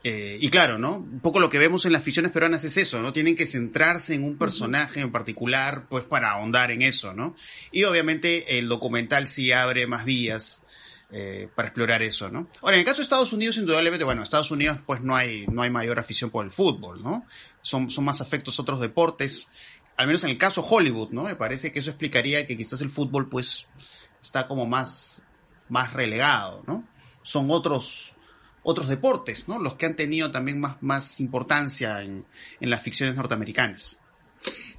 Eh, 0.02 0.38
y 0.40 0.48
claro, 0.48 0.78
¿no? 0.78 0.96
Un 0.96 1.20
poco 1.20 1.40
lo 1.40 1.50
que 1.50 1.58
vemos 1.58 1.84
en 1.84 1.92
las 1.92 2.02
ficciones 2.02 2.32
peruanas 2.32 2.64
es 2.64 2.76
eso, 2.78 3.02
¿no? 3.02 3.12
Tienen 3.12 3.36
que 3.36 3.44
centrarse 3.44 4.14
en 4.14 4.24
un 4.24 4.38
personaje 4.38 5.00
en 5.00 5.12
particular, 5.12 5.86
pues 5.88 6.04
para 6.04 6.30
ahondar 6.30 6.70
en 6.70 6.82
eso, 6.82 7.12
¿no? 7.12 7.36
Y 7.70 7.84
obviamente 7.84 8.58
el 8.58 8.68
documental 8.68 9.28
sí 9.28 9.52
abre 9.52 9.86
más 9.86 10.06
vías 10.06 10.62
eh, 11.12 11.48
para 11.54 11.68
explorar 11.68 12.02
eso, 12.02 12.30
¿no? 12.30 12.48
Ahora, 12.62 12.76
en 12.76 12.80
el 12.80 12.86
caso 12.86 12.98
de 12.98 13.02
Estados 13.02 13.32
Unidos, 13.32 13.58
indudablemente, 13.58 14.04
bueno, 14.04 14.20
en 14.20 14.22
Estados 14.22 14.50
Unidos 14.50 14.78
pues 14.86 15.02
no 15.02 15.16
hay, 15.16 15.44
no 15.48 15.60
hay 15.62 15.70
mayor 15.70 15.98
afición 15.98 16.30
por 16.30 16.46
el 16.46 16.50
fútbol, 16.50 17.02
¿no? 17.02 17.26
Son, 17.62 17.90
son 17.90 18.04
más 18.04 18.20
afectos 18.20 18.58
otros 18.58 18.80
deportes, 18.80 19.48
al 19.96 20.06
menos 20.06 20.24
en 20.24 20.30
el 20.30 20.38
caso 20.38 20.62
Hollywood, 20.62 21.10
¿no? 21.10 21.24
Me 21.24 21.36
parece 21.36 21.72
que 21.72 21.80
eso 21.80 21.90
explicaría 21.90 22.46
que 22.46 22.56
quizás 22.56 22.80
el 22.80 22.90
fútbol 22.90 23.28
pues 23.28 23.66
está 24.22 24.46
como 24.46 24.66
más, 24.66 25.22
más 25.68 25.92
relegado, 25.92 26.62
¿no? 26.66 26.84
Son 27.22 27.50
otros, 27.50 28.12
otros 28.62 28.88
deportes, 28.88 29.46
¿no? 29.46 29.58
Los 29.58 29.74
que 29.74 29.86
han 29.86 29.96
tenido 29.96 30.30
también 30.30 30.58
más, 30.58 30.76
más 30.82 31.20
importancia 31.20 32.02
en, 32.02 32.24
en 32.60 32.70
las 32.70 32.82
ficciones 32.82 33.14
norteamericanas. 33.14 33.98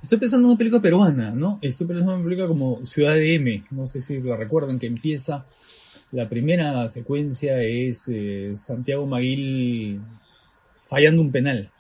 Estoy 0.02 0.18
pensando 0.18 0.48
en 0.48 0.52
una 0.52 0.58
película 0.58 0.82
peruana, 0.82 1.30
¿no? 1.30 1.60
Estoy 1.62 1.86
pensando 1.86 2.14
en 2.14 2.18
una 2.18 2.26
película 2.26 2.48
como 2.48 2.84
Ciudad 2.84 3.14
de 3.14 3.36
M, 3.36 3.64
no 3.70 3.86
sé 3.86 4.02
si 4.02 4.20
la 4.20 4.36
recuerdan, 4.36 4.80
que 4.80 4.88
empieza, 4.88 5.46
la 6.12 6.28
primera 6.28 6.90
secuencia 6.90 7.62
es 7.62 8.08
eh, 8.08 8.54
Santiago 8.56 9.06
Maguil 9.06 10.02
fallando 10.86 11.22
un 11.22 11.32
penal, 11.32 11.72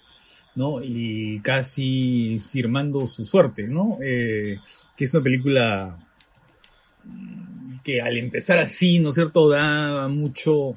¿no? 0.55 0.81
Y 0.83 1.39
casi 1.41 2.39
firmando 2.39 3.07
su 3.07 3.25
suerte, 3.25 3.67
¿no? 3.67 3.97
Eh, 4.01 4.59
que 4.95 5.05
es 5.05 5.13
una 5.13 5.23
película 5.23 5.97
que 7.83 8.01
al 8.01 8.17
empezar 8.17 8.59
así, 8.59 8.99
¿no 8.99 9.09
es 9.09 9.15
cierto?, 9.15 9.49
da 9.49 10.07
mucho 10.07 10.75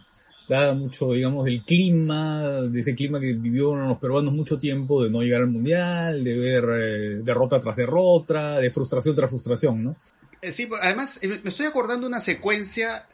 da 0.48 0.74
mucho, 0.74 1.12
digamos, 1.12 1.44
del 1.46 1.64
clima, 1.64 2.60
de 2.62 2.80
ese 2.80 2.94
clima 2.94 3.18
que 3.18 3.32
vivieron 3.32 3.88
los 3.88 3.98
peruanos 3.98 4.32
mucho 4.32 4.58
tiempo, 4.58 5.02
de 5.02 5.10
no 5.10 5.22
llegar 5.22 5.40
al 5.40 5.48
mundial, 5.48 6.22
de 6.22 6.36
ver 6.36 6.64
eh, 6.64 7.20
derrota 7.22 7.60
tras 7.60 7.76
derrota, 7.76 8.58
de 8.58 8.70
frustración 8.70 9.16
tras 9.16 9.30
frustración, 9.30 9.82
¿no? 9.82 9.96
Eh, 10.42 10.50
sí, 10.50 10.68
además 10.82 11.18
eh, 11.22 11.40
me 11.42 11.48
estoy 11.48 11.66
acordando 11.66 12.06
una 12.06 12.20
secuencia, 12.20 13.06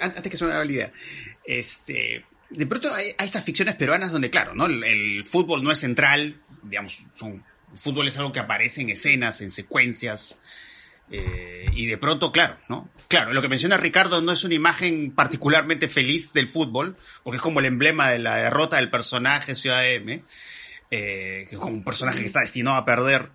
antes 0.00 0.22
que 0.30 0.36
suene 0.36 0.54
la 0.54 0.64
idea, 0.64 0.92
este, 1.44 2.24
de 2.50 2.66
pronto 2.66 2.92
hay, 2.94 3.14
estas 3.18 3.44
ficciones 3.44 3.76
peruanas 3.76 4.12
donde, 4.12 4.30
claro, 4.30 4.54
¿no? 4.54 4.66
El, 4.66 5.24
fútbol 5.24 5.62
no 5.62 5.70
es 5.70 5.78
central, 5.78 6.40
digamos, 6.62 7.02
son, 7.16 7.44
el 7.72 7.78
fútbol 7.78 8.08
es 8.08 8.16
algo 8.18 8.32
que 8.32 8.40
aparece 8.40 8.82
en 8.82 8.90
escenas, 8.90 9.40
en 9.40 9.50
secuencias, 9.50 10.38
eh, 11.10 11.66
y 11.72 11.86
de 11.86 11.98
pronto, 11.98 12.32
claro, 12.32 12.56
¿no? 12.68 12.88
Claro, 13.08 13.32
lo 13.32 13.40
que 13.40 13.48
menciona 13.48 13.76
Ricardo 13.76 14.20
no 14.20 14.32
es 14.32 14.44
una 14.44 14.54
imagen 14.54 15.12
particularmente 15.12 15.88
feliz 15.88 16.32
del 16.32 16.48
fútbol, 16.48 16.96
porque 17.22 17.36
es 17.36 17.42
como 17.42 17.60
el 17.60 17.66
emblema 17.66 18.10
de 18.10 18.18
la 18.18 18.36
derrota 18.36 18.76
del 18.76 18.90
personaje 18.90 19.54
Ciudad 19.54 19.90
M, 19.90 20.22
eh, 20.90 21.46
que 21.48 21.54
es 21.54 21.58
como 21.58 21.74
un 21.74 21.84
personaje 21.84 22.20
que 22.20 22.26
está 22.26 22.40
destinado 22.40 22.76
a 22.76 22.84
perder. 22.84 23.30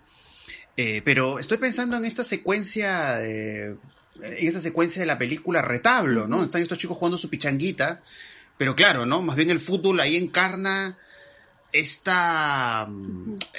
Eh, 0.76 1.02
pero 1.06 1.38
estoy 1.38 1.58
pensando 1.58 1.98
en 1.98 2.06
esta 2.06 2.24
secuencia, 2.24 3.24
en 3.24 3.78
esa 4.22 4.60
secuencia 4.60 5.00
de 5.00 5.06
la 5.06 5.20
película 5.20 5.62
Retablo, 5.62 6.28
¿no? 6.28 6.44
Están 6.44 6.64
estos 6.64 6.80
chicos 6.80 6.98
jugando 6.98 7.18
su 7.18 7.30
pichanguita, 7.30 8.02
pero 8.58 8.76
claro, 8.76 9.06
¿no? 9.06 9.22
Más 9.22 9.36
bien 9.36 9.50
el 9.50 9.60
fútbol 9.60 10.00
ahí 10.00 10.16
encarna 10.16 10.98
esta, 11.72 12.88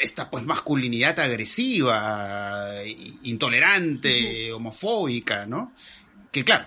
esta 0.01 0.31
pues 0.31 0.45
masculinidad 0.45 1.19
agresiva, 1.19 2.83
intolerante, 3.25 4.53
homofóbica, 4.53 5.47
¿no? 5.47 5.73
Que 6.31 6.45
claro, 6.45 6.67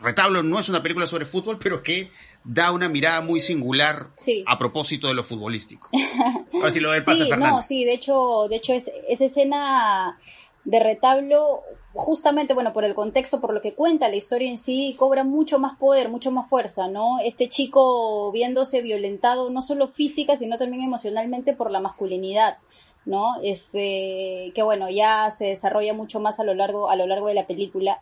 Retablo 0.00 0.42
no 0.42 0.58
es 0.58 0.68
una 0.68 0.82
película 0.82 1.06
sobre 1.06 1.26
fútbol, 1.26 1.58
pero 1.58 1.82
que 1.82 2.10
da 2.44 2.70
una 2.70 2.88
mirada 2.88 3.20
muy 3.20 3.40
singular 3.40 4.10
a 4.46 4.58
propósito 4.58 5.08
de 5.08 5.14
lo 5.14 5.24
futbolístico. 5.24 5.90
A 5.92 6.62
ver 6.62 6.72
si 6.72 6.80
lo 6.80 6.92
sí, 7.04 7.30
No, 7.36 7.62
sí, 7.62 7.84
de 7.84 7.94
hecho, 7.94 8.46
de 8.48 8.56
hecho 8.56 8.72
es, 8.72 8.90
esa 9.08 9.24
escena 9.24 10.18
de 10.64 10.80
retablo, 10.80 11.62
justamente, 11.96 12.54
bueno, 12.54 12.72
por 12.72 12.84
el 12.84 12.94
contexto, 12.94 13.40
por 13.40 13.52
lo 13.52 13.60
que 13.60 13.74
cuenta 13.74 14.08
la 14.08 14.16
historia 14.16 14.48
en 14.48 14.58
sí, 14.58 14.94
cobra 14.98 15.24
mucho 15.24 15.58
más 15.58 15.78
poder, 15.78 16.08
mucho 16.08 16.30
más 16.30 16.48
fuerza, 16.48 16.88
¿no? 16.88 17.18
Este 17.20 17.48
chico 17.48 18.30
viéndose 18.32 18.82
violentado 18.82 19.50
no 19.50 19.62
solo 19.62 19.88
física, 19.88 20.36
sino 20.36 20.58
también 20.58 20.82
emocionalmente 20.82 21.54
por 21.54 21.70
la 21.70 21.80
masculinidad, 21.80 22.58
¿no? 23.04 23.36
Este, 23.42 24.52
que 24.54 24.62
bueno, 24.62 24.90
ya 24.90 25.30
se 25.30 25.46
desarrolla 25.46 25.94
mucho 25.94 26.20
más 26.20 26.38
a 26.38 26.44
lo 26.44 26.54
largo, 26.54 26.90
a 26.90 26.96
lo 26.96 27.06
largo 27.06 27.28
de 27.28 27.34
la 27.34 27.46
película. 27.46 28.00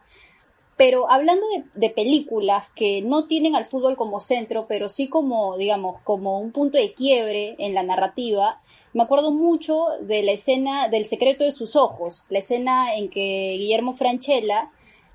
Pero 0.77 1.09
hablando 1.11 1.47
de, 1.49 1.65
de, 1.75 1.91
películas 1.91 2.67
que 2.75 3.01
no 3.01 3.27
tienen 3.27 3.55
al 3.55 3.65
fútbol 3.65 3.97
como 3.97 4.19
centro, 4.19 4.67
pero 4.67 4.89
sí 4.89 5.09
como, 5.09 5.57
digamos, 5.57 6.01
como 6.03 6.41
un 6.41 6.51
punto 6.51 6.79
de 6.79 6.95
quiebre 6.95 7.55
en 7.59 7.75
la 7.75 7.85
narrativa, 7.85 8.61
me 8.95 9.03
acuerdo 9.03 9.33
mucho 9.33 9.87
de 10.01 10.23
la 10.23 10.33
escena 10.33 10.89
del 10.89 11.05
secreto 11.05 11.45
de 11.45 11.51
sus 11.51 11.75
ojos, 11.75 12.25
la 12.29 12.39
escena 12.39 12.95
en 12.95 13.11
que 13.11 13.57
Guillermo 13.59 13.95
Franchella 13.95 14.71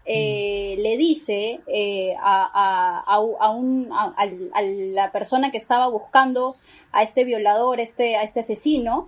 eh, 0.05 0.75
mm. 0.77 0.81
le 0.81 0.97
dice 0.97 1.61
eh, 1.67 2.13
a, 2.21 3.03
a, 3.07 3.19
un, 3.51 3.89
a, 3.91 4.25
la 4.25 5.11
persona 5.13 5.49
que 5.49 5.57
estaba 5.57 5.87
buscando 5.87 6.57
a 6.91 7.03
este 7.03 7.23
violador, 7.23 7.79
este, 7.79 8.17
a 8.17 8.23
este 8.23 8.41
asesino, 8.41 9.07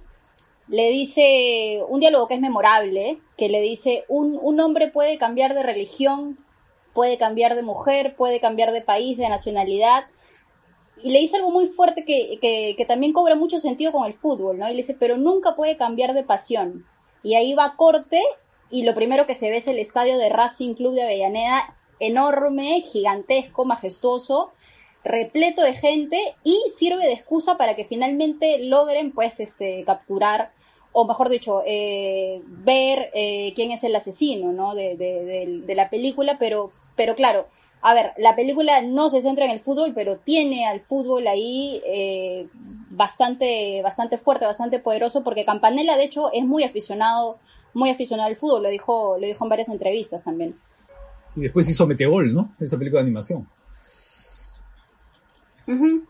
le 0.69 0.89
dice 0.89 1.81
un 1.89 1.99
diálogo 1.99 2.29
que 2.29 2.35
es 2.35 2.41
memorable, 2.41 3.17
que 3.37 3.49
le 3.49 3.59
dice, 3.59 4.05
un, 4.07 4.39
un 4.41 4.59
hombre 4.61 4.87
puede 4.87 5.17
cambiar 5.17 5.53
de 5.53 5.63
religión, 5.63 6.37
puede 6.93 7.17
cambiar 7.17 7.55
de 7.55 7.63
mujer, 7.63 8.15
puede 8.15 8.39
cambiar 8.39 8.71
de 8.71 8.81
país, 8.81 9.17
de 9.17 9.27
nacionalidad, 9.27 10.05
y 11.03 11.11
le 11.11 11.19
dice 11.19 11.37
algo 11.37 11.51
muy 11.51 11.67
fuerte 11.67 12.05
que, 12.05 12.37
que, 12.41 12.85
también 12.85 13.13
cobra 13.13 13.35
mucho 13.35 13.59
sentido 13.59 13.91
con 13.91 14.05
el 14.05 14.13
fútbol, 14.13 14.57
¿no? 14.57 14.67
Y 14.67 14.71
le 14.71 14.77
dice, 14.77 14.95
pero 14.99 15.17
nunca 15.17 15.55
puede 15.55 15.77
cambiar 15.77 16.13
de 16.13 16.23
pasión. 16.23 16.85
Y 17.23 17.35
ahí 17.35 17.53
va 17.53 17.75
corte 17.75 18.21
y 18.69 18.83
lo 18.83 18.95
primero 18.95 19.27
que 19.27 19.35
se 19.35 19.49
ve 19.49 19.57
es 19.57 19.67
el 19.67 19.79
estadio 19.79 20.17
de 20.17 20.29
Racing 20.29 20.75
Club 20.75 20.93
de 20.93 21.03
Avellaneda, 21.03 21.75
enorme, 21.99 22.81
gigantesco, 22.81 23.65
majestuoso, 23.65 24.51
repleto 25.03 25.61
de 25.61 25.73
gente 25.73 26.35
y 26.43 26.57
sirve 26.75 27.05
de 27.05 27.13
excusa 27.13 27.57
para 27.57 27.75
que 27.75 27.85
finalmente 27.85 28.59
logren 28.59 29.11
pues 29.11 29.39
este 29.39 29.83
capturar 29.83 30.51
o 30.93 31.05
mejor 31.05 31.29
dicho 31.29 31.63
eh, 31.65 32.41
ver 32.45 33.09
eh, 33.13 33.53
quién 33.55 33.71
es 33.71 33.83
el 33.83 33.95
asesino 33.95 34.51
no 34.51 34.75
de, 34.75 34.95
de, 34.97 35.75
la 35.75 35.89
película 35.89 36.37
pero 36.37 36.71
pero 36.95 37.15
claro 37.15 37.47
a 37.81 37.93
ver 37.93 38.11
la 38.17 38.35
película 38.35 38.81
no 38.81 39.09
se 39.09 39.21
centra 39.21 39.45
en 39.45 39.51
el 39.51 39.59
fútbol 39.59 39.93
pero 39.93 40.17
tiene 40.17 40.67
al 40.67 40.81
fútbol 40.81 41.27
ahí 41.27 41.81
eh, 41.85 42.47
bastante 42.89 43.81
bastante 43.81 44.17
fuerte 44.17 44.45
bastante 44.45 44.79
poderoso 44.79 45.23
porque 45.23 45.45
Campanella 45.45 45.97
de 45.97 46.03
hecho 46.03 46.31
es 46.33 46.45
muy 46.45 46.63
aficionado 46.63 47.39
muy 47.73 47.89
aficionado 47.89 48.29
al 48.29 48.35
fútbol 48.35 48.63
lo 48.63 48.69
dijo 48.69 49.17
lo 49.19 49.25
dijo 49.25 49.45
en 49.45 49.49
varias 49.49 49.69
entrevistas 49.69 50.23
también 50.23 50.55
y 51.35 51.41
después 51.41 51.67
hizo 51.69 51.87
Metegol 51.87 52.33
no 52.33 52.53
esa 52.59 52.77
película 52.77 53.01
de 53.01 53.07
animación 53.07 53.47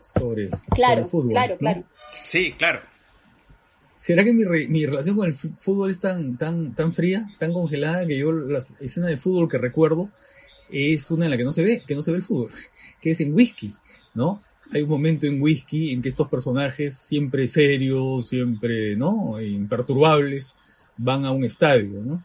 sobre, 0.00 0.50
claro, 0.70 1.04
fútbol. 1.04 1.30
Claro, 1.30 1.56
claro. 1.58 1.84
Sí, 2.24 2.52
claro. 2.52 2.80
¿Será 3.96 4.24
que 4.24 4.32
mi, 4.32 4.44
mi, 4.66 4.86
relación 4.86 5.16
con 5.16 5.26
el 5.26 5.34
fútbol 5.34 5.90
es 5.90 6.00
tan, 6.00 6.36
tan, 6.36 6.74
tan 6.74 6.92
fría, 6.92 7.28
tan 7.38 7.52
congelada, 7.52 8.04
que 8.06 8.18
yo 8.18 8.32
las 8.32 8.74
escenas 8.80 9.10
de 9.10 9.16
fútbol 9.16 9.48
que 9.48 9.58
recuerdo 9.58 10.08
es 10.72 11.10
una 11.10 11.26
en 11.26 11.30
la 11.30 11.36
que 11.36 11.44
no 11.44 11.52
se 11.52 11.62
ve, 11.62 11.82
que 11.86 11.94
no 11.94 12.02
se 12.02 12.10
ve 12.10 12.18
el 12.18 12.22
fútbol, 12.22 12.50
que 13.00 13.10
es 13.10 13.20
en 13.20 13.34
whisky, 13.34 13.72
¿no? 14.14 14.42
Hay 14.70 14.82
un 14.82 14.88
momento 14.88 15.26
en 15.26 15.40
whisky 15.40 15.92
en 15.92 16.00
que 16.00 16.08
estos 16.08 16.28
personajes, 16.28 16.96
siempre 16.96 17.46
serios, 17.46 18.28
siempre, 18.28 18.96
¿no? 18.96 19.40
Imperturbables, 19.40 20.54
van 20.96 21.24
a 21.24 21.32
un 21.32 21.44
estadio, 21.44 22.02
¿no? 22.02 22.24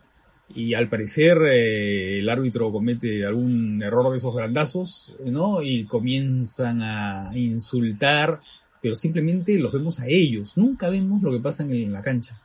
y 0.54 0.74
al 0.74 0.90
parecer 0.90 1.38
eh, 1.50 2.20
el 2.20 2.30
árbitro 2.30 2.72
comete 2.72 3.26
algún 3.26 3.82
error 3.84 4.12
de 4.12 4.18
esos 4.18 4.36
grandazos, 4.36 5.16
¿no? 5.26 5.62
Y 5.62 5.86
comienzan 5.86 6.82
a 6.82 7.32
insultar, 7.36 8.40
pero 8.82 8.96
simplemente 8.96 9.58
los 9.60 9.74
vemos 9.74 10.00
a 10.00 10.08
ellos, 10.08 10.54
nunca 10.56 10.90
vemos 10.90 11.22
lo 11.22 11.32
que 11.32 11.40
pasa 11.40 11.64
en, 11.64 11.92
la 11.92 12.02
cancha, 12.02 12.42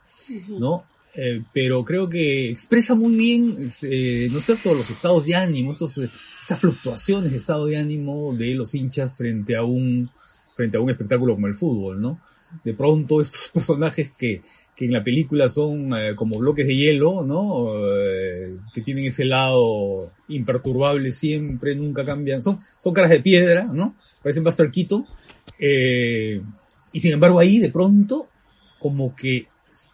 ¿no? 0.49 0.83
Eh, 1.15 1.43
pero 1.53 1.83
creo 1.85 2.09
que 2.09 2.49
expresa 2.49 2.95
muy 2.95 3.15
bien, 3.15 3.69
eh, 3.83 4.27
¿no 4.31 4.39
es 4.39 4.45
cierto?, 4.45 4.73
los 4.73 4.89
estados 4.89 5.25
de 5.25 5.35
ánimo, 5.35 5.71
estos, 5.71 5.97
estas 5.97 6.59
fluctuaciones 6.59 7.31
de 7.31 7.37
estado 7.37 7.67
de 7.67 7.77
ánimo 7.77 8.33
de 8.35 8.55
los 8.55 8.73
hinchas 8.73 9.15
frente 9.15 9.55
a 9.55 9.63
un, 9.63 10.09
frente 10.53 10.77
a 10.77 10.79
un 10.81 10.89
espectáculo 10.89 11.35
como 11.35 11.47
el 11.47 11.53
fútbol, 11.53 12.01
¿no? 12.01 12.19
De 12.63 12.73
pronto 12.73 13.21
estos 13.21 13.49
personajes 13.53 14.11
que 14.11 14.41
que 14.75 14.85
en 14.85 14.91
la 14.91 15.03
película 15.03 15.49
son 15.49 15.93
eh, 15.93 16.15
como 16.15 16.39
bloques 16.39 16.65
de 16.65 16.75
hielo, 16.75 17.23
¿no? 17.23 17.73
Eh, 17.95 18.57
que 18.73 18.81
tienen 18.81 19.05
ese 19.05 19.25
lado 19.25 20.11
imperturbable 20.29 21.11
siempre, 21.11 21.75
nunca 21.75 22.03
cambian. 22.03 22.41
Son, 22.41 22.59
son 22.79 22.93
caras 22.93 23.11
de 23.11 23.19
piedra, 23.19 23.65
¿no? 23.65 23.95
Parecen 24.21 24.43
Buster 24.43 24.71
Keaton. 24.71 25.05
Eh, 25.59 26.41
y 26.91 26.99
sin 26.99 27.11
embargo 27.11 27.39
ahí 27.39 27.59
de 27.59 27.69
pronto 27.69 28.27
como 28.79 29.15
que 29.15 29.47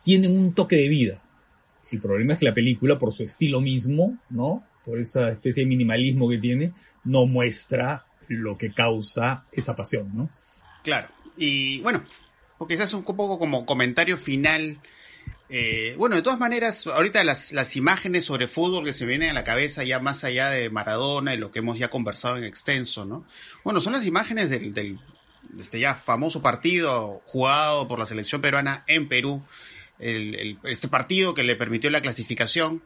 tienen 0.04 0.38
un 0.38 0.54
toque 0.54 0.76
de 0.76 0.90
vida. 0.90 1.22
El 1.92 2.00
problema 2.00 2.34
es 2.34 2.40
que 2.40 2.46
la 2.46 2.54
película, 2.54 2.98
por 2.98 3.14
su 3.14 3.24
estilo 3.24 3.62
mismo, 3.62 4.18
¿no? 4.30 4.64
Por 4.84 5.00
esa 5.00 5.30
especie 5.30 5.64
de 5.64 5.70
minimalismo 5.70 6.30
que 6.30 6.38
tiene, 6.38 6.74
no 7.04 7.26
muestra 7.26 8.06
lo 8.28 8.58
que 8.58 8.72
causa 8.72 9.46
esa 9.52 9.76
pasión, 9.76 10.12
¿no? 10.14 10.30
Claro. 10.84 11.10
Y 11.36 11.82
bueno, 11.82 12.04
porque 12.58 12.76
quizás 12.76 12.94
un 12.94 13.04
poco 13.04 13.40
como 13.40 13.66
comentario 13.66 14.18
final. 14.18 14.80
Eh, 15.52 15.96
bueno, 15.98 16.16
de 16.16 16.22
todas 16.22 16.38
maneras, 16.38 16.86
ahorita 16.86 17.24
las, 17.24 17.54
las 17.54 17.76
imágenes 17.76 18.26
sobre 18.26 18.48
fútbol 18.48 18.84
que 18.84 18.94
se 18.94 19.06
vienen 19.06 19.32
a 19.32 19.34
la 19.34 19.44
cabeza 19.44 19.84
ya 19.84 20.00
más 20.00 20.24
allá 20.24 20.50
de 20.50 20.70
Maradona 20.70 21.34
y 21.34 21.38
lo 21.38 21.50
que 21.50 21.60
hemos 21.60 21.80
ya 21.80 21.90
conversado 21.90 22.38
en 22.38 22.44
extenso, 22.44 23.06
¿no? 23.06 23.26
Bueno, 23.64 23.82
son 23.82 23.94
las 23.94 24.06
imágenes 24.06 24.52
del, 24.52 24.74
del 24.76 25.00
este 25.60 25.80
ya 25.80 25.96
famoso 25.96 26.42
partido 26.42 27.22
jugado 27.26 27.88
por 27.88 28.00
la 28.00 28.06
selección 28.06 28.42
peruana 28.42 28.84
en 28.88 29.08
Perú, 29.08 29.44
el, 30.00 30.58
este 30.64 30.88
partido 30.88 31.34
que 31.34 31.44
le 31.44 31.56
permitió 31.56 31.90
la 31.90 32.02
clasificación. 32.02 32.84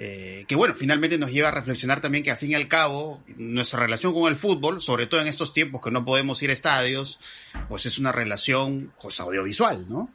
Eh, 0.00 0.44
que 0.46 0.54
bueno, 0.54 0.76
finalmente 0.76 1.18
nos 1.18 1.32
lleva 1.32 1.48
a 1.48 1.50
reflexionar 1.50 2.00
también 2.00 2.22
que 2.22 2.30
al 2.30 2.36
fin 2.36 2.52
y 2.52 2.54
al 2.54 2.68
cabo 2.68 3.20
nuestra 3.36 3.80
relación 3.80 4.14
con 4.14 4.28
el 4.30 4.38
fútbol, 4.38 4.80
sobre 4.80 5.08
todo 5.08 5.20
en 5.20 5.26
estos 5.26 5.52
tiempos 5.52 5.82
que 5.82 5.90
no 5.90 6.04
podemos 6.04 6.40
ir 6.40 6.50
a 6.50 6.52
estadios, 6.52 7.18
pues 7.68 7.84
es 7.84 7.98
una 7.98 8.12
relación 8.12 8.92
pues 9.00 9.18
audiovisual, 9.18 9.88
¿no? 9.88 10.08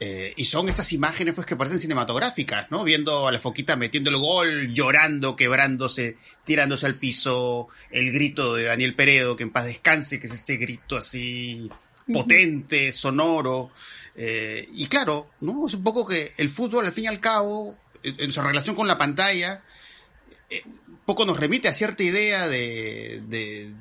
Eh, 0.00 0.32
y 0.36 0.44
son 0.44 0.68
estas 0.68 0.92
imágenes 0.92 1.34
pues 1.34 1.46
que 1.46 1.56
parecen 1.56 1.80
cinematográficas, 1.80 2.70
¿no? 2.70 2.84
Viendo 2.84 3.26
a 3.26 3.32
la 3.32 3.40
foquita 3.40 3.74
metiendo 3.74 4.10
el 4.10 4.16
gol, 4.16 4.72
llorando, 4.72 5.34
quebrándose, 5.34 6.16
tirándose 6.44 6.86
al 6.86 6.94
piso, 6.94 7.68
el 7.90 8.12
grito 8.12 8.54
de 8.54 8.64
Daniel 8.64 8.94
Peredo, 8.94 9.34
que 9.34 9.42
en 9.42 9.50
paz 9.50 9.66
descanse, 9.66 10.20
que 10.20 10.26
es 10.26 10.32
este 10.32 10.56
grito 10.56 10.96
así 10.96 11.68
potente, 12.12 12.92
sonoro. 12.92 13.70
Eh, 14.14 14.68
y 14.72 14.86
claro, 14.86 15.30
¿no? 15.40 15.66
Es 15.66 15.74
un 15.74 15.82
poco 15.82 16.06
que 16.06 16.32
el 16.36 16.48
fútbol 16.48 16.86
al 16.86 16.92
fin 16.92 17.04
y 17.04 17.08
al 17.08 17.20
cabo 17.20 17.76
en 18.02 18.32
su 18.32 18.40
relación 18.40 18.76
con 18.76 18.86
la 18.86 18.98
pantalla, 18.98 19.62
eh, 20.50 20.62
poco 21.04 21.24
nos 21.24 21.38
remite 21.38 21.68
a 21.68 21.72
cierta 21.72 22.02
idea 22.02 22.48
de, 22.48 23.22
de, 23.26 23.72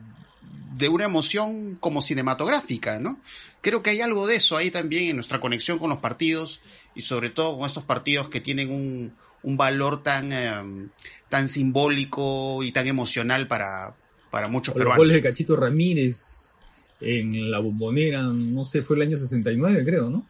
una 0.89 1.05
emoción 1.05 1.75
como 1.79 2.01
cinematográfica, 2.01 2.99
¿no? 2.99 3.19
Creo 3.61 3.81
que 3.81 3.89
hay 3.89 4.01
algo 4.01 4.27
de 4.27 4.35
eso 4.35 4.57
ahí 4.57 4.71
también 4.71 5.09
en 5.09 5.15
nuestra 5.15 5.39
conexión 5.39 5.79
con 5.79 5.89
los 5.89 5.99
partidos 5.99 6.61
y 6.95 7.01
sobre 7.01 7.29
todo 7.29 7.57
con 7.57 7.67
estos 7.67 7.83
partidos 7.83 8.29
que 8.29 8.39
tienen 8.39 8.71
un, 8.71 9.13
un 9.43 9.57
valor 9.57 10.03
tan, 10.03 10.31
em, 10.31 10.89
tan 11.29 11.47
simbólico 11.47 12.63
y 12.63 12.71
tan 12.71 12.87
emocional 12.87 13.47
para, 13.47 13.95
para 14.29 14.47
muchos 14.47 14.73
peruanos. 14.73 14.97
Los 14.97 15.07
goles 15.07 15.23
de 15.23 15.29
Cachito 15.29 15.55
Ramírez 15.55 16.53
en 17.01 17.51
la 17.51 17.59
bombonera, 17.59 18.23
no 18.23 18.65
sé, 18.65 18.83
fue 18.83 18.95
el 18.95 19.03
año 19.03 19.17
69 19.17 19.83
creo, 19.85 20.09
¿no? 20.09 20.27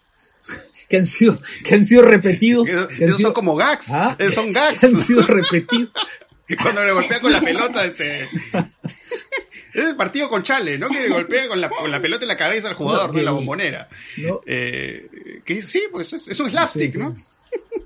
que 0.89 0.97
han 0.97 1.05
sido, 1.05 1.39
que 1.63 1.75
han 1.75 1.85
sido 1.85 2.01
repetidos. 2.01 2.69
Esos 2.99 3.21
son 3.21 3.33
como 3.33 3.55
gags. 3.55 3.91
¿Ah? 3.91 4.17
son 4.33 4.51
gags. 4.51 4.79
Que 4.79 4.85
han 4.87 4.95
sido 4.95 5.21
repetidos. 5.21 5.91
Cuando 6.61 6.83
le 6.83 6.91
golpea 6.93 7.19
con 7.19 7.31
la 7.31 7.41
pelota, 7.41 7.83
este. 7.83 8.25
Es 9.77 9.85
el 9.85 9.95
partido 9.95 10.27
con 10.27 10.41
Chale, 10.41 10.79
¿no? 10.79 10.89
Que 10.89 11.01
le 11.01 11.09
golpea 11.09 11.47
con 11.47 11.61
la, 11.61 11.69
con 11.69 11.91
la 11.91 12.01
pelota 12.01 12.23
en 12.23 12.29
la 12.29 12.35
cabeza 12.35 12.67
al 12.67 12.73
jugador, 12.73 13.13
de 13.13 13.21
la 13.21 13.29
bombonera. 13.29 13.87
Eh, 14.47 15.41
que 15.45 15.61
sí, 15.61 15.83
pues 15.91 16.11
es, 16.13 16.39
un 16.39 16.49
slapstick, 16.49 16.95
¿no? 16.95 17.15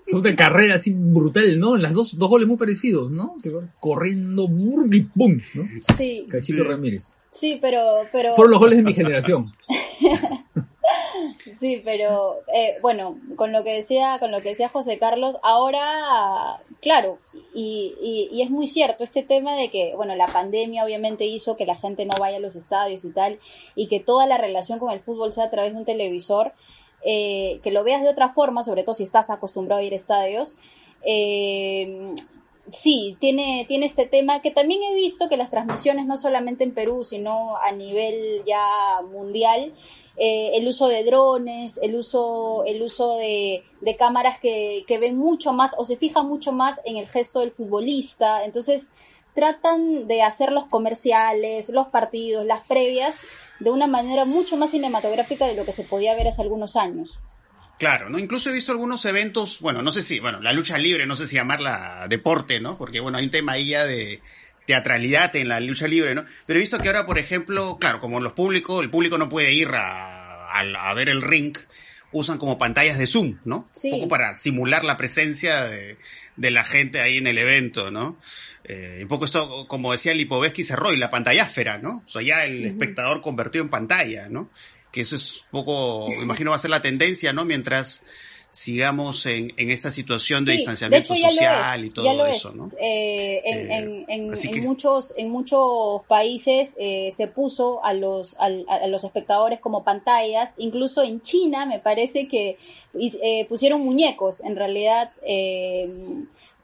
Es 0.07 0.13
una 0.13 0.33
carrera 0.33 0.75
así 0.75 0.93
brutal, 0.95 1.59
¿no? 1.59 1.75
Las 1.75 1.91
dos, 1.91 2.17
dos 2.17 2.29
goles 2.29 2.47
muy 2.47 2.55
parecidos, 2.55 3.11
¿no? 3.11 3.35
Que 3.43 3.49
van 3.49 3.73
corriendo, 3.81 4.47
y 4.89 5.01
¡pum! 5.01 5.41
¿no? 5.53 5.67
Sí. 5.97 6.25
Cachito 6.29 6.63
Ramírez. 6.63 7.11
Sí, 7.29 7.59
pero, 7.61 7.83
pero... 8.09 8.35
Fueron 8.35 8.51
los 8.51 8.59
goles 8.61 8.77
de 8.77 8.83
mi 8.83 8.93
generación. 8.93 9.51
Sí, 11.59 11.79
pero 11.83 12.39
eh, 12.53 12.77
bueno, 12.81 13.17
con 13.35 13.51
lo 13.51 13.63
que 13.63 13.73
decía, 13.73 14.17
con 14.19 14.31
lo 14.31 14.41
que 14.41 14.49
decía 14.49 14.69
José 14.69 14.97
Carlos, 14.97 15.37
ahora, 15.43 16.61
claro, 16.81 17.19
y, 17.53 18.41
es 18.41 18.49
muy 18.49 18.67
cierto 18.67 19.03
este 19.03 19.23
tema 19.23 19.55
de 19.55 19.69
que, 19.69 19.93
bueno, 19.95 20.15
la 20.15 20.25
pandemia 20.25 20.83
obviamente 20.83 21.25
hizo 21.25 21.55
que 21.55 21.65
la 21.65 21.75
gente 21.75 22.05
no 22.05 22.17
vaya 22.19 22.37
a 22.37 22.41
los 22.41 22.55
estadios 22.55 23.05
y 23.05 23.11
tal, 23.11 23.39
y 23.75 23.87
que 23.87 23.99
toda 23.99 24.25
la 24.25 24.37
relación 24.37 24.79
con 24.79 24.91
el 24.91 24.99
fútbol 24.99 25.33
sea 25.33 25.45
a 25.45 25.51
través 25.51 25.73
de 25.73 25.79
un 25.79 25.85
televisor, 25.85 26.53
eh, 27.03 27.59
que 27.63 27.71
lo 27.71 27.83
veas 27.83 28.01
de 28.01 28.09
otra 28.09 28.29
forma, 28.29 28.63
sobre 28.63 28.83
todo 28.83 28.95
si 28.95 29.03
estás 29.03 29.29
acostumbrado 29.29 29.81
a 29.81 29.83
ir 29.83 29.93
a 29.93 29.97
estadios. 29.97 30.57
Eh, 31.03 32.13
sí, 32.71 33.17
tiene, 33.19 33.65
tiene 33.67 33.85
este 33.85 34.05
tema 34.05 34.41
que 34.41 34.51
también 34.51 34.81
he 34.83 34.95
visto 34.95 35.29
que 35.29 35.37
las 35.37 35.49
transmisiones, 35.49 36.05
no 36.05 36.17
solamente 36.17 36.63
en 36.63 36.73
Perú, 36.73 37.03
sino 37.03 37.57
a 37.57 37.71
nivel 37.71 38.43
ya 38.45 38.65
mundial, 39.11 39.73
eh, 40.17 40.51
el 40.55 40.67
uso 40.67 40.87
de 40.87 41.03
drones, 41.03 41.79
el 41.81 41.95
uso, 41.95 42.63
el 42.65 42.81
uso 42.81 43.15
de, 43.15 43.63
cámaras 43.97 44.39
que, 44.39 44.85
ven 44.99 45.17
mucho 45.17 45.53
más 45.53 45.73
o 45.77 45.85
se 45.85 45.95
fijan 45.95 46.27
mucho 46.27 46.51
más 46.51 46.81
en 46.85 46.97
el 46.97 47.07
gesto 47.07 47.39
del 47.39 47.51
futbolista. 47.51 48.43
Entonces 48.45 48.91
tratan 49.33 50.07
de 50.07 50.21
hacer 50.21 50.51
los 50.51 50.65
comerciales, 50.65 51.69
los 51.69 51.87
partidos, 51.87 52.45
las 52.45 52.67
previas 52.67 53.19
de 53.59 53.71
una 53.71 53.87
manera 53.87 54.25
mucho 54.25 54.57
más 54.57 54.71
cinematográfica 54.71 55.47
de 55.47 55.55
lo 55.55 55.65
que 55.65 55.71
se 55.71 55.83
podía 55.83 56.15
ver 56.15 56.27
hace 56.27 56.41
algunos 56.41 56.75
años. 56.75 57.17
Claro, 57.81 58.09
¿no? 58.09 58.19
Incluso 58.19 58.51
he 58.51 58.53
visto 58.53 58.71
algunos 58.71 59.03
eventos, 59.05 59.59
bueno, 59.59 59.81
no 59.81 59.91
sé 59.91 60.03
si, 60.03 60.19
bueno, 60.19 60.39
la 60.39 60.53
lucha 60.53 60.77
libre, 60.77 61.07
no 61.07 61.15
sé 61.15 61.25
si 61.25 61.37
llamarla 61.37 62.05
deporte, 62.07 62.59
¿no? 62.59 62.77
Porque, 62.77 62.99
bueno, 62.99 63.17
hay 63.17 63.25
un 63.25 63.31
tema 63.31 63.53
ahí 63.53 63.69
ya 63.69 63.85
de, 63.85 64.21
teatralidad 64.67 65.35
en 65.35 65.49
la 65.49 65.59
lucha 65.59 65.87
libre, 65.87 66.13
¿no? 66.13 66.23
Pero 66.45 66.59
he 66.59 66.61
visto 66.61 66.77
que 66.77 66.89
ahora, 66.89 67.07
por 67.07 67.17
ejemplo, 67.17 67.79
claro, 67.79 67.99
como 67.99 68.19
los 68.19 68.33
públicos, 68.33 68.83
el 68.83 68.91
público 68.91 69.17
no 69.17 69.29
puede 69.29 69.51
ir 69.51 69.69
a, 69.73 70.51
a, 70.51 70.93
ver 70.93 71.09
el 71.09 71.23
ring, 71.23 71.57
usan 72.11 72.37
como 72.37 72.59
pantallas 72.59 72.99
de 72.99 73.07
Zoom, 73.07 73.39
¿no? 73.45 73.67
Un 73.83 73.91
poco 73.93 74.07
para 74.09 74.35
simular 74.35 74.83
la 74.83 74.95
presencia 74.95 75.65
de, 75.65 75.97
de 76.35 76.51
la 76.51 76.63
gente 76.63 77.01
ahí 77.01 77.17
en 77.17 77.25
el 77.25 77.39
evento, 77.39 77.89
¿no? 77.89 78.19
Eh, 78.63 78.99
un 79.01 79.07
poco 79.07 79.25
esto, 79.25 79.65
como 79.67 79.91
decía 79.91 80.13
Lipovetsky 80.13 80.63
Cerroy, 80.63 80.97
la 80.97 81.09
pantalláfera, 81.09 81.79
¿no? 81.79 82.03
O 82.05 82.07
sea, 82.07 82.21
ya 82.21 82.45
el 82.45 82.63
espectador 82.63 83.21
convertido 83.21 83.63
en 83.63 83.71
pantalla, 83.71 84.29
¿no? 84.29 84.51
Que 84.91 85.01
eso 85.01 85.15
es 85.15 85.45
poco, 85.51 86.07
imagino 86.21 86.49
va 86.49 86.57
a 86.57 86.59
ser 86.59 86.71
la 86.71 86.81
tendencia, 86.81 87.31
¿no? 87.33 87.45
Mientras 87.45 88.03
sigamos 88.51 89.25
en, 89.25 89.53
en 89.55 89.69
esta 89.69 89.89
situación 89.91 90.43
de 90.43 90.53
distanciamiento 90.53 91.15
social 91.15 91.85
y 91.85 91.89
todo 91.89 92.25
eso, 92.25 92.53
¿no? 92.53 92.67
Eh, 92.79 93.41
en, 93.45 94.05
en, 94.09 94.63
muchos, 94.63 95.13
en 95.15 95.29
muchos 95.29 96.01
países 96.07 96.73
eh, 96.77 97.11
se 97.15 97.27
puso 97.27 97.83
a 97.83 97.93
los, 97.93 98.35
a, 98.39 98.49
los 98.87 99.05
espectadores 99.05 99.61
como 99.61 99.85
pantallas, 99.85 100.53
incluso 100.57 101.01
en 101.01 101.21
China 101.21 101.65
me 101.65 101.79
parece 101.79 102.27
que 102.27 102.57
eh, 102.93 103.45
pusieron 103.47 103.81
muñecos, 103.81 104.41
en 104.41 104.57
realidad 104.57 105.13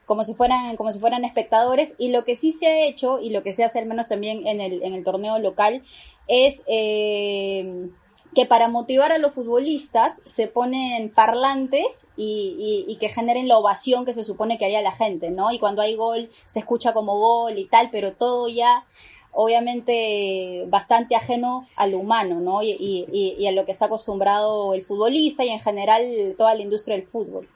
como 0.05 0.23
si 0.23 0.33
fueran 0.33 0.75
como 0.77 0.91
si 0.91 0.99
fueran 0.99 1.25
espectadores 1.25 1.93
y 1.97 2.09
lo 2.09 2.23
que 2.23 2.35
sí 2.35 2.53
se 2.53 2.67
ha 2.67 2.85
hecho 2.85 3.19
y 3.19 3.29
lo 3.29 3.43
que 3.43 3.53
se 3.53 3.63
hace 3.63 3.79
al 3.79 3.85
menos 3.85 4.07
también 4.07 4.47
en 4.47 4.61
el, 4.61 4.81
en 4.81 4.93
el 4.93 5.03
torneo 5.03 5.37
local 5.37 5.83
es 6.27 6.63
eh, 6.67 7.89
que 8.35 8.45
para 8.45 8.67
motivar 8.67 9.11
a 9.11 9.17
los 9.17 9.33
futbolistas 9.33 10.21
se 10.25 10.47
ponen 10.47 11.09
parlantes 11.09 12.07
y, 12.15 12.97
que 12.99 13.09
generen 13.09 13.47
la 13.47 13.57
ovación 13.57 14.05
que 14.05 14.13
se 14.13 14.23
supone 14.23 14.57
que 14.57 14.65
haría 14.65 14.81
la 14.81 14.91
gente, 14.91 15.29
¿no? 15.29 15.51
Y 15.51 15.59
cuando 15.59 15.81
hay 15.81 15.95
gol 15.95 16.29
se 16.45 16.59
escucha 16.59 16.93
como 16.93 17.19
gol 17.19 17.57
y 17.57 17.65
tal, 17.65 17.89
pero 17.91 18.13
todo 18.13 18.47
ya 18.47 18.85
obviamente 19.31 20.65
bastante 20.67 21.15
ajeno 21.15 21.67
al 21.75 21.93
humano, 21.93 22.39
¿no? 22.41 22.63
Y, 22.63 23.05
y, 23.11 23.47
a 23.47 23.51
lo 23.51 23.65
que 23.65 23.71
está 23.71 23.85
acostumbrado 23.85 24.73
el 24.73 24.83
futbolista 24.83 25.45
y 25.45 25.49
en 25.49 25.59
general 25.59 26.35
toda 26.37 26.55
la 26.55 26.61
industria 26.61 26.95
del 26.95 27.05
fútbol. 27.05 27.47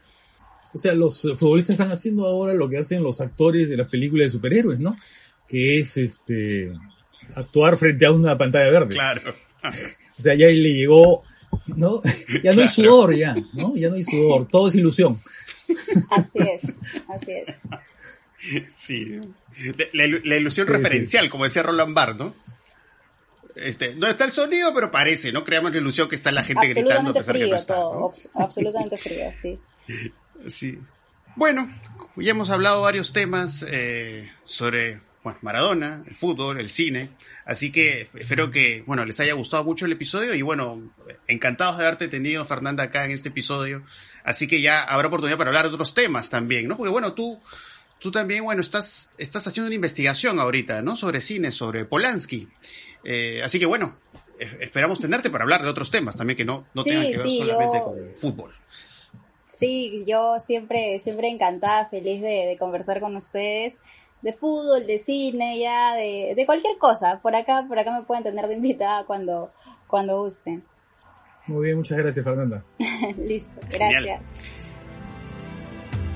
O 0.73 0.77
sea, 0.77 0.93
los 0.93 1.21
futbolistas 1.21 1.71
están 1.71 1.91
haciendo 1.91 2.25
ahora 2.25 2.53
lo 2.53 2.69
que 2.69 2.77
hacen 2.77 3.03
los 3.03 3.19
actores 3.19 3.67
de 3.67 3.77
las 3.77 3.87
películas 3.89 4.27
de 4.27 4.29
superhéroes, 4.31 4.79
¿no? 4.79 4.95
Que 5.47 5.79
es 5.79 5.97
este 5.97 6.71
actuar 7.35 7.77
frente 7.77 8.05
a 8.05 8.11
una 8.11 8.37
pantalla 8.37 8.69
verde. 8.69 8.95
Claro. 8.95 9.21
O 10.17 10.21
sea, 10.21 10.35
ya 10.35 10.47
le 10.47 10.73
llegó, 10.73 11.23
¿no? 11.67 12.01
Ya 12.43 12.53
no 12.53 12.61
hay 12.61 12.67
sudor, 12.67 13.15
ya, 13.15 13.35
¿no? 13.53 13.73
Ya 13.75 13.89
no 13.89 13.95
hay 13.95 14.03
sudor, 14.03 14.47
todo 14.47 14.67
es 14.67 14.75
ilusión. 14.75 15.19
Así 16.09 16.39
es, 16.39 16.75
así 17.07 17.31
es. 17.31 17.55
Sí. 18.69 19.19
La, 19.93 20.35
ilusión 20.35 20.67
referencial, 20.67 21.29
como 21.29 21.45
decía 21.45 21.63
Roland 21.63 21.95
Barthes, 21.95 22.17
¿no? 22.17 22.35
Este, 23.55 23.95
no 23.95 24.07
está 24.07 24.25
el 24.25 24.31
sonido, 24.31 24.73
pero 24.73 24.91
parece, 24.91 25.31
¿no? 25.31 25.43
Creamos 25.43 25.71
la 25.71 25.77
ilusión 25.77 26.07
que 26.07 26.15
está 26.15 26.31
la 26.31 26.43
gente 26.43 26.67
gritando 26.67 27.11
a 27.11 27.13
pesar 27.13 27.35
frío, 27.35 27.45
que 27.45 27.51
no 27.51 27.57
está. 27.57 27.75
Todo, 27.75 28.13
Absolutamente 28.35 28.97
frío, 28.97 29.25
sí. 29.39 29.59
Sí. 30.47 30.79
Bueno, 31.35 31.71
ya 32.15 32.31
hemos 32.31 32.49
hablado 32.49 32.81
varios 32.81 33.13
temas 33.13 33.63
eh, 33.69 34.31
sobre 34.43 35.01
bueno, 35.23 35.37
Maradona, 35.41 36.03
el 36.07 36.15
fútbol, 36.15 36.59
el 36.59 36.69
cine. 36.69 37.09
Así 37.45 37.71
que 37.71 38.09
espero 38.15 38.49
que, 38.49 38.83
bueno, 38.87 39.05
les 39.05 39.19
haya 39.19 39.33
gustado 39.33 39.63
mucho 39.63 39.85
el 39.85 39.91
episodio 39.91 40.33
y 40.33 40.41
bueno, 40.41 40.93
encantados 41.27 41.77
de 41.77 41.85
haberte 41.85 42.07
tenido, 42.07 42.43
Fernanda, 42.45 42.83
acá 42.83 43.05
en 43.05 43.11
este 43.11 43.29
episodio. 43.29 43.83
Así 44.23 44.47
que 44.47 44.61
ya 44.61 44.83
habrá 44.83 45.07
oportunidad 45.07 45.37
para 45.37 45.49
hablar 45.49 45.67
de 45.67 45.73
otros 45.73 45.93
temas 45.93 46.29
también, 46.29 46.67
¿no? 46.67 46.75
Porque 46.75 46.91
bueno, 46.91 47.13
tú, 47.13 47.39
tú 47.99 48.09
también, 48.09 48.43
bueno, 48.43 48.61
estás, 48.61 49.11
estás 49.19 49.45
haciendo 49.45 49.67
una 49.67 49.75
investigación 49.75 50.39
ahorita, 50.39 50.81
¿no? 50.81 50.95
Sobre 50.95 51.21
cine, 51.21 51.51
sobre 51.51 51.85
Polanski. 51.85 52.47
Eh, 53.03 53.41
así 53.43 53.59
que 53.59 53.67
bueno, 53.67 53.97
esperamos 54.39 54.99
tenerte 54.99 55.29
para 55.29 55.43
hablar 55.43 55.61
de 55.61 55.69
otros 55.69 55.91
temas 55.91 56.15
también 56.15 56.37
que 56.37 56.45
no, 56.45 56.65
no 56.73 56.83
tengan 56.83 57.11
que 57.11 57.17
ver 57.19 57.29
solamente 57.29 57.81
con 57.81 57.95
fútbol. 58.15 58.55
Sí, 59.49 60.03
yo 60.07 60.37
siempre, 60.39 60.97
siempre 60.97 61.27
encantada, 61.27 61.87
feliz 61.89 62.21
de, 62.21 62.47
de 62.47 62.57
conversar 62.57 62.99
con 62.99 63.15
ustedes 63.15 63.79
de 64.21 64.33
fútbol, 64.33 64.85
de 64.85 64.99
cine, 64.99 65.59
ya 65.59 65.95
de, 65.95 66.33
de, 66.35 66.45
cualquier 66.45 66.77
cosa. 66.77 67.19
Por 67.21 67.35
acá, 67.35 67.65
por 67.67 67.79
acá 67.79 67.91
me 67.91 68.03
pueden 68.03 68.23
tener 68.23 68.47
de 68.47 68.55
invitada 68.55 69.05
cuando, 69.05 69.51
cuando 69.87 70.21
gusten. 70.21 70.63
Muy 71.47 71.65
bien, 71.65 71.77
muchas 71.77 71.97
gracias 71.97 72.23
Fernanda. 72.23 72.63
Listo, 73.17 73.59
gracias. 73.69 74.21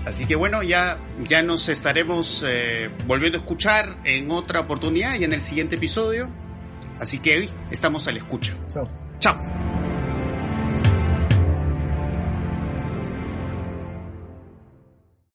Así 0.05 0.25
que 0.25 0.35
bueno, 0.35 0.61
ya, 0.61 0.99
ya 1.27 1.41
nos 1.41 1.67
estaremos 1.67 2.45
eh, 2.47 2.91
volviendo 3.07 3.39
a 3.39 3.41
escuchar 3.41 3.97
en 4.03 4.29
otra 4.29 4.59
oportunidad 4.59 5.15
y 5.19 5.23
en 5.23 5.33
el 5.33 5.41
siguiente 5.41 5.77
episodio. 5.77 6.29
Así 6.99 7.19
que 7.19 7.49
estamos 7.71 8.07
a 8.07 8.11
la 8.11 8.19
escucha. 8.19 8.55
Chao. 8.67 8.87
Chao. 9.19 9.64